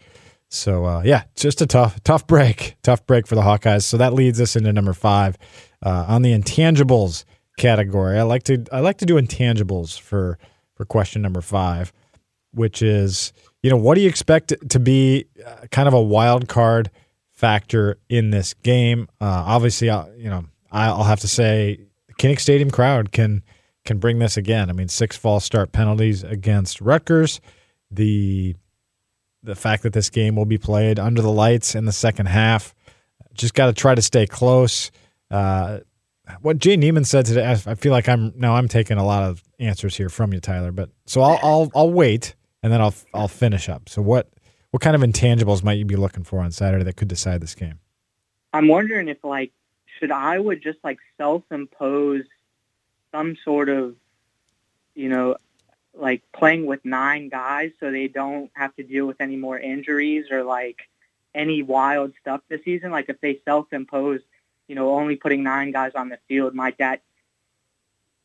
So 0.48 0.84
uh, 0.84 1.02
yeah, 1.04 1.24
just 1.36 1.62
a 1.62 1.66
tough, 1.66 2.02
tough 2.02 2.26
break, 2.26 2.76
tough 2.82 3.06
break 3.06 3.26
for 3.26 3.36
the 3.36 3.42
Hawkeyes. 3.42 3.84
So 3.84 3.96
that 3.96 4.12
leads 4.12 4.40
us 4.40 4.56
into 4.56 4.72
number 4.72 4.92
five 4.92 5.38
uh, 5.82 6.06
on 6.08 6.22
the 6.22 6.36
intangibles 6.36 7.24
category. 7.56 8.18
I 8.18 8.22
like 8.22 8.42
to 8.44 8.64
I 8.72 8.80
like 8.80 8.98
to 8.98 9.06
do 9.06 9.14
intangibles 9.14 9.98
for 9.98 10.38
for 10.74 10.84
question 10.84 11.22
number 11.22 11.40
five, 11.40 11.92
which 12.52 12.82
is 12.82 13.32
you 13.62 13.70
know 13.70 13.76
what 13.76 13.94
do 13.94 14.00
you 14.00 14.08
expect 14.08 14.52
to 14.68 14.80
be 14.80 15.26
uh, 15.46 15.66
kind 15.70 15.86
of 15.86 15.94
a 15.94 16.02
wild 16.02 16.48
card 16.48 16.90
factor 17.30 17.98
in 18.08 18.30
this 18.30 18.54
game? 18.54 19.08
Uh, 19.20 19.44
obviously, 19.46 19.88
I'll, 19.88 20.10
you 20.16 20.30
know 20.30 20.46
I'll 20.72 21.04
have 21.04 21.20
to 21.20 21.28
say 21.28 21.80
Kinnick 22.20 22.38
Stadium 22.38 22.70
crowd 22.70 23.12
can 23.12 23.42
can 23.86 23.98
bring 23.98 24.18
this 24.18 24.36
again. 24.36 24.68
I 24.68 24.74
mean, 24.74 24.88
six 24.88 25.16
false 25.16 25.42
start 25.42 25.72
penalties 25.72 26.22
against 26.22 26.82
Rutgers. 26.82 27.40
The 27.90 28.54
the 29.42 29.54
fact 29.54 29.84
that 29.84 29.94
this 29.94 30.10
game 30.10 30.36
will 30.36 30.44
be 30.44 30.58
played 30.58 30.98
under 30.98 31.22
the 31.22 31.30
lights 31.30 31.74
in 31.74 31.86
the 31.86 31.92
second 31.92 32.26
half. 32.26 32.74
Just 33.32 33.54
got 33.54 33.66
to 33.66 33.72
try 33.72 33.94
to 33.94 34.02
stay 34.02 34.26
close. 34.26 34.90
Uh, 35.30 35.78
what 36.42 36.58
Jay 36.58 36.76
Niemann 36.76 37.04
said 37.04 37.24
today, 37.24 37.50
I 37.50 37.74
feel 37.74 37.92
like 37.92 38.06
I'm 38.06 38.34
now 38.36 38.54
I'm 38.54 38.68
taking 38.68 38.98
a 38.98 39.04
lot 39.04 39.22
of 39.22 39.42
answers 39.58 39.96
here 39.96 40.10
from 40.10 40.34
you, 40.34 40.40
Tyler. 40.40 40.72
But 40.72 40.90
so 41.06 41.22
I'll 41.22 41.40
I'll 41.42 41.70
I'll 41.74 41.90
wait 41.90 42.34
and 42.62 42.70
then 42.70 42.82
I'll 42.82 42.94
I'll 43.14 43.28
finish 43.28 43.70
up. 43.70 43.88
So 43.88 44.02
what 44.02 44.28
what 44.72 44.82
kind 44.82 44.94
of 44.94 45.00
intangibles 45.00 45.64
might 45.64 45.78
you 45.78 45.86
be 45.86 45.96
looking 45.96 46.24
for 46.24 46.40
on 46.40 46.52
Saturday 46.52 46.84
that 46.84 46.96
could 46.96 47.08
decide 47.08 47.40
this 47.40 47.54
game? 47.54 47.78
I'm 48.52 48.68
wondering 48.68 49.08
if 49.08 49.24
like 49.24 49.52
should 50.00 50.10
Iowa 50.10 50.56
just 50.56 50.78
like 50.82 50.98
self 51.16 51.44
impose 51.52 52.24
some 53.12 53.36
sort 53.44 53.68
of 53.68 53.94
you 54.94 55.08
know 55.08 55.36
like 55.94 56.22
playing 56.32 56.66
with 56.66 56.84
nine 56.84 57.28
guys 57.28 57.70
so 57.80 57.90
they 57.90 58.08
don't 58.08 58.50
have 58.54 58.74
to 58.76 58.82
deal 58.82 59.06
with 59.06 59.20
any 59.20 59.36
more 59.36 59.58
injuries 59.58 60.30
or 60.30 60.42
like 60.42 60.78
any 61.34 61.62
wild 61.62 62.12
stuff 62.20 62.40
this 62.48 62.62
season. 62.64 62.90
Like 62.90 63.08
if 63.08 63.20
they 63.20 63.40
self-impose, 63.44 64.20
you 64.68 64.74
know, 64.74 64.94
only 64.94 65.16
putting 65.16 65.42
nine 65.42 65.72
guys 65.72 65.92
on 65.94 66.08
the 66.08 66.18
field, 66.28 66.54
might 66.54 66.78
that, 66.78 67.02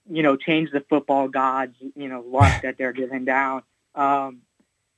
you 0.10 0.24
know, 0.24 0.36
change 0.36 0.72
the 0.72 0.82
football 0.82 1.28
gods, 1.28 1.76
you 1.96 2.08
know, 2.08 2.22
luck 2.22 2.62
that 2.64 2.78
they're 2.78 2.94
giving 2.94 3.26
down. 3.26 3.64
Um, 3.94 4.42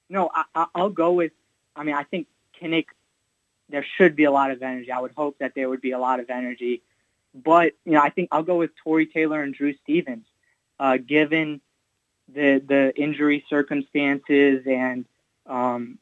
no, 0.10 0.30
I, 0.34 0.68
I'll 0.74 0.90
go 0.90 1.14
with. 1.14 1.32
I 1.76 1.84
mean, 1.84 1.96
I 1.96 2.04
think 2.04 2.28
Kinnick. 2.62 2.86
There 3.70 3.86
should 3.98 4.16
be 4.16 4.24
a 4.24 4.32
lot 4.32 4.52
of 4.52 4.62
energy. 4.62 4.92
I 4.92 5.00
would 5.00 5.12
hope 5.12 5.38
that 5.40 5.54
there 5.56 5.70
would 5.70 5.82
be 5.82 5.92
a 5.92 6.00
lot 6.00 6.20
of 6.20 6.30
energy, 6.30 6.82
but 7.34 7.74
you 7.86 7.94
know, 7.94 8.02
I 8.02 8.10
think 8.10 8.30
I'll 8.32 8.44
go 8.44 8.58
with 8.58 8.72
Tory 8.84 9.06
Taylor 9.06 9.42
and 9.42 9.54
Drew 9.54 9.76
Stevens, 9.84 10.26
uh, 10.80 10.98
given 10.98 11.62
the 12.34 12.62
the 12.66 12.94
injury 12.96 13.46
circumstances 13.50 14.66
and 14.66 15.06
um, 15.46 15.98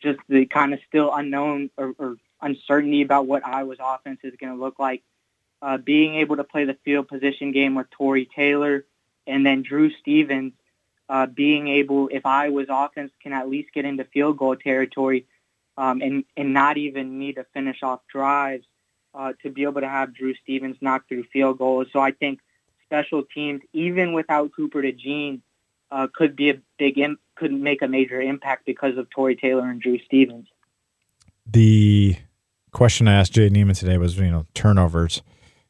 just 0.00 0.18
the 0.28 0.46
kind 0.46 0.74
of 0.74 0.80
still 0.88 1.12
unknown 1.14 1.70
or, 1.76 1.94
or, 1.98 2.16
uncertainty 2.42 3.00
about 3.00 3.26
what 3.26 3.44
Iowa's 3.46 3.78
offense 3.80 4.20
is 4.22 4.34
going 4.38 4.54
to 4.54 4.62
look 4.62 4.78
like. 4.78 5.02
Uh, 5.62 5.78
being 5.78 6.16
able 6.16 6.36
to 6.36 6.44
play 6.44 6.66
the 6.66 6.76
field 6.84 7.08
position 7.08 7.50
game 7.50 7.74
with 7.74 7.88
Tory 7.90 8.26
Taylor 8.26 8.84
and 9.26 9.44
then 9.44 9.62
Drew 9.62 9.90
Stevens, 9.90 10.52
uh, 11.08 11.26
being 11.26 11.68
able, 11.68 12.08
if 12.08 12.26
Iowa's 12.26 12.66
offense 12.68 13.10
can 13.22 13.32
at 13.32 13.48
least 13.48 13.72
get 13.72 13.86
into 13.86 14.04
field 14.04 14.36
goal 14.36 14.54
territory 14.54 15.26
um, 15.76 16.00
and, 16.00 16.24
and 16.36 16.52
not 16.52 16.76
even 16.78 17.18
need 17.18 17.34
to 17.34 17.44
finish 17.52 17.82
off 17.82 18.00
drives, 18.10 18.66
uh, 19.14 19.32
to 19.42 19.50
be 19.50 19.62
able 19.62 19.80
to 19.80 19.88
have 19.88 20.14
Drew 20.14 20.34
Stevens 20.42 20.76
knock 20.80 21.08
through 21.08 21.24
field 21.32 21.58
goals. 21.58 21.88
So 21.92 22.00
I 22.00 22.12
think 22.12 22.40
special 22.84 23.22
teams, 23.22 23.62
even 23.72 24.12
without 24.12 24.50
Cooper 24.54 24.82
DeJean, 24.82 25.40
uh, 25.90 26.08
could 26.12 26.36
be 26.36 26.50
a 26.50 26.60
big 26.78 26.98
Im- 26.98 27.18
could 27.36 27.52
make 27.52 27.82
a 27.82 27.88
major 27.88 28.20
impact 28.20 28.66
because 28.66 28.96
of 28.96 29.08
Tory 29.10 29.36
Taylor 29.36 29.68
and 29.68 29.80
Drew 29.80 29.98
Stevens. 30.00 30.48
The 31.46 32.16
question 32.72 33.08
I 33.08 33.14
asked 33.14 33.32
Jay 33.32 33.48
Niemann 33.48 33.74
today 33.74 33.98
was, 33.98 34.18
you 34.18 34.30
know, 34.30 34.46
turnovers. 34.54 35.22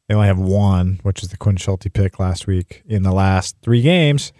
They 0.07 0.15
only 0.15 0.27
have 0.27 0.39
one, 0.39 0.99
which 1.03 1.21
is 1.21 1.29
the 1.29 1.37
Quinn 1.37 1.57
Schulte 1.57 1.91
pick 1.93 2.19
last 2.19 2.47
week 2.47 2.83
in 2.87 3.03
the 3.03 3.11
last 3.11 3.57
three 3.61 3.81
games. 3.81 4.31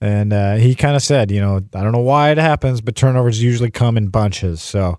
And 0.00 0.32
uh, 0.32 0.54
he 0.56 0.74
kind 0.74 0.96
of 0.96 1.02
said, 1.02 1.30
you 1.30 1.40
know, 1.40 1.60
I 1.74 1.82
don't 1.82 1.92
know 1.92 2.00
why 2.00 2.30
it 2.30 2.38
happens, 2.38 2.80
but 2.80 2.96
turnovers 2.96 3.42
usually 3.42 3.70
come 3.70 3.96
in 3.96 4.08
bunches. 4.08 4.62
So 4.62 4.98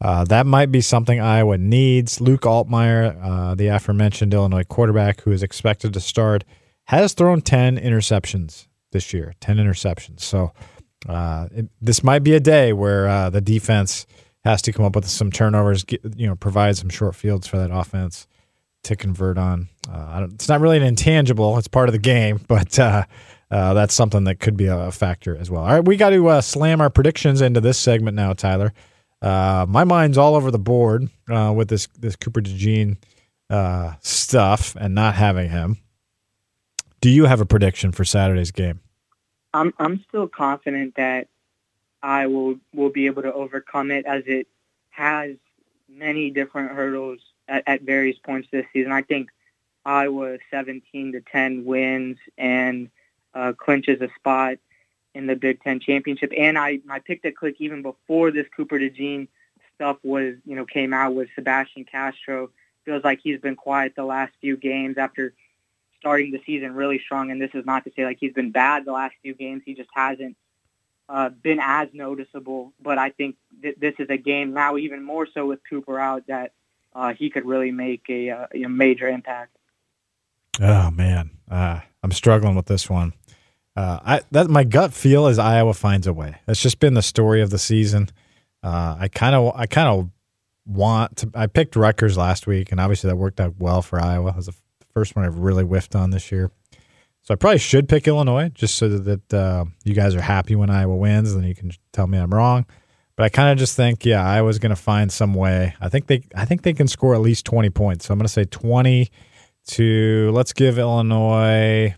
uh, 0.00 0.24
that 0.24 0.46
might 0.46 0.70
be 0.70 0.80
something 0.80 1.20
Iowa 1.20 1.56
needs. 1.56 2.20
Luke 2.20 2.42
Altmyer, 2.42 3.18
uh, 3.22 3.54
the 3.54 3.68
aforementioned 3.68 4.34
Illinois 4.34 4.64
quarterback 4.64 5.22
who 5.22 5.32
is 5.32 5.42
expected 5.42 5.94
to 5.94 6.00
start, 6.00 6.44
has 6.84 7.14
thrown 7.14 7.40
10 7.40 7.78
interceptions 7.78 8.66
this 8.90 9.14
year, 9.14 9.32
10 9.40 9.56
interceptions. 9.56 10.20
So 10.20 10.52
uh, 11.08 11.48
it, 11.50 11.68
this 11.80 12.04
might 12.04 12.20
be 12.22 12.34
a 12.34 12.40
day 12.40 12.72
where 12.72 13.08
uh, 13.08 13.30
the 13.30 13.40
defense 13.40 14.06
has 14.44 14.60
to 14.62 14.72
come 14.72 14.84
up 14.84 14.94
with 14.94 15.08
some 15.08 15.30
turnovers, 15.30 15.84
get, 15.84 16.02
you 16.16 16.26
know, 16.26 16.34
provide 16.34 16.76
some 16.76 16.90
short 16.90 17.14
fields 17.14 17.46
for 17.46 17.56
that 17.58 17.70
offense 17.70 18.26
to 18.84 18.96
convert 18.96 19.38
on. 19.38 19.68
Uh, 19.90 20.26
it's 20.32 20.48
not 20.48 20.60
really 20.60 20.76
an 20.76 20.82
intangible; 20.82 21.56
it's 21.58 21.68
part 21.68 21.88
of 21.88 21.92
the 21.92 21.98
game, 21.98 22.40
but 22.48 22.78
uh, 23.52 23.56
uh, 23.56 23.74
that's 23.74 23.94
something 23.94 24.24
that 24.24 24.40
could 24.40 24.56
be 24.56 24.66
a 24.66 24.90
factor 24.90 25.36
as 25.36 25.50
well. 25.50 25.62
All 25.62 25.74
right, 25.74 25.84
we 25.84 25.96
got 25.96 26.10
to 26.10 26.28
uh, 26.28 26.40
slam 26.40 26.80
our 26.80 26.90
predictions 26.90 27.40
into 27.40 27.60
this 27.60 27.78
segment 27.78 28.16
now, 28.16 28.32
Tyler. 28.32 28.72
my 29.22 29.84
mind's 29.84 30.18
all 30.18 30.34
over 30.34 30.50
the 30.50 30.58
board 30.58 31.08
with 31.28 31.68
this 31.68 31.86
this 31.98 32.16
Cooper 32.16 32.40
DeJean 32.40 32.96
stuff 34.00 34.76
and 34.76 34.94
not 34.94 35.14
having 35.14 35.50
him. 35.50 35.78
Do 37.00 37.10
you 37.10 37.26
have 37.26 37.40
a 37.40 37.46
prediction 37.46 37.92
for 37.92 38.04
Saturday's 38.04 38.52
game? 38.52 38.80
I'm 39.52 39.74
I'm 39.78 40.04
still 40.08 40.28
confident 40.28 40.94
that 40.96 41.28
I 42.02 42.26
will 42.26 42.56
will 42.74 42.90
be 42.90 43.06
able 43.06 43.22
to 43.22 43.32
overcome 43.32 43.90
it 43.90 44.06
as 44.06 44.24
it 44.26 44.46
has 44.90 45.36
many 45.88 46.30
different 46.30 46.72
hurdles 46.72 47.20
at, 47.48 47.62
at 47.66 47.82
various 47.82 48.18
points 48.18 48.48
this 48.50 48.66
season. 48.72 48.92
I 48.92 49.02
think 49.02 49.30
Iowa 49.84 50.38
17 50.50 51.12
to 51.12 51.20
10 51.20 51.64
wins 51.64 52.18
and 52.38 52.90
uh, 53.34 53.52
clinches 53.56 54.00
a 54.00 54.08
spot 54.16 54.58
in 55.14 55.26
the 55.26 55.36
Big 55.36 55.62
Ten 55.62 55.80
championship. 55.80 56.32
And 56.36 56.58
I 56.58 56.80
my 56.84 56.98
pick 56.98 57.22
to 57.22 57.32
click 57.32 57.56
even 57.58 57.82
before 57.82 58.30
this 58.30 58.46
Cooper 58.56 58.78
DeJean 58.78 59.28
stuff 59.74 59.98
was 60.02 60.34
you 60.44 60.56
know 60.56 60.64
came 60.64 60.92
out 60.92 61.14
was 61.14 61.28
Sebastian 61.34 61.84
Castro. 61.84 62.50
Feels 62.84 63.04
like 63.04 63.20
he's 63.22 63.40
been 63.40 63.56
quiet 63.56 63.94
the 63.94 64.04
last 64.04 64.32
few 64.40 64.56
games 64.56 64.98
after 64.98 65.34
starting 66.00 66.32
the 66.32 66.42
season 66.44 66.74
really 66.74 66.98
strong, 66.98 67.30
and 67.30 67.40
this 67.40 67.50
is 67.54 67.64
not 67.64 67.84
to 67.84 67.92
say 67.94 68.04
like 68.04 68.18
he's 68.18 68.32
been 68.32 68.50
bad 68.50 68.84
the 68.84 68.92
last 68.92 69.14
few 69.22 69.34
games. 69.34 69.62
He 69.64 69.74
just 69.74 69.90
hasn't 69.94 70.36
uh, 71.08 71.28
been 71.28 71.60
as 71.60 71.88
noticeable. 71.92 72.72
But 72.82 72.98
I 72.98 73.10
think 73.10 73.36
th- 73.62 73.76
this 73.78 73.94
is 73.98 74.08
a 74.10 74.16
game 74.16 74.52
now, 74.52 74.76
even 74.76 75.02
more 75.02 75.26
so 75.32 75.46
with 75.46 75.60
Cooper 75.68 75.98
out, 75.98 76.26
that 76.26 76.52
uh, 76.94 77.14
he 77.14 77.30
could 77.30 77.44
really 77.44 77.70
make 77.70 78.02
a, 78.08 78.30
uh, 78.30 78.46
a, 78.52 78.68
major 78.68 79.08
impact. 79.08 79.56
Oh 80.60 80.90
man, 80.90 81.30
uh, 81.50 81.80
I'm 82.02 82.12
struggling 82.12 82.54
with 82.54 82.66
this 82.66 82.90
one. 82.90 83.14
Uh, 83.74 83.98
I 84.04 84.20
that 84.32 84.50
my 84.50 84.64
gut 84.64 84.92
feel 84.92 85.26
is 85.28 85.38
Iowa 85.38 85.74
finds 85.74 86.06
a 86.06 86.12
way. 86.12 86.36
That's 86.46 86.60
just 86.60 86.78
been 86.78 86.94
the 86.94 87.02
story 87.02 87.40
of 87.40 87.50
the 87.50 87.58
season. 87.58 88.10
Uh, 88.62 88.96
I 88.98 89.08
kind 89.08 89.34
of 89.34 89.52
I 89.56 89.66
kind 89.66 89.88
of 89.88 90.10
want 90.66 91.16
to. 91.18 91.30
I 91.34 91.46
picked 91.46 91.76
Rutgers 91.76 92.16
last 92.16 92.46
week, 92.46 92.70
and 92.70 92.80
obviously 92.80 93.08
that 93.08 93.16
worked 93.16 93.40
out 93.40 93.54
well 93.58 93.82
for 93.82 94.00
Iowa. 94.00 94.30
It 94.30 94.36
was 94.36 94.46
the 94.46 94.54
first 94.92 95.16
one 95.16 95.24
I've 95.24 95.38
really 95.38 95.64
whiffed 95.64 95.96
on 95.96 96.10
this 96.10 96.30
year. 96.30 96.50
So 97.22 97.32
I 97.32 97.36
probably 97.36 97.58
should 97.58 97.88
pick 97.88 98.08
Illinois 98.08 98.48
just 98.48 98.74
so 98.74 98.88
that 98.88 99.32
uh, 99.34 99.64
you 99.84 99.94
guys 99.94 100.14
are 100.16 100.20
happy 100.20 100.56
when 100.56 100.70
Iowa 100.70 100.96
wins, 100.96 101.32
and 101.32 101.42
then 101.42 101.48
you 101.48 101.54
can 101.54 101.70
tell 101.92 102.06
me 102.06 102.18
I'm 102.18 102.34
wrong. 102.34 102.66
But 103.16 103.24
I 103.24 103.28
kind 103.28 103.52
of 103.52 103.58
just 103.58 103.76
think, 103.76 104.04
yeah, 104.04 104.26
Iowa's 104.26 104.58
going 104.58 104.70
to 104.70 104.76
find 104.76 105.12
some 105.12 105.34
way. 105.34 105.74
I 105.80 105.88
think 105.88 106.08
they, 106.08 106.22
I 106.34 106.44
think 106.44 106.62
they 106.62 106.72
can 106.72 106.88
score 106.88 107.14
at 107.14 107.20
least 107.20 107.44
20 107.44 107.70
points. 107.70 108.06
So 108.06 108.12
I'm 108.12 108.18
going 108.18 108.26
to 108.26 108.32
say 108.32 108.44
20 108.44 109.08
to. 109.68 110.30
Let's 110.32 110.52
give 110.52 110.78
Illinois, 110.78 111.94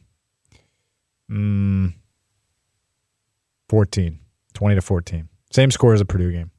mm, 1.31 1.93
14, 3.69 4.19
20 4.53 4.75
to 4.75 4.83
14. 4.83 5.29
Same 5.51 5.71
score 5.71 5.95
as 5.95 6.01
a 6.01 6.05
Purdue 6.05 6.33
game. 6.33 6.51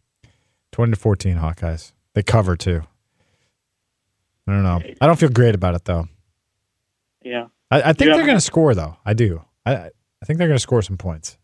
20 0.71 0.93
to 0.93 0.99
14 0.99 1.37
Hawkeyes. 1.37 1.91
They 2.13 2.23
cover 2.23 2.55
too. 2.55 2.81
I 4.47 4.51
don't 4.51 4.63
know. 4.63 4.81
I 5.01 5.07
don't 5.07 5.19
feel 5.19 5.29
great 5.29 5.55
about 5.55 5.75
it 5.75 5.85
though. 5.85 6.07
Yeah. 7.23 7.47
I, 7.71 7.81
I 7.81 7.93
think 7.93 8.11
they're 8.11 8.25
going 8.25 8.37
to 8.37 8.41
score 8.41 8.75
though. 8.75 8.97
I 9.05 9.13
do. 9.13 9.43
I 9.65 9.75
I 9.75 10.25
think 10.25 10.37
they're 10.39 10.47
going 10.47 10.57
to 10.57 10.61
score 10.61 10.81
some 10.81 10.97
points. 10.97 11.37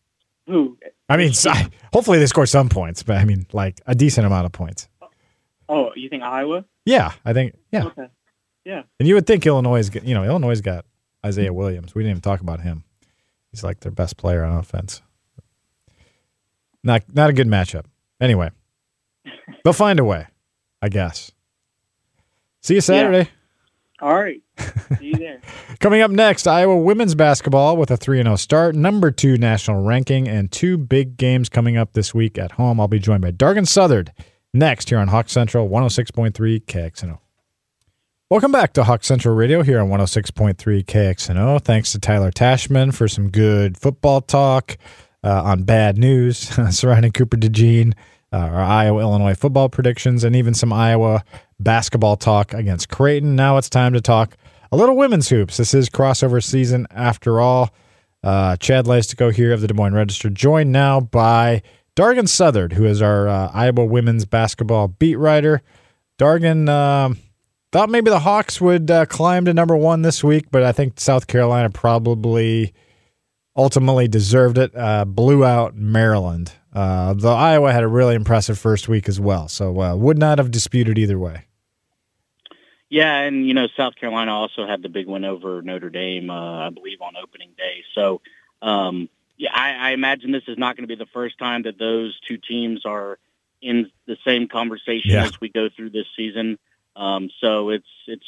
Who? 0.47 0.77
I 1.09 1.17
mean, 1.17 1.33
hopefully 1.93 2.19
they 2.19 2.25
score 2.25 2.45
some 2.45 2.69
points, 2.69 3.03
but 3.03 3.17
I 3.17 3.25
mean, 3.25 3.45
like 3.51 3.81
a 3.85 3.95
decent 3.95 4.25
amount 4.25 4.45
of 4.45 4.51
points. 4.51 4.87
Oh, 5.67 5.91
you 5.95 6.09
think 6.09 6.23
Iowa? 6.23 6.65
Yeah, 6.85 7.11
I 7.25 7.33
think. 7.33 7.55
Yeah. 7.71 7.85
Okay. 7.85 8.07
Yeah. 8.65 8.83
And 8.99 9.07
you 9.07 9.15
would 9.15 9.27
think 9.27 9.45
Illinois 9.45 9.79
is, 9.79 9.91
you 10.03 10.13
know, 10.13 10.23
Illinois 10.23 10.59
got 10.61 10.85
Isaiah 11.25 11.53
Williams. 11.53 11.95
We 11.95 12.03
didn't 12.03 12.11
even 12.11 12.21
talk 12.21 12.41
about 12.41 12.61
him. 12.61 12.83
He's 13.51 13.63
like 13.63 13.81
their 13.81 13.91
best 13.91 14.17
player 14.17 14.43
on 14.43 14.57
offense. 14.57 15.01
Not 16.83 17.03
not 17.13 17.29
a 17.29 17.33
good 17.33 17.47
matchup. 17.47 17.85
Anyway, 18.19 18.51
they'll 19.63 19.73
find 19.73 19.99
a 19.99 20.03
way, 20.03 20.27
I 20.81 20.89
guess. 20.89 21.31
See 22.61 22.75
you 22.75 22.81
Saturday. 22.81 23.29
Yeah. 23.29 24.07
All 24.07 24.15
right. 24.15 24.41
See 24.97 25.07
you 25.07 25.15
there. 25.15 25.41
Coming 25.79 26.01
up 26.01 26.09
next, 26.09 26.47
Iowa 26.47 26.75
women's 26.77 27.13
basketball 27.13 27.77
with 27.77 27.91
a 27.91 27.97
3 27.97 28.23
0 28.23 28.35
start, 28.35 28.75
number 28.75 29.11
two 29.11 29.37
national 29.37 29.83
ranking, 29.83 30.27
and 30.27 30.51
two 30.51 30.77
big 30.77 31.17
games 31.17 31.49
coming 31.49 31.77
up 31.77 31.93
this 31.93 32.13
week 32.13 32.37
at 32.37 32.53
home. 32.53 32.79
I'll 32.79 32.87
be 32.87 32.99
joined 32.99 33.21
by 33.21 33.31
Dargan 33.31 33.67
Southard 33.67 34.11
next 34.53 34.89
here 34.89 34.97
on 34.97 35.09
Hawk 35.09 35.29
Central 35.29 35.69
106.3 35.69 36.33
KXNO. 36.65 37.19
Welcome 38.31 38.53
back 38.53 38.71
to 38.75 38.85
Hawk 38.85 39.03
Central 39.03 39.35
Radio 39.35 39.61
here 39.61 39.81
on 39.81 39.89
106.3 39.89 40.55
KXNO. 40.85 41.61
Thanks 41.63 41.91
to 41.91 41.99
Tyler 41.99 42.31
Tachman 42.31 42.93
for 42.95 43.09
some 43.09 43.29
good 43.29 43.77
football 43.77 44.21
talk 44.21 44.77
uh, 45.21 45.43
on 45.43 45.63
bad 45.63 45.97
news 45.97 46.37
surrounding 46.73 47.11
Cooper 47.11 47.35
DeJean, 47.35 47.93
uh, 48.31 48.37
our 48.37 48.61
Iowa 48.61 49.01
Illinois 49.01 49.35
football 49.35 49.67
predictions, 49.67 50.23
and 50.23 50.33
even 50.33 50.53
some 50.53 50.71
Iowa 50.71 51.25
basketball 51.59 52.15
talk 52.15 52.53
against 52.53 52.87
Creighton. 52.87 53.35
Now 53.35 53.57
it's 53.57 53.69
time 53.69 53.91
to 53.91 53.99
talk 53.99 54.37
a 54.71 54.77
little 54.77 54.95
women's 54.95 55.27
hoops. 55.27 55.57
This 55.57 55.73
is 55.73 55.89
crossover 55.89 56.41
season 56.41 56.87
after 56.89 57.41
all. 57.41 57.73
Uh, 58.23 58.55
Chad 58.55 58.85
Leistikow 58.85 59.33
here 59.33 59.51
of 59.51 59.59
the 59.59 59.67
Des 59.67 59.73
Moines 59.73 59.93
Register, 59.93 60.29
joined 60.29 60.71
now 60.71 61.01
by 61.01 61.61
Dargan 61.97 62.29
Southard, 62.29 62.71
who 62.71 62.85
is 62.85 63.01
our 63.01 63.27
uh, 63.27 63.51
Iowa 63.53 63.83
women's 63.83 64.23
basketball 64.23 64.87
beat 64.87 65.17
writer. 65.17 65.61
Dargan 66.17 66.69
uh, 66.69 67.13
thought 67.71 67.89
maybe 67.89 68.09
the 68.09 68.19
Hawks 68.19 68.59
would 68.59 68.91
uh, 68.91 69.05
climb 69.05 69.45
to 69.45 69.53
number 69.53 69.75
one 69.75 70.01
this 70.01 70.23
week, 70.23 70.47
but 70.51 70.63
I 70.63 70.71
think 70.71 70.99
South 70.99 71.27
Carolina 71.27 71.69
probably 71.69 72.73
ultimately 73.55 74.07
deserved 74.07 74.57
it. 74.57 74.71
Uh, 74.75 75.05
blew 75.05 75.45
out 75.45 75.75
Maryland. 75.75 76.53
Uh, 76.73 77.13
though 77.13 77.33
Iowa 77.33 77.73
had 77.73 77.83
a 77.83 77.87
really 77.87 78.15
impressive 78.15 78.57
first 78.57 78.87
week 78.87 79.09
as 79.09 79.19
well, 79.19 79.47
so 79.49 79.71
would 79.95 80.17
not 80.17 80.37
have 80.37 80.51
disputed 80.51 80.97
either 80.97 81.19
way. 81.19 81.45
Yeah, 82.89 83.21
and 83.21 83.47
you 83.47 83.53
know 83.53 83.67
South 83.77 83.95
Carolina 83.95 84.33
also 84.33 84.67
had 84.67 84.81
the 84.81 84.89
big 84.89 85.07
win 85.07 85.23
over 85.23 85.61
Notre 85.61 85.89
Dame, 85.89 86.29
uh, 86.29 86.67
I 86.67 86.69
believe, 86.69 87.01
on 87.01 87.13
opening 87.15 87.51
day. 87.57 87.83
So, 87.95 88.21
um, 88.61 89.09
yeah, 89.37 89.51
I, 89.53 89.89
I 89.89 89.91
imagine 89.91 90.31
this 90.31 90.43
is 90.47 90.57
not 90.57 90.75
going 90.75 90.87
to 90.87 90.93
be 90.93 91.01
the 91.01 91.09
first 91.13 91.37
time 91.39 91.63
that 91.63 91.79
those 91.79 92.19
two 92.27 92.37
teams 92.37 92.85
are 92.85 93.17
in 93.61 93.89
the 94.07 94.17
same 94.25 94.49
conversation 94.49 95.11
yeah. 95.11 95.23
as 95.23 95.39
we 95.39 95.49
go 95.49 95.69
through 95.73 95.91
this 95.91 96.07
season. 96.17 96.59
Um, 96.95 97.29
so 97.39 97.69
it's 97.69 97.87
it's 98.07 98.25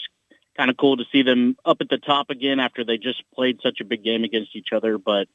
kind 0.56 0.70
of 0.70 0.78
cool 0.78 0.98
to 0.98 1.06
see 1.12 1.24
them 1.24 1.58
up 1.66 1.78
at 1.82 1.90
the 1.90 1.98
top 1.98 2.30
again 2.30 2.60
after 2.60 2.84
they 2.84 2.98
just 2.98 3.24
played 3.34 3.60
such 3.62 3.82
a 3.82 3.86
big 3.86 4.04
game 4.04 4.24
against 4.24 4.56
each 4.56 4.70
other. 4.72 4.98
But 4.98 5.28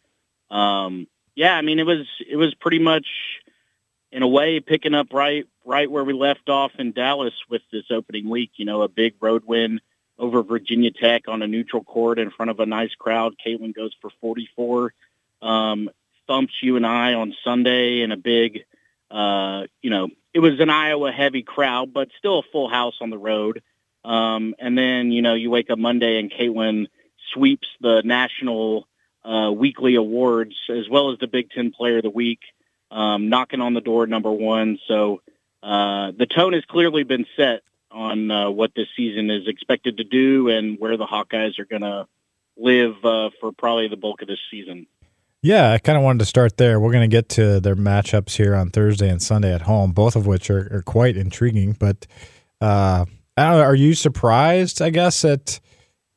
um, 0.50 1.06
yeah, 1.34 1.54
I 1.54 1.62
mean 1.62 1.78
it 1.78 1.86
was 1.86 2.06
it 2.28 2.36
was 2.36 2.54
pretty 2.54 2.78
much 2.78 3.06
in 4.10 4.22
a 4.22 4.28
way 4.28 4.60
picking 4.60 4.94
up 4.94 5.12
right 5.12 5.46
right 5.64 5.90
where 5.90 6.04
we 6.04 6.12
left 6.12 6.48
off 6.48 6.72
in 6.78 6.92
Dallas 6.92 7.34
with 7.48 7.62
this 7.72 7.84
opening 7.90 8.28
week. 8.28 8.52
You 8.56 8.64
know, 8.64 8.82
a 8.82 8.88
big 8.88 9.14
road 9.20 9.44
win 9.46 9.80
over 10.18 10.42
Virginia 10.42 10.90
Tech 10.90 11.28
on 11.28 11.42
a 11.42 11.46
neutral 11.46 11.84
court 11.84 12.18
in 12.18 12.30
front 12.30 12.50
of 12.50 12.60
a 12.60 12.66
nice 12.66 12.94
crowd. 12.94 13.34
Caitlin 13.44 13.74
goes 13.74 13.94
for 14.00 14.10
44, 14.20 14.92
um, 15.42 15.90
thumps 16.26 16.54
UNI 16.60 17.14
on 17.14 17.34
Sunday 17.44 18.00
in 18.00 18.10
a 18.10 18.16
big, 18.16 18.64
uh, 19.10 19.64
you 19.82 19.90
know, 19.90 20.08
it 20.34 20.40
was 20.40 20.60
an 20.60 20.70
Iowa 20.70 21.10
heavy 21.12 21.42
crowd, 21.42 21.92
but 21.92 22.08
still 22.18 22.40
a 22.40 22.42
full 22.52 22.68
house 22.68 22.96
on 23.00 23.10
the 23.10 23.18
road. 23.18 23.62
Um, 24.04 24.54
and 24.58 24.76
then, 24.76 25.10
you 25.10 25.22
know, 25.22 25.34
you 25.34 25.50
wake 25.50 25.70
up 25.70 25.78
Monday 25.78 26.18
and 26.18 26.30
Caitlin 26.30 26.86
sweeps 27.32 27.68
the 27.80 28.02
national 28.04 28.86
uh, 29.24 29.50
weekly 29.52 29.96
awards 29.96 30.54
as 30.70 30.88
well 30.88 31.12
as 31.12 31.18
the 31.18 31.26
Big 31.26 31.50
Ten 31.50 31.72
Player 31.72 31.98
of 31.98 32.04
the 32.04 32.10
Week 32.10 32.40
um, 32.90 33.28
knocking 33.28 33.60
on 33.60 33.74
the 33.74 33.80
door 33.80 34.06
number 34.06 34.30
one. 34.30 34.78
So 34.86 35.22
uh, 35.62 36.12
the 36.16 36.26
tone 36.26 36.52
has 36.52 36.64
clearly 36.64 37.02
been 37.02 37.26
set 37.36 37.62
on 37.90 38.30
uh, 38.30 38.50
what 38.50 38.72
this 38.74 38.88
season 38.96 39.30
is 39.30 39.46
expected 39.46 39.98
to 39.98 40.04
do 40.04 40.48
and 40.48 40.78
where 40.78 40.96
the 40.96 41.06
Hawkeyes 41.06 41.58
are 41.58 41.64
going 41.64 41.82
to 41.82 42.06
live 42.56 43.04
uh, 43.04 43.30
for 43.40 43.52
probably 43.52 43.88
the 43.88 43.96
bulk 43.96 44.22
of 44.22 44.28
this 44.28 44.40
season. 44.50 44.86
Yeah, 45.42 45.70
I 45.72 45.78
kind 45.78 45.96
of 45.96 46.02
wanted 46.02 46.18
to 46.20 46.24
start 46.24 46.56
there. 46.56 46.80
We're 46.80 46.90
going 46.90 47.08
to 47.08 47.16
get 47.16 47.28
to 47.30 47.60
their 47.60 47.76
matchups 47.76 48.36
here 48.36 48.56
on 48.56 48.70
Thursday 48.70 49.08
and 49.08 49.22
Sunday 49.22 49.54
at 49.54 49.62
home, 49.62 49.92
both 49.92 50.16
of 50.16 50.26
which 50.26 50.50
are, 50.50 50.68
are 50.72 50.82
quite 50.82 51.16
intriguing. 51.16 51.76
But 51.78 52.06
uh, 52.60 53.04
know, 53.36 53.60
are 53.60 53.74
you 53.74 53.94
surprised? 53.94 54.82
I 54.82 54.90
guess 54.90 55.24
at 55.24 55.60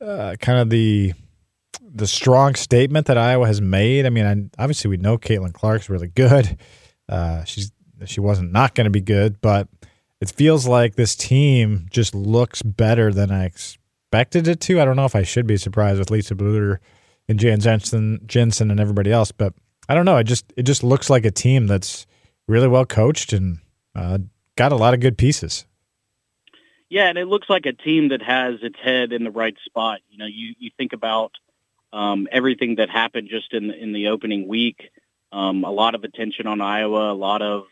uh, 0.00 0.36
kind 0.40 0.58
of 0.58 0.70
the 0.70 1.12
the 1.94 2.06
strong 2.06 2.54
statement 2.54 3.06
that 3.06 3.18
Iowa 3.18 3.46
has 3.46 3.60
made. 3.60 4.06
I 4.06 4.10
mean, 4.10 4.24
I, 4.58 4.62
obviously 4.62 4.88
we 4.88 4.96
know 4.96 5.18
Caitlin 5.18 5.52
Clark's 5.52 5.88
really 5.88 6.08
good. 6.08 6.58
Uh, 7.08 7.44
she's 7.44 7.70
she 8.06 8.20
wasn't 8.20 8.52
not 8.52 8.74
going 8.74 8.86
to 8.86 8.90
be 8.90 9.00
good, 9.00 9.40
but 9.40 9.68
it 10.20 10.30
feels 10.30 10.66
like 10.66 10.96
this 10.96 11.14
team 11.14 11.86
just 11.90 12.14
looks 12.14 12.62
better 12.62 13.12
than 13.12 13.30
I 13.30 13.44
expected 13.44 14.48
it 14.48 14.60
to. 14.62 14.80
I 14.80 14.84
don't 14.84 14.96
know 14.96 15.04
if 15.04 15.14
I 15.14 15.22
should 15.22 15.46
be 15.46 15.56
surprised 15.56 15.98
with 15.98 16.10
Lisa 16.10 16.34
Bluder 16.34 16.78
and 17.32 17.40
Jan 17.40 17.60
Jensen, 17.60 18.20
Jensen 18.26 18.70
and 18.70 18.78
everybody 18.78 19.10
else, 19.10 19.32
but 19.32 19.54
I 19.88 19.94
don't 19.94 20.04
know. 20.04 20.18
It 20.18 20.24
just 20.24 20.52
it 20.56 20.62
just 20.62 20.84
looks 20.84 21.10
like 21.10 21.24
a 21.24 21.30
team 21.30 21.66
that's 21.66 22.06
really 22.46 22.68
well 22.68 22.84
coached 22.86 23.32
and 23.32 23.58
uh, 23.96 24.18
got 24.56 24.70
a 24.70 24.76
lot 24.76 24.94
of 24.94 25.00
good 25.00 25.18
pieces. 25.18 25.66
Yeah, 26.88 27.08
and 27.08 27.16
it 27.16 27.26
looks 27.26 27.48
like 27.48 27.64
a 27.64 27.72
team 27.72 28.10
that 28.10 28.20
has 28.22 28.56
its 28.62 28.78
head 28.78 29.12
in 29.12 29.24
the 29.24 29.30
right 29.30 29.56
spot. 29.64 30.00
You 30.10 30.18
know, 30.18 30.26
you 30.26 30.54
you 30.58 30.70
think 30.76 30.92
about 30.92 31.32
um, 31.92 32.28
everything 32.30 32.76
that 32.76 32.90
happened 32.90 33.28
just 33.30 33.52
in 33.54 33.70
in 33.70 33.92
the 33.92 34.08
opening 34.08 34.46
week. 34.46 34.90
Um, 35.32 35.64
a 35.64 35.70
lot 35.70 35.94
of 35.94 36.04
attention 36.04 36.46
on 36.46 36.60
Iowa, 36.60 37.12
a 37.12 37.14
lot 37.14 37.40
of 37.40 37.64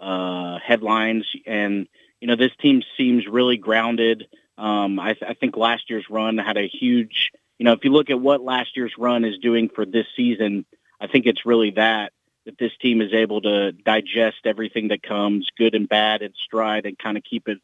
uh, 0.00 0.58
headlines, 0.58 1.24
and 1.46 1.86
you 2.20 2.26
know 2.26 2.34
this 2.34 2.50
team 2.60 2.82
seems 2.96 3.28
really 3.28 3.56
grounded. 3.56 4.26
Um, 4.58 4.98
I, 4.98 5.14
I 5.26 5.34
think 5.34 5.56
last 5.56 5.88
year's 5.88 6.06
run 6.10 6.36
had 6.36 6.56
a 6.56 6.66
huge. 6.66 7.30
You 7.58 7.64
know, 7.64 7.72
if 7.72 7.84
you 7.84 7.90
look 7.90 8.10
at 8.10 8.20
what 8.20 8.40
last 8.40 8.76
year's 8.76 8.94
run 8.96 9.24
is 9.24 9.38
doing 9.38 9.68
for 9.68 9.84
this 9.84 10.06
season, 10.16 10.64
I 11.00 11.06
think 11.06 11.26
it's 11.26 11.44
really 11.44 11.72
that 11.72 12.12
that 12.46 12.58
this 12.58 12.72
team 12.80 13.02
is 13.02 13.12
able 13.12 13.42
to 13.42 13.72
digest 13.72 14.38
everything 14.46 14.88
that 14.88 15.02
comes, 15.02 15.48
good 15.58 15.74
and 15.74 15.86
bad, 15.86 16.22
in 16.22 16.32
stride, 16.44 16.86
and 16.86 16.98
kind 16.98 17.18
of 17.18 17.24
keep 17.24 17.48
it 17.48 17.58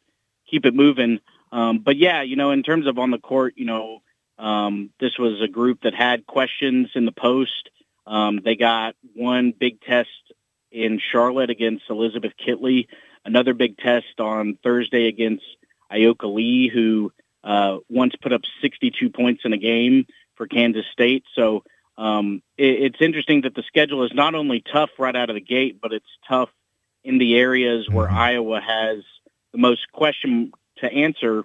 keep 0.49 0.65
it 0.65 0.75
moving. 0.75 1.19
Um, 1.51 1.79
but 1.79 1.97
yeah, 1.97 2.21
you 2.21 2.35
know, 2.35 2.51
in 2.51 2.61
terms 2.61 2.85
of 2.85 2.99
on 2.99 3.11
the 3.11 3.17
court, 3.17 3.53
you 3.57 3.65
know, 3.65 4.01
um, 4.37 4.91
this 4.99 5.17
was 5.17 5.41
a 5.41 5.47
group 5.47 5.81
that 5.83 5.95
had 5.95 6.27
questions 6.27 6.89
in 6.95 7.05
the 7.05 7.11
post. 7.11 7.69
Um, 8.05 8.41
they 8.43 8.55
got 8.55 8.95
one 9.15 9.53
big 9.57 9.81
test 9.81 10.09
in 10.71 10.99
Charlotte 10.99 11.49
against 11.49 11.89
Elizabeth 11.89 12.33
Kitley, 12.45 12.87
another 13.23 13.53
big 13.53 13.77
test 13.77 14.19
on 14.19 14.57
Thursday 14.61 15.07
against 15.07 15.45
Ayoka 15.91 16.31
Lee, 16.31 16.67
who 16.67 17.11
uh, 17.45 17.77
once 17.89 18.13
put 18.21 18.33
up 18.33 18.41
62 18.61 19.09
points 19.09 19.43
in 19.45 19.53
a 19.53 19.57
game 19.57 20.05
for 20.35 20.47
Kansas 20.47 20.85
State. 20.91 21.23
So 21.35 21.63
um, 21.97 22.41
it, 22.57 22.81
it's 22.81 23.01
interesting 23.01 23.41
that 23.41 23.55
the 23.55 23.63
schedule 23.63 24.03
is 24.03 24.11
not 24.13 24.35
only 24.35 24.61
tough 24.61 24.89
right 24.99 25.15
out 25.15 25.29
of 25.29 25.35
the 25.35 25.41
gate, 25.41 25.79
but 25.81 25.93
it's 25.93 26.05
tough 26.27 26.49
in 27.03 27.19
the 27.19 27.37
areas 27.37 27.87
where 27.89 28.07
mm-hmm. 28.07 28.17
Iowa 28.17 28.59
has 28.59 29.03
the 29.53 29.59
most 29.59 29.89
question 29.93 30.51
to 30.79 30.91
answer. 30.91 31.43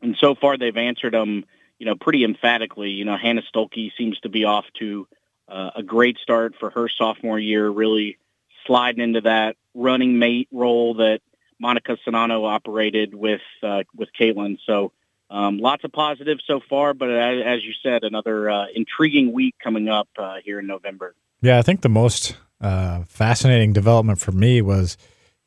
And 0.00 0.16
so 0.18 0.34
far, 0.34 0.56
they've 0.56 0.76
answered 0.76 1.12
them 1.12 1.44
you 1.78 1.86
know, 1.86 1.94
pretty 1.94 2.24
emphatically. 2.24 2.90
You 2.90 3.04
know, 3.04 3.16
Hannah 3.16 3.42
Stuelke 3.42 3.92
seems 3.96 4.18
to 4.20 4.28
be 4.28 4.44
off 4.44 4.64
to 4.78 5.06
uh, 5.48 5.70
a 5.76 5.82
great 5.82 6.18
start 6.18 6.54
for 6.58 6.70
her 6.70 6.88
sophomore 6.88 7.38
year, 7.38 7.68
really 7.68 8.18
sliding 8.66 9.02
into 9.02 9.20
that 9.22 9.56
running 9.74 10.18
mate 10.18 10.48
role 10.50 10.94
that 10.94 11.20
Monika 11.62 11.96
Czinano 12.06 12.44
operated 12.44 13.14
with 13.14 13.42
uh, 13.62 13.84
with 13.94 14.08
Caitlin. 14.18 14.58
So 14.66 14.92
um, 15.30 15.58
lots 15.58 15.84
of 15.84 15.92
positives 15.92 16.44
so 16.46 16.60
far, 16.68 16.94
but 16.94 17.10
as, 17.10 17.64
you 17.64 17.72
said, 17.82 18.04
another 18.04 18.48
uh, 18.48 18.66
intriguing 18.74 19.32
week 19.32 19.54
coming 19.62 19.88
up 19.88 20.08
uh, 20.18 20.36
here 20.44 20.60
in 20.60 20.66
November. 20.66 21.14
Yeah, 21.42 21.58
I 21.58 21.62
think 21.62 21.80
the 21.80 21.88
most 21.88 22.36
uh, 22.60 23.04
fascinating 23.04 23.72
development 23.72 24.20
for 24.20 24.32
me 24.32 24.62
was, 24.62 24.96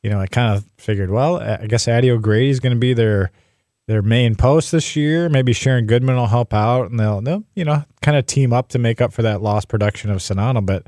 you 0.03 0.09
know, 0.09 0.19
I 0.19 0.27
kind 0.27 0.55
of 0.55 0.65
figured, 0.77 1.09
well, 1.09 1.37
I 1.37 1.67
guess 1.67 1.87
Addy 1.87 2.11
O'Grady 2.11 2.49
is 2.49 2.59
going 2.59 2.73
to 2.73 2.79
be 2.79 2.93
their 2.93 3.31
their 3.87 4.01
main 4.03 4.35
post 4.35 4.71
this 4.71 4.95
year. 4.95 5.29
Maybe 5.29 5.51
Sharon 5.51 5.87
Goodman 5.87 6.15
will 6.15 6.27
help 6.27 6.53
out, 6.53 6.91
and 6.91 6.99
they'll, 6.99 7.21
they'll 7.21 7.43
you 7.55 7.65
know, 7.65 7.83
kind 8.03 8.15
of 8.15 8.27
team 8.27 8.53
up 8.53 8.69
to 8.69 8.79
make 8.79 9.01
up 9.01 9.11
for 9.11 9.23
that 9.23 9.41
lost 9.41 9.67
production 9.67 10.11
of 10.11 10.19
Czinano. 10.19 10.63
But 10.63 10.85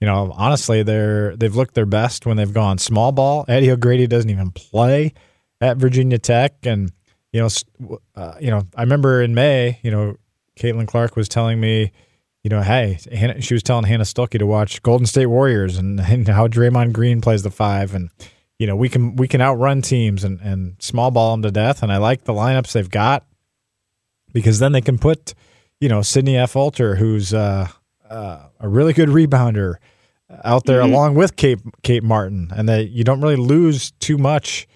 you 0.00 0.06
know, 0.06 0.32
honestly, 0.36 0.84
they're 0.84 1.34
they've 1.34 1.54
looked 1.54 1.74
their 1.74 1.84
best 1.86 2.26
when 2.26 2.36
they've 2.36 2.52
gone 2.52 2.78
small 2.78 3.10
ball. 3.10 3.44
Addy 3.48 3.70
O'Grady 3.72 4.06
doesn't 4.06 4.30
even 4.30 4.52
play 4.52 5.14
at 5.60 5.78
Virginia 5.78 6.18
Tech, 6.18 6.54
and 6.62 6.92
you 7.34 7.40
know, 7.40 7.98
uh, 8.14 8.34
you 8.40 8.48
know, 8.48 8.62
I 8.76 8.82
remember 8.82 9.20
in 9.20 9.34
May, 9.34 9.80
you 9.82 9.90
know, 9.90 10.16
Caitlin 10.56 10.86
Clark 10.86 11.16
was 11.16 11.28
telling 11.28 11.58
me, 11.58 11.90
you 12.44 12.48
know, 12.48 12.62
hey, 12.62 13.00
Hannah, 13.12 13.40
she 13.40 13.54
was 13.54 13.64
telling 13.64 13.84
Hannah 13.84 14.04
Stuelke 14.04 14.38
to 14.38 14.46
watch 14.46 14.80
Golden 14.84 15.04
State 15.04 15.26
Warriors 15.26 15.76
and, 15.76 15.98
and 16.08 16.28
how 16.28 16.46
Draymond 16.46 16.92
Green 16.92 17.20
plays 17.20 17.42
the 17.42 17.50
five, 17.50 17.92
and 17.92 18.10
you 18.60 18.68
know, 18.68 18.76
we 18.76 18.88
can 18.88 19.16
we 19.16 19.26
can 19.26 19.40
outrun 19.40 19.82
teams 19.82 20.22
and 20.22 20.40
and 20.42 20.76
small 20.78 21.10
ball 21.10 21.32
them 21.32 21.42
to 21.42 21.50
death. 21.50 21.82
And 21.82 21.90
I 21.90 21.96
like 21.96 22.22
the 22.22 22.32
lineups 22.32 22.70
they've 22.70 22.88
got 22.88 23.26
because 24.32 24.60
then 24.60 24.70
they 24.70 24.80
can 24.80 24.96
put, 24.96 25.34
you 25.80 25.88
know, 25.88 26.02
Sydney 26.02 26.36
Affolter, 26.36 26.94
who's 26.94 27.34
uh, 27.34 27.66
uh, 28.08 28.46
a 28.60 28.68
really 28.68 28.92
good 28.92 29.08
rebounder, 29.08 29.74
out 30.44 30.66
there 30.66 30.82
mm-hmm. 30.82 30.92
along 30.92 31.14
with 31.16 31.34
Kate 31.34 31.58
Kate 31.82 32.04
Martin, 32.04 32.52
and 32.54 32.68
that 32.68 32.90
you 32.90 33.02
don't 33.02 33.20
really 33.20 33.34
lose 33.34 33.90
too 33.98 34.18
much. 34.18 34.68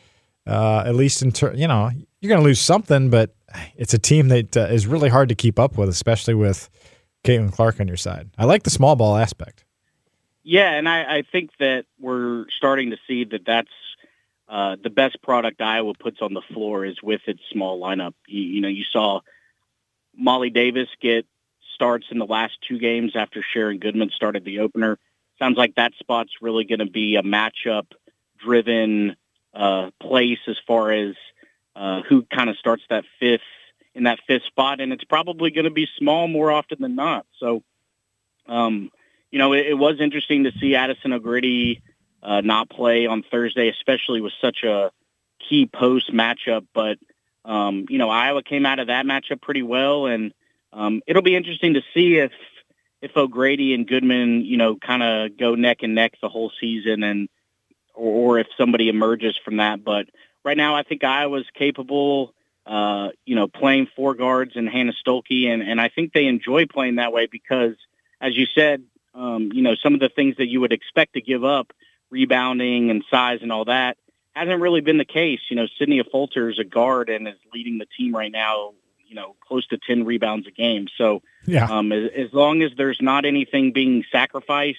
Uh, 0.44 0.82
at 0.86 0.94
least 0.96 1.22
in 1.22 1.30
ter- 1.30 1.54
you 1.54 1.68
know 1.68 1.90
you're 2.20 2.28
going 2.28 2.40
to 2.40 2.44
lose 2.44 2.60
something, 2.60 3.10
but 3.10 3.34
it's 3.76 3.94
a 3.94 3.98
team 3.98 4.28
that 4.28 4.56
uh, 4.56 4.60
is 4.62 4.86
really 4.86 5.08
hard 5.08 5.28
to 5.28 5.34
keep 5.34 5.58
up 5.58 5.76
with, 5.78 5.88
especially 5.88 6.34
with 6.34 6.68
Caitlin 7.24 7.52
Clark 7.52 7.80
on 7.80 7.88
your 7.88 7.96
side. 7.96 8.30
I 8.38 8.44
like 8.44 8.64
the 8.64 8.70
small 8.70 8.96
ball 8.96 9.16
aspect. 9.16 9.64
Yeah, 10.42 10.70
and 10.70 10.88
I, 10.88 11.18
I 11.18 11.22
think 11.30 11.50
that 11.58 11.84
we're 11.98 12.46
starting 12.56 12.90
to 12.90 12.96
see 13.06 13.24
that 13.24 13.44
that's 13.44 13.68
uh, 14.48 14.76
the 14.82 14.90
best 14.90 15.20
product 15.22 15.60
Iowa 15.60 15.92
puts 15.94 16.22
on 16.22 16.32
the 16.32 16.40
floor 16.40 16.84
is 16.84 17.02
with 17.02 17.20
its 17.26 17.40
small 17.52 17.78
lineup. 17.80 18.14
You, 18.26 18.42
you 18.42 18.60
know, 18.62 18.68
you 18.68 18.84
saw 18.90 19.20
Molly 20.16 20.50
Davis 20.50 20.88
get 21.00 21.26
starts 21.74 22.06
in 22.10 22.18
the 22.18 22.26
last 22.26 22.54
two 22.66 22.78
games 22.78 23.12
after 23.14 23.44
Sharon 23.52 23.78
Goodman 23.78 24.10
started 24.10 24.44
the 24.44 24.60
opener. 24.60 24.98
Sounds 25.38 25.56
like 25.56 25.74
that 25.74 25.92
spot's 25.98 26.32
really 26.40 26.64
going 26.64 26.80
to 26.80 26.90
be 26.90 27.16
a 27.16 27.22
matchup 27.22 27.92
driven 28.38 29.16
uh, 29.54 29.90
place 30.00 30.38
as 30.48 30.56
far 30.66 30.92
as 30.92 31.14
uh, 31.78 32.02
who 32.08 32.24
kind 32.24 32.50
of 32.50 32.56
starts 32.58 32.82
that 32.90 33.04
fifth 33.20 33.40
in 33.94 34.02
that 34.04 34.18
fifth 34.26 34.44
spot, 34.44 34.80
and 34.80 34.92
it's 34.92 35.04
probably 35.04 35.50
going 35.50 35.64
to 35.64 35.70
be 35.70 35.86
small 35.96 36.26
more 36.26 36.50
often 36.50 36.78
than 36.80 36.96
not. 36.96 37.24
So, 37.38 37.62
um, 38.46 38.90
you 39.30 39.38
know, 39.38 39.52
it, 39.52 39.66
it, 39.66 39.74
was 39.74 40.00
interesting 40.00 40.44
to 40.44 40.52
see 40.60 40.74
Addison 40.74 41.12
O'Grady 41.12 41.82
uh, 42.22 42.40
not 42.40 42.68
play 42.68 43.06
on 43.06 43.22
Thursday, 43.30 43.68
especially 43.68 44.20
with 44.20 44.32
such 44.40 44.64
a 44.64 44.90
key 45.48 45.66
post 45.66 46.12
matchup. 46.12 46.66
But 46.74 46.98
um, 47.44 47.86
you 47.88 47.98
know, 47.98 48.10
Iowa 48.10 48.42
came 48.42 48.66
out 48.66 48.80
of 48.80 48.88
that 48.88 49.06
matchup 49.06 49.40
pretty 49.40 49.62
well, 49.62 50.06
and 50.06 50.34
um, 50.72 51.00
it'll 51.06 51.22
be 51.22 51.36
interesting 51.36 51.74
to 51.74 51.82
see 51.94 52.16
if 52.16 52.32
if 53.00 53.16
O'Grady 53.16 53.72
and 53.72 53.86
Goodman, 53.86 54.44
you 54.44 54.56
know, 54.56 54.74
kind 54.74 55.04
of 55.04 55.38
go 55.38 55.54
neck 55.54 55.78
and 55.82 55.94
neck 55.94 56.14
the 56.20 56.28
whole 56.28 56.50
season, 56.60 57.04
and 57.04 57.28
or, 57.94 58.36
or 58.36 58.38
if 58.40 58.48
somebody 58.56 58.88
emerges 58.88 59.38
from 59.44 59.58
that. 59.58 59.84
But 59.84 60.06
right 60.48 60.56
now, 60.56 60.74
I 60.74 60.82
think 60.82 61.04
Iowa's 61.04 61.46
capable, 61.54 62.34
uh, 62.66 63.10
you 63.26 63.36
know, 63.36 63.48
playing 63.48 63.88
four 63.94 64.14
guards 64.14 64.52
and 64.56 64.66
Hannah 64.66 64.94
Stuelke, 65.06 65.46
and, 65.46 65.62
and 65.62 65.78
I 65.78 65.90
think 65.90 66.14
they 66.14 66.24
enjoy 66.24 66.64
playing 66.64 66.96
that 66.96 67.12
way 67.12 67.28
because, 67.30 67.74
as 68.18 68.34
you 68.34 68.46
said, 68.54 68.82
um, 69.14 69.50
you 69.52 69.60
know, 69.60 69.74
some 69.82 69.92
of 69.92 70.00
the 70.00 70.08
things 70.08 70.36
that 70.38 70.46
you 70.46 70.60
would 70.62 70.72
expect 70.72 71.14
to 71.14 71.20
give 71.20 71.44
up, 71.44 71.72
rebounding 72.10 72.90
and 72.90 73.04
size 73.10 73.40
and 73.42 73.52
all 73.52 73.66
that, 73.66 73.98
hasn't 74.32 74.62
really 74.62 74.80
been 74.80 74.96
the 74.96 75.04
case. 75.04 75.40
You 75.50 75.56
know, 75.56 75.66
Sydney 75.78 75.98
Affolter 75.98 76.48
is 76.48 76.58
a 76.58 76.64
guard 76.64 77.10
and 77.10 77.28
is 77.28 77.34
leading 77.52 77.76
the 77.76 77.86
team 77.98 78.14
right 78.14 78.32
now, 78.32 78.72
you 79.06 79.14
know, 79.14 79.36
close 79.46 79.66
to 79.66 79.78
10 79.86 80.04
rebounds 80.04 80.46
a 80.46 80.50
game. 80.50 80.86
So 80.96 81.20
yeah. 81.46 81.66
um, 81.66 81.92
as, 81.92 82.10
as 82.16 82.32
long 82.32 82.62
as 82.62 82.70
there's 82.74 83.02
not 83.02 83.26
anything 83.26 83.72
being 83.72 84.02
sacrificed 84.10 84.78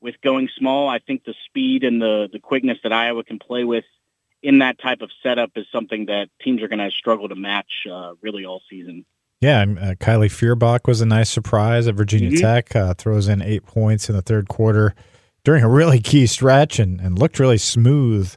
with 0.00 0.20
going 0.22 0.48
small, 0.58 0.88
I 0.88 0.98
think 0.98 1.24
the 1.24 1.34
speed 1.46 1.84
and 1.84 2.02
the, 2.02 2.28
the 2.32 2.40
quickness 2.40 2.78
that 2.82 2.92
Iowa 2.92 3.22
can 3.22 3.38
play 3.38 3.62
with 3.62 3.84
in 4.44 4.58
that 4.58 4.78
type 4.78 5.00
of 5.00 5.10
setup 5.22 5.52
is 5.56 5.64
something 5.72 6.04
that 6.06 6.28
teams 6.42 6.62
are 6.62 6.68
going 6.68 6.78
to 6.78 6.90
struggle 6.90 7.28
to 7.30 7.34
match 7.34 7.86
uh, 7.90 8.12
really 8.20 8.44
all 8.44 8.60
season. 8.68 9.06
Yeah, 9.40 9.62
uh, 9.62 9.94
Kylie 9.94 10.30
Feuerbach 10.30 10.86
was 10.86 11.00
a 11.00 11.06
nice 11.06 11.30
surprise 11.30 11.88
at 11.88 11.94
Virginia 11.94 12.30
mm-hmm. 12.30 12.40
Tech. 12.40 12.76
Uh, 12.76 12.92
throws 12.94 13.26
in 13.26 13.40
eight 13.40 13.64
points 13.64 14.08
in 14.08 14.14
the 14.14 14.22
third 14.22 14.48
quarter 14.48 14.94
during 15.44 15.64
a 15.64 15.68
really 15.68 15.98
key 15.98 16.26
stretch 16.26 16.78
and, 16.78 17.00
and 17.00 17.18
looked 17.18 17.38
really 17.38 17.56
smooth 17.56 18.34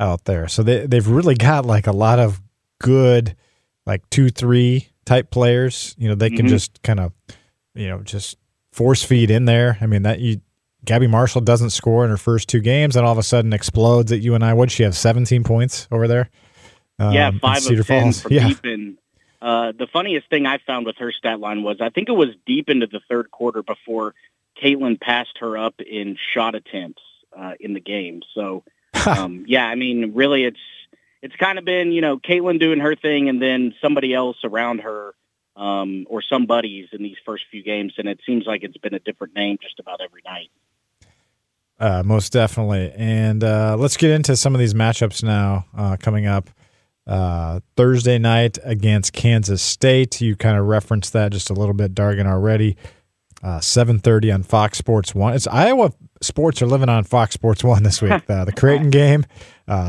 out 0.00 0.24
there. 0.24 0.48
So 0.48 0.64
they 0.64 0.86
they've 0.86 1.06
really 1.06 1.36
got 1.36 1.64
like 1.64 1.86
a 1.86 1.92
lot 1.92 2.18
of 2.18 2.42
good 2.80 3.36
like 3.86 4.08
two 4.10 4.30
three 4.30 4.88
type 5.04 5.30
players. 5.30 5.94
You 5.98 6.08
know 6.08 6.14
they 6.16 6.30
can 6.30 6.40
mm-hmm. 6.40 6.48
just 6.48 6.82
kind 6.82 6.98
of 6.98 7.12
you 7.74 7.88
know 7.88 8.02
just 8.02 8.36
force 8.72 9.04
feed 9.04 9.30
in 9.30 9.44
there. 9.44 9.78
I 9.80 9.86
mean 9.86 10.02
that 10.02 10.18
you 10.18 10.40
Gabby 10.84 11.06
Marshall 11.06 11.40
doesn't 11.40 11.70
score 11.70 12.04
in 12.04 12.10
her 12.10 12.16
first 12.16 12.48
two 12.48 12.60
games, 12.60 12.96
and 12.96 13.04
all 13.06 13.12
of 13.12 13.18
a 13.18 13.22
sudden 13.22 13.52
explodes 13.52 14.12
at 14.12 14.20
UNI. 14.20 14.52
Would 14.52 14.70
she 14.70 14.82
have 14.82 14.96
17 14.96 15.44
points 15.44 15.88
over 15.90 16.06
there? 16.08 16.30
Um, 16.98 17.12
yeah, 17.12 17.30
five 17.40 17.66
of 17.66 17.86
ten 17.86 18.04
Falls. 18.04 18.22
for 18.22 18.32
yeah. 18.32 18.48
deep 18.48 18.98
Uh, 19.42 19.72
the 19.72 19.86
funniest 19.92 20.30
thing 20.30 20.46
I 20.46 20.58
found 20.58 20.86
with 20.86 20.96
her 20.98 21.12
stat 21.12 21.40
line 21.40 21.62
was 21.62 21.78
I 21.80 21.90
think 21.90 22.08
it 22.08 22.12
was 22.12 22.28
deep 22.46 22.70
into 22.70 22.86
the 22.86 23.00
third 23.08 23.30
quarter 23.30 23.62
before 23.62 24.14
Caitlin 24.62 25.00
passed 25.00 25.38
her 25.38 25.58
up 25.58 25.80
in 25.80 26.16
shot 26.32 26.54
attempts 26.54 27.02
uh, 27.36 27.54
in 27.58 27.74
the 27.74 27.80
game. 27.80 28.22
So, 28.34 28.62
um, 29.06 29.44
yeah, 29.48 29.66
I 29.66 29.74
mean, 29.74 30.12
really, 30.14 30.44
it's 30.44 30.60
it's 31.20 31.34
kind 31.36 31.58
of 31.58 31.64
been 31.64 31.90
you 31.90 32.00
know 32.00 32.18
Caitlin 32.18 32.60
doing 32.60 32.80
her 32.80 32.94
thing, 32.94 33.28
and 33.28 33.42
then 33.42 33.74
somebody 33.80 34.14
else 34.14 34.36
around 34.44 34.82
her 34.82 35.14
um, 35.56 36.06
or 36.08 36.22
some 36.22 36.46
buddies 36.46 36.88
in 36.92 37.02
these 37.02 37.16
first 37.24 37.44
few 37.50 37.62
games, 37.62 37.94
and 37.98 38.08
it 38.08 38.20
seems 38.26 38.46
like 38.46 38.62
it's 38.62 38.76
been 38.76 38.94
a 38.94 38.98
different 38.98 39.34
name 39.34 39.58
just 39.60 39.78
about 39.80 40.00
every 40.00 40.22
night. 40.24 40.50
Uh, 41.78 42.02
most 42.04 42.32
definitely. 42.32 42.92
And 42.96 43.42
uh, 43.42 43.76
let's 43.78 43.96
get 43.96 44.10
into 44.10 44.36
some 44.36 44.54
of 44.54 44.58
these 44.60 44.74
matchups 44.74 45.22
now 45.22 45.66
uh, 45.76 45.96
coming 45.98 46.26
up. 46.26 46.50
Uh, 47.06 47.60
Thursday 47.76 48.16
night 48.18 48.56
against 48.64 49.12
Kansas 49.12 49.60
State. 49.60 50.20
You 50.20 50.36
kind 50.36 50.56
of 50.56 50.64
referenced 50.66 51.12
that 51.12 51.32
just 51.32 51.50
a 51.50 51.52
little 51.52 51.74
bit, 51.74 51.94
Dargan, 51.94 52.26
already. 52.26 52.76
Uh, 53.42 53.58
7.30 53.58 54.32
on 54.32 54.42
Fox 54.42 54.78
Sports 54.78 55.14
1. 55.14 55.34
It's 55.34 55.46
Iowa 55.46 55.92
sports 56.22 56.62
are 56.62 56.66
living 56.66 56.88
on 56.88 57.04
Fox 57.04 57.34
Sports 57.34 57.62
1 57.62 57.82
this 57.82 58.00
week. 58.00 58.12
Uh, 58.26 58.46
the 58.46 58.52
Creighton 58.52 58.88
game, 58.88 59.26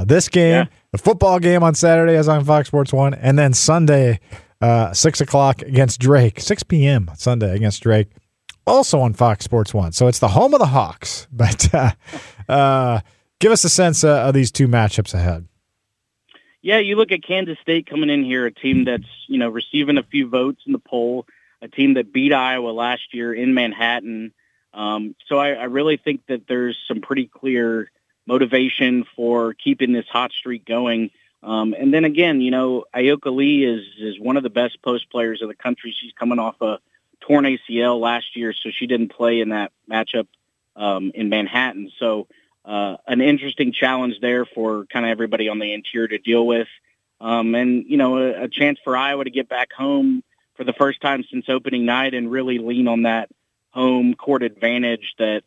this 0.06 0.28
game, 0.28 0.52
yeah. 0.52 0.66
the 0.92 0.98
football 0.98 1.40
game 1.40 1.64
on 1.64 1.74
Saturday 1.74 2.16
is 2.16 2.28
on 2.28 2.44
Fox 2.44 2.68
Sports 2.68 2.92
1. 2.92 3.14
And 3.14 3.40
then 3.40 3.54
Sunday, 3.54 4.20
6 4.62 5.22
o'clock 5.22 5.62
against 5.62 6.02
Drake, 6.02 6.42
6 6.42 6.64
p.m. 6.64 7.10
Sunday 7.16 7.56
against 7.56 7.82
Drake 7.82 8.10
also 8.68 9.00
on 9.00 9.14
Fox 9.14 9.46
Sports 9.46 9.74
One. 9.74 9.92
So 9.92 10.08
it's 10.08 10.20
the 10.20 10.30
home 10.30 10.54
of 10.54 10.60
the 10.60 10.68
Hawks. 10.68 11.28
But 11.36 11.74
uh, 11.74 11.92
uh, 12.48 13.00
give 13.40 13.52
us 13.52 13.64
a 13.64 13.70
sense 13.70 14.04
uh, 14.04 14.22
of 14.22 14.34
these 14.34 14.52
two 14.52 14.68
matchups 14.68 15.14
ahead. 15.14 15.48
Yeah, 16.62 16.80
you 16.80 16.96
look 16.96 17.12
at 17.12 17.24
Kansas 17.24 17.60
State 17.62 17.88
coming 17.88 18.10
in 18.10 18.24
here, 18.24 18.46
a 18.46 18.52
team 18.52 18.86
that's 18.86 19.04
you 19.28 19.38
know 19.38 19.50
receiving 19.50 19.98
a 19.98 20.04
few 20.04 20.28
votes 20.28 20.62
in 20.66 20.72
the 20.72 20.80
poll, 20.80 21.28
a 21.62 21.68
team 21.68 21.96
that 21.96 22.12
beat 22.12 22.34
Iowa 22.34 22.70
last 22.70 23.14
year 23.14 23.34
in 23.34 23.54
Manhattan. 23.54 24.34
Um, 24.74 25.16
so 25.28 25.38
I, 25.38 25.52
I 25.52 25.64
really 25.66 25.98
think 25.98 26.22
that 26.28 26.48
there's 26.48 26.78
some 26.88 27.02
pretty 27.02 27.28
clear 27.28 27.92
motivation 28.26 29.06
for 29.16 29.54
keeping 29.54 29.94
this 29.94 30.08
hot 30.08 30.32
streak 30.32 30.66
going. 30.66 31.12
Um, 31.44 31.76
and 31.78 31.94
then 31.94 32.06
again, 32.06 32.42
you 32.42 32.50
know, 32.50 32.86
Ayoka 32.96 33.34
Lee 33.36 33.64
is 33.64 33.84
is 34.00 34.20
one 34.20 34.38
of 34.38 34.44
the 34.44 34.50
best 34.50 34.82
post 34.82 35.10
players 35.12 35.42
of 35.42 35.48
the 35.48 35.56
country. 35.56 35.96
She's 35.96 36.14
coming 36.14 36.40
off 36.40 36.60
a 36.62 36.80
torn 37.28 37.46
ACL 37.46 38.00
last 38.00 38.36
year, 38.36 38.54
so 38.54 38.70
she 38.72 38.88
didn't 38.88 39.10
play 39.10 39.42
in 39.42 39.50
that 39.50 39.72
matchup 39.90 40.28
um, 40.76 41.12
in 41.14 41.30
Manhattan. 41.30 41.92
So 42.00 42.28
uh, 42.66 42.98
an 43.08 43.22
interesting 43.22 43.72
challenge 43.72 44.16
there 44.22 44.46
for 44.46 44.86
kind 44.86 45.06
of 45.06 45.12
everybody 45.12 45.50
on 45.50 45.60
the 45.60 45.74
interior 45.74 46.08
to 46.08 46.18
deal 46.18 46.46
with. 46.46 46.68
Um, 47.22 47.56
and, 47.56 47.86
you 47.88 47.98
know, 47.98 48.18
a, 48.18 48.44
a, 48.44 48.48
chance 48.50 48.78
for 48.84 48.98
Iowa 48.98 49.24
to 49.24 49.30
get 49.30 49.48
back 49.48 49.72
home 49.72 50.22
for 50.56 50.64
the 50.66 50.74
first 50.74 51.00
time 51.00 51.24
since 51.32 51.46
opening 51.48 51.86
night 51.86 52.14
and 52.14 52.30
really 52.30 52.58
lean 52.58 52.88
on 52.88 53.04
that 53.04 53.30
home 53.72 54.16
court 54.16 54.44
advantage 54.44 55.14
that 55.18 55.44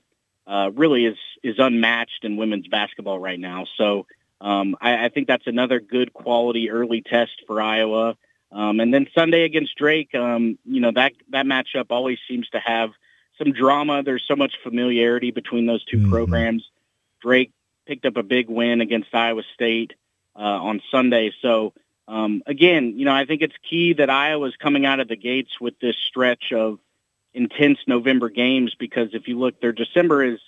uh, 0.47 0.70
really 0.74 1.05
is, 1.05 1.18
is 1.43 1.57
unmatched 1.59 2.24
in 2.24 2.37
women's 2.37 2.68
basketball 2.68 3.18
right 3.18 3.39
now. 3.39 3.66
So 3.76 4.07
um, 4.41 4.76
I, 4.81 5.07
I, 5.07 5.09
think 5.11 5.26
that's 5.26 5.47
another 5.47 5.79
good 5.79 6.14
quality 6.14 6.70
early 6.70 7.03
test 7.03 7.43
for 7.47 7.61
Iowa. 7.61 8.16
Um, 8.51 8.81
and 8.81 8.93
then 8.93 9.07
Sunday 9.15 9.45
against 9.45 9.77
Drake, 9.77 10.15
um, 10.15 10.59
you 10.65 10.81
know, 10.81 10.91
that, 10.93 11.13
that 11.31 11.47
matchup 11.47 11.87
always 11.91 12.19
seems 12.27 12.49
to 12.51 12.59
have 12.59 12.91
some 13.37 13.53
drama. 13.53 14.03
There's 14.03 14.25
so 14.27 14.37
much 14.37 14.55
familiarity 14.63 15.31
between 15.31 15.67
those 15.67 15.85
2 15.85 15.99
mm-hmm. 15.99 16.11
programs. 16.11 16.69
Drake 17.21 17.53
picked 17.87 18.07
up 18.07 18.17
a 18.17 18.23
big 18.23 18.49
win 18.49 18.81
against 18.81 19.15
Iowa 19.15 19.43
State 19.55 19.93
uh, 20.35 20.41
on 20.41 20.81
Sunday. 20.91 21.33
So 21.43 21.75
um, 22.09 22.43
again, 22.47 22.99
you 22.99 23.05
know, 23.05 23.15
I 23.15 23.27
think 23.27 23.43
it's 23.43 23.55
key 23.69 23.93
that 23.95 24.09
Iowa's 24.09 24.57
coming 24.57 24.87
out 24.87 24.99
of 24.99 25.09
the 25.09 25.17
gates 25.17 25.61
with 25.61 25.79
this 25.79 25.97
stretch 25.97 26.53
of 26.53 26.79
intense 27.35 27.79
November 27.87 28.31
games 28.31 28.75
because 28.79 29.11
if 29.13 29.29
you 29.29 29.39
look, 29.39 29.61
their 29.61 29.73
December 29.73 30.25
is 30.25 30.41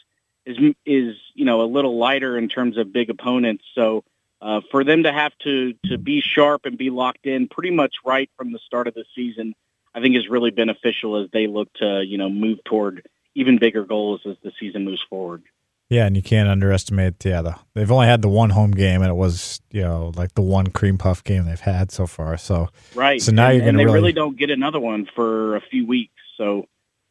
is 0.47 0.57
is 0.87 1.17
you 1.35 1.45
know 1.45 1.61
a 1.61 1.69
little 1.69 1.99
lighter 1.99 2.39
in 2.39 2.49
terms 2.49 2.79
of 2.79 2.93
big 2.93 3.11
opponents. 3.11 3.65
So 3.75 4.05
uh, 4.43 4.61
for 4.71 4.85
them 4.85 5.03
to 5.03 5.13
have 5.13 5.33
to 5.43 5.75
to 5.87 5.99
be 5.99 6.21
sharp 6.21 6.63
and 6.65 6.79
be 6.79 6.91
locked 6.91 7.27
in 7.27 7.49
pretty 7.49 7.71
much 7.71 7.97
right 8.05 8.31
from 8.37 8.53
the 8.53 8.59
start 8.59 8.87
of 8.87 8.95
the 8.95 9.05
season, 9.15 9.55
I 9.95 10.01
think 10.01 10.17
is 10.17 10.29
really 10.29 10.51
beneficial 10.51 11.23
as 11.23 11.31
they 11.33 11.47
look 11.47 11.73
to 11.75 12.03
you 12.05 12.19
know 12.19 12.29
move 12.29 12.63
toward 12.65 13.07
even 13.35 13.59
bigger 13.59 13.85
goals 13.85 14.23
as 14.27 14.37
the 14.43 14.53
season 14.59 14.85
moves 14.85 15.03
forward. 15.09 15.43
Yeah, 15.91 16.07
and 16.07 16.17
you 16.17 16.23
can't 16.23 16.49
underestimate. 16.49 17.25
Yeah, 17.25 17.43
the, 17.43 17.57
they've 17.75 17.91
only 17.91 18.07
had 18.07 18.23
the 18.23 18.29
one 18.29 18.51
home 18.51 18.71
game, 18.71 19.03
and 19.03 19.11
it 19.11 19.15
was 19.15 19.61
you 19.71 19.83
know 19.83 20.13
like 20.15 20.35
the 20.35 20.43
one 20.43 20.69
cream 20.69 20.99
puff 20.99 21.25
game 21.25 21.45
they've 21.45 21.59
had 21.59 21.91
so 21.91 22.07
far. 22.07 22.37
So 22.39 22.69
right. 22.95 23.21
So 23.21 23.33
now 23.33 23.49
and, 23.49 23.57
you're 23.57 23.65
going 23.65 23.75
to 23.75 23.79
they 23.79 23.85
really, 23.85 23.99
really 23.99 24.13
don't 24.13 24.39
get 24.39 24.51
another 24.51 24.81
one 24.81 25.07
for 25.15 25.57
a 25.57 25.61
few 25.61 25.87
weeks. 25.87 26.15
So 26.37 26.67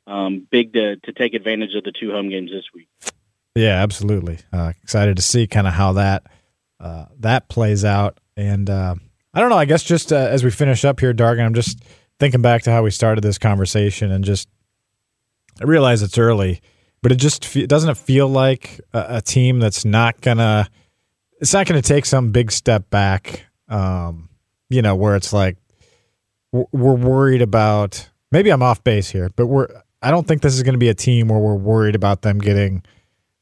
um, 0.07 0.47
big 0.49 0.73
to 0.73 0.95
to 0.95 1.11
take 1.11 1.33
advantage 1.33 1.75
of 1.75 1.83
the 1.83 1.91
two 1.91 2.11
home 2.11 2.29
games 2.29 2.51
this 2.51 2.65
week. 2.73 2.87
Yeah, 3.53 3.83
absolutely. 3.83 4.39
Uh, 4.53 4.71
excited 4.81 5.17
to 5.17 5.21
see 5.21 5.45
kind 5.45 5.67
of 5.67 5.73
how 5.73 5.93
that 5.93 6.23
uh, 6.79 7.05
that 7.19 7.49
plays 7.49 7.83
out. 7.83 8.19
And 8.37 8.69
uh, 8.69 8.95
I 9.33 9.39
don't 9.39 9.49
know. 9.49 9.57
I 9.57 9.65
guess 9.65 9.83
just 9.83 10.13
uh, 10.13 10.15
as 10.15 10.43
we 10.43 10.51
finish 10.51 10.85
up 10.85 10.99
here, 10.99 11.13
Dargan, 11.13 11.45
I'm 11.45 11.53
just 11.53 11.83
thinking 12.19 12.41
back 12.41 12.63
to 12.63 12.71
how 12.71 12.83
we 12.83 12.91
started 12.91 13.21
this 13.21 13.37
conversation, 13.37 14.11
and 14.11 14.23
just 14.23 14.49
I 15.61 15.65
realize 15.65 16.01
it's 16.01 16.17
early 16.17 16.61
but 17.01 17.11
it 17.11 17.15
just 17.15 17.55
it 17.55 17.67
doesn't 17.67 17.89
it 17.89 17.97
feel 17.97 18.27
like 18.27 18.79
a, 18.93 19.05
a, 19.17 19.21
team 19.21 19.59
that's 19.59 19.85
not 19.85 20.19
gonna 20.21 20.69
it's 21.39 21.53
not 21.53 21.65
gonna 21.65 21.81
take 21.81 22.05
some 22.05 22.31
big 22.31 22.51
step 22.51 22.89
back 22.89 23.45
um, 23.67 24.29
you 24.69 24.81
know 24.81 24.95
where 24.95 25.15
it's 25.15 25.33
like 25.33 25.57
we're 26.51 26.95
worried 26.95 27.41
about 27.41 28.09
maybe 28.31 28.49
i'm 28.49 28.63
off 28.63 28.83
base 28.83 29.09
here 29.09 29.29
but 29.35 29.47
we're 29.47 29.67
i 30.01 30.09
don't 30.09 30.27
think 30.27 30.41
this 30.41 30.55
is 30.55 30.63
going 30.63 30.73
to 30.73 30.79
be 30.79 30.89
a 30.89 30.95
team 30.95 31.27
where 31.27 31.39
we're 31.39 31.55
worried 31.55 31.95
about 31.95 32.21
them 32.23 32.39
getting 32.39 32.83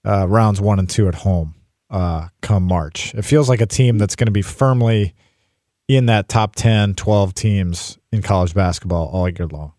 uh, 0.06 0.28
rounds 0.28 0.60
one 0.60 0.80
and 0.80 0.90
two 0.90 1.08
at 1.08 1.16
home 1.16 1.56
uh, 1.90 2.28
come 2.42 2.64
march 2.64 3.14
it 3.16 3.24
feels 3.24 3.50
like 3.50 3.62
a 3.62 3.66
team 3.66 3.98
that's 3.98 4.16
going 4.16 4.28
to 4.28 4.32
be 4.32 4.42
firmly 4.42 5.14
in 5.88 6.08
that 6.08 6.28
top 6.28 6.56
10 6.56 6.96
12 6.96 7.34
teams 7.34 7.98
in 8.12 8.22
college 8.22 8.54
basketball 8.54 9.08
all 9.08 9.30
year 9.30 9.48
long 9.48 9.74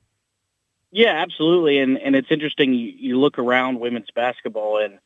yeah, 0.90 1.20
absolutely. 1.22 1.78
And 1.78 1.98
and 1.98 2.16
it's 2.16 2.30
interesting. 2.30 2.72
You, 2.74 2.92
you 2.96 3.20
look 3.20 3.38
around 3.38 3.80
women's 3.80 4.10
basketball, 4.14 4.78
and 4.78 4.98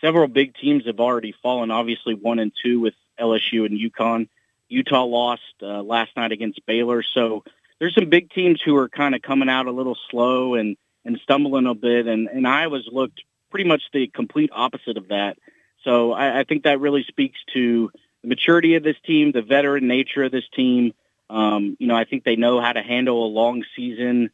several 0.00 0.28
big 0.28 0.54
teams 0.54 0.86
have 0.86 1.00
already 1.00 1.34
fallen. 1.42 1.70
Obviously, 1.70 2.14
one 2.14 2.38
and 2.38 2.52
two 2.62 2.80
with 2.80 2.94
LSU 3.18 3.64
and 3.66 3.78
UConn. 3.78 4.28
Utah 4.68 5.04
lost 5.04 5.42
uh, 5.62 5.82
last 5.82 6.16
night 6.16 6.32
against 6.32 6.64
Baylor. 6.66 7.02
So 7.02 7.42
there's 7.78 7.94
some 7.94 8.08
big 8.08 8.30
teams 8.30 8.60
who 8.62 8.76
are 8.76 8.88
kind 8.88 9.14
of 9.14 9.22
coming 9.22 9.48
out 9.48 9.66
a 9.66 9.72
little 9.72 9.96
slow 10.10 10.54
and 10.54 10.76
and 11.04 11.18
stumbling 11.22 11.66
a 11.66 11.74
bit. 11.74 12.06
And 12.06 12.28
and 12.28 12.46
Iowa's 12.46 12.88
looked 12.92 13.22
pretty 13.50 13.68
much 13.68 13.82
the 13.92 14.08
complete 14.08 14.50
opposite 14.52 14.98
of 14.98 15.08
that. 15.08 15.38
So 15.84 16.12
I, 16.12 16.40
I 16.40 16.44
think 16.44 16.64
that 16.64 16.80
really 16.80 17.04
speaks 17.08 17.38
to 17.54 17.90
the 18.22 18.28
maturity 18.28 18.74
of 18.74 18.82
this 18.82 18.96
team, 19.06 19.32
the 19.32 19.42
veteran 19.42 19.88
nature 19.88 20.24
of 20.24 20.32
this 20.32 20.48
team. 20.54 20.92
Um, 21.28 21.76
you 21.78 21.86
know, 21.86 21.96
I 21.96 22.04
think 22.04 22.24
they 22.24 22.36
know 22.36 22.60
how 22.60 22.72
to 22.72 22.82
handle 22.82 23.24
a 23.24 23.28
long 23.28 23.64
season 23.76 24.30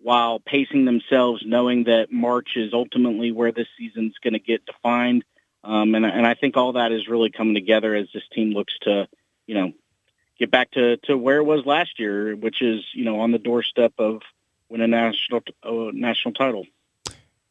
while 0.00 0.38
pacing 0.38 0.84
themselves, 0.84 1.42
knowing 1.44 1.84
that 1.84 2.12
March 2.12 2.50
is 2.56 2.72
ultimately 2.72 3.32
where 3.32 3.52
this 3.52 3.66
season's 3.76 4.14
going 4.22 4.34
to 4.34 4.38
get 4.38 4.64
defined. 4.64 5.24
Um, 5.64 5.94
and, 5.96 6.06
and 6.06 6.24
I 6.24 6.34
think 6.34 6.56
all 6.56 6.74
that 6.74 6.92
is 6.92 7.08
really 7.08 7.30
coming 7.30 7.54
together 7.54 7.94
as 7.94 8.06
this 8.14 8.22
team 8.32 8.52
looks 8.52 8.72
to, 8.82 9.08
you 9.46 9.54
know, 9.56 9.72
get 10.38 10.50
back 10.50 10.70
to, 10.72 10.96
to 10.98 11.16
where 11.16 11.38
it 11.38 11.44
was 11.44 11.66
last 11.66 11.98
year, 11.98 12.36
which 12.36 12.62
is, 12.62 12.84
you 12.94 13.04
know, 13.04 13.20
on 13.20 13.32
the 13.32 13.38
doorstep 13.38 13.94
of 13.98 14.22
winning 14.68 14.84
a 14.84 14.88
national 14.88 15.42
uh, 15.62 15.90
national 15.92 16.34
title. 16.34 16.66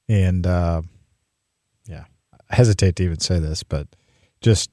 And 0.08 0.46
uh, 0.46 0.84
yeah, 1.86 2.06
I 2.50 2.56
hesitate 2.56 2.96
to 2.98 3.04
even 3.04 3.20
say 3.20 3.40
this, 3.40 3.64
but 3.64 3.88
just 4.42 4.70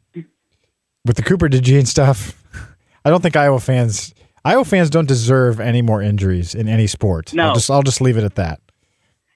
with 1.04 1.16
the 1.16 1.22
Cooper 1.22 1.48
DeJean 1.48 1.86
stuff, 1.86 2.42
I 3.04 3.10
don't 3.10 3.22
think 3.22 3.36
Iowa 3.36 3.60
fans 3.60 4.14
Iowa 4.44 4.64
fans 4.64 4.90
don't 4.90 5.06
deserve 5.06 5.60
any 5.60 5.82
more 5.82 6.02
injuries 6.02 6.54
in 6.54 6.68
any 6.68 6.86
sport. 6.86 7.32
No, 7.32 7.48
I'll 7.48 7.54
just 7.54 7.70
I'll 7.70 7.82
just 7.82 8.00
leave 8.00 8.16
it 8.16 8.24
at 8.24 8.34
that. 8.36 8.60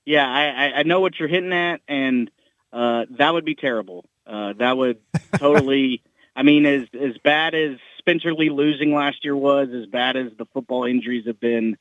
Yeah, 0.05 0.26
I, 0.26 0.80
I 0.80 0.82
know 0.84 1.01
what 1.01 1.18
you're 1.18 1.28
hitting 1.28 1.53
at, 1.53 1.80
and 1.89 2.30
uh, 2.72 3.07
that 3.11 3.34
would 3.34 3.45
be 3.45 3.55
terrible. 3.55 4.05
Uh, 4.26 4.53
that 4.59 4.76
would 4.76 4.99
totally. 5.37 6.03
I 6.37 6.43
mean, 6.43 6.66
as 6.66 6.87
as 7.01 7.16
bad 7.18 7.55
as 7.55 7.78
Spencer 7.99 8.34
Lee 8.34 8.51
losing 8.51 8.93
last 8.95 9.24
year 9.24 9.37
was, 9.37 9.68
as 9.70 9.87
bad 9.87 10.16
as 10.16 10.32
the 10.37 10.47
football 10.47 10.84
injuries 10.84 11.26
have 11.26 11.41
been. 11.41 11.76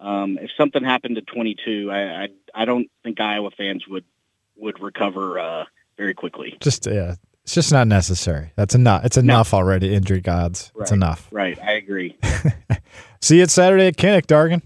Um, 0.00 0.38
if 0.40 0.50
something 0.56 0.84
happened 0.84 1.16
to 1.16 1.22
22, 1.22 1.90
I, 1.90 1.96
I 1.96 2.28
I 2.54 2.64
don't 2.64 2.88
think 3.02 3.20
Iowa 3.20 3.50
fans 3.50 3.86
would 3.88 4.04
would 4.56 4.80
recover 4.80 5.38
uh, 5.40 5.64
very 5.98 6.14
quickly. 6.14 6.56
Just 6.60 6.86
yeah, 6.86 7.16
it's 7.44 7.54
just 7.54 7.72
not 7.72 7.86
necessary. 7.86 8.52
That's 8.56 8.74
enough. 8.74 9.04
It's 9.04 9.18
enough 9.18 9.52
no. 9.52 9.58
already. 9.58 9.94
Injury 9.94 10.20
gods. 10.20 10.72
Right. 10.74 10.82
It's 10.82 10.92
enough. 10.92 11.28
Right. 11.30 11.58
I 11.60 11.72
agree. 11.72 12.16
See 13.20 13.36
you 13.36 13.42
at 13.42 13.50
Saturday 13.50 13.88
at 13.88 13.96
Kinnick, 13.96 14.26
Dargan. 14.26 14.62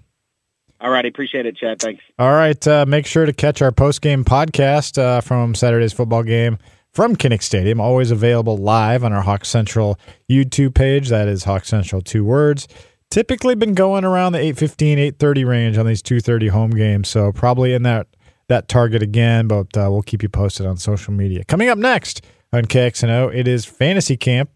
All 0.81 0.91
right. 0.91 1.07
Appreciate 1.07 1.47
it, 1.47 1.57
Chad. 1.57 1.81
Thanks. 1.81 2.03
All 2.19 2.33
right. 2.33 2.67
Uh, 2.69 2.85
make 2.87 3.07
sure 3.07 3.25
to 3.25 3.33
catch 3.33 3.63
our 3.63 3.73
post 3.73 4.03
game 4.03 4.25
podcast 4.25 4.99
uh, 4.99 5.21
from 5.21 5.55
Saturday's 5.55 5.93
football 5.93 6.23
game 6.23 6.59
from 6.93 7.17
Kinnick 7.17 7.43
Stadium. 7.43 7.81
Always 7.81 8.11
available 8.11 8.57
live 8.57 9.05
on 9.05 9.13
our 9.13 9.23
Hawk 9.23 9.45
Central 9.45 9.99
YouTube 10.31 10.75
page. 10.75 11.09
That 11.09 11.29
is 11.29 11.45
Hawk 11.45 11.65
Central, 11.65 12.03
two 12.03 12.25
words. 12.25 12.69
Typically 13.11 13.55
been 13.55 13.75
going 13.75 14.05
around 14.05 14.33
the 14.33 14.39
815, 14.39 14.99
830 14.99 15.45
range 15.45 15.79
on 15.79 15.87
these 15.87 16.03
230 16.03 16.49
home 16.49 16.71
games. 16.71 17.09
So 17.09 17.31
probably 17.31 17.75
in 17.75 17.83
that, 17.83 18.07
that 18.53 18.69
target 18.69 19.03
again, 19.03 19.49
but 19.49 19.77
uh, 19.77 19.89
we'll 19.91 20.03
keep 20.03 20.23
you 20.23 20.29
posted 20.29 20.67
on 20.67 20.77
social 20.77 21.13
media. 21.13 21.43
Coming 21.45 21.69
up 21.69 21.79
next 21.79 22.25
on 22.53 22.67
KXNO. 22.67 23.35
It 23.35 23.49
is 23.49 23.65
Fantasy 23.65 24.17
Camp 24.17 24.51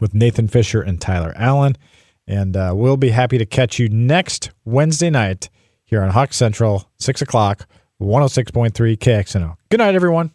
with 0.00 0.14
Nathan 0.14 0.48
Fisher 0.48 0.80
and 0.80 1.00
Tyler 1.00 1.32
Allen. 1.36 1.76
And 2.26 2.56
uh, 2.56 2.72
we'll 2.74 2.96
be 2.96 3.10
happy 3.10 3.36
to 3.36 3.46
catch 3.46 3.78
you 3.78 3.88
next 3.88 4.50
Wednesday 4.64 5.10
night 5.10 5.50
here 5.84 6.02
on 6.02 6.10
Hawk 6.10 6.32
Central, 6.32 6.88
6 6.98 7.20
o'clock, 7.20 7.68
106.3 8.00 8.72
KXNO. 8.96 9.56
Good 9.70 9.78
night, 9.78 9.94
everyone. 9.94 10.30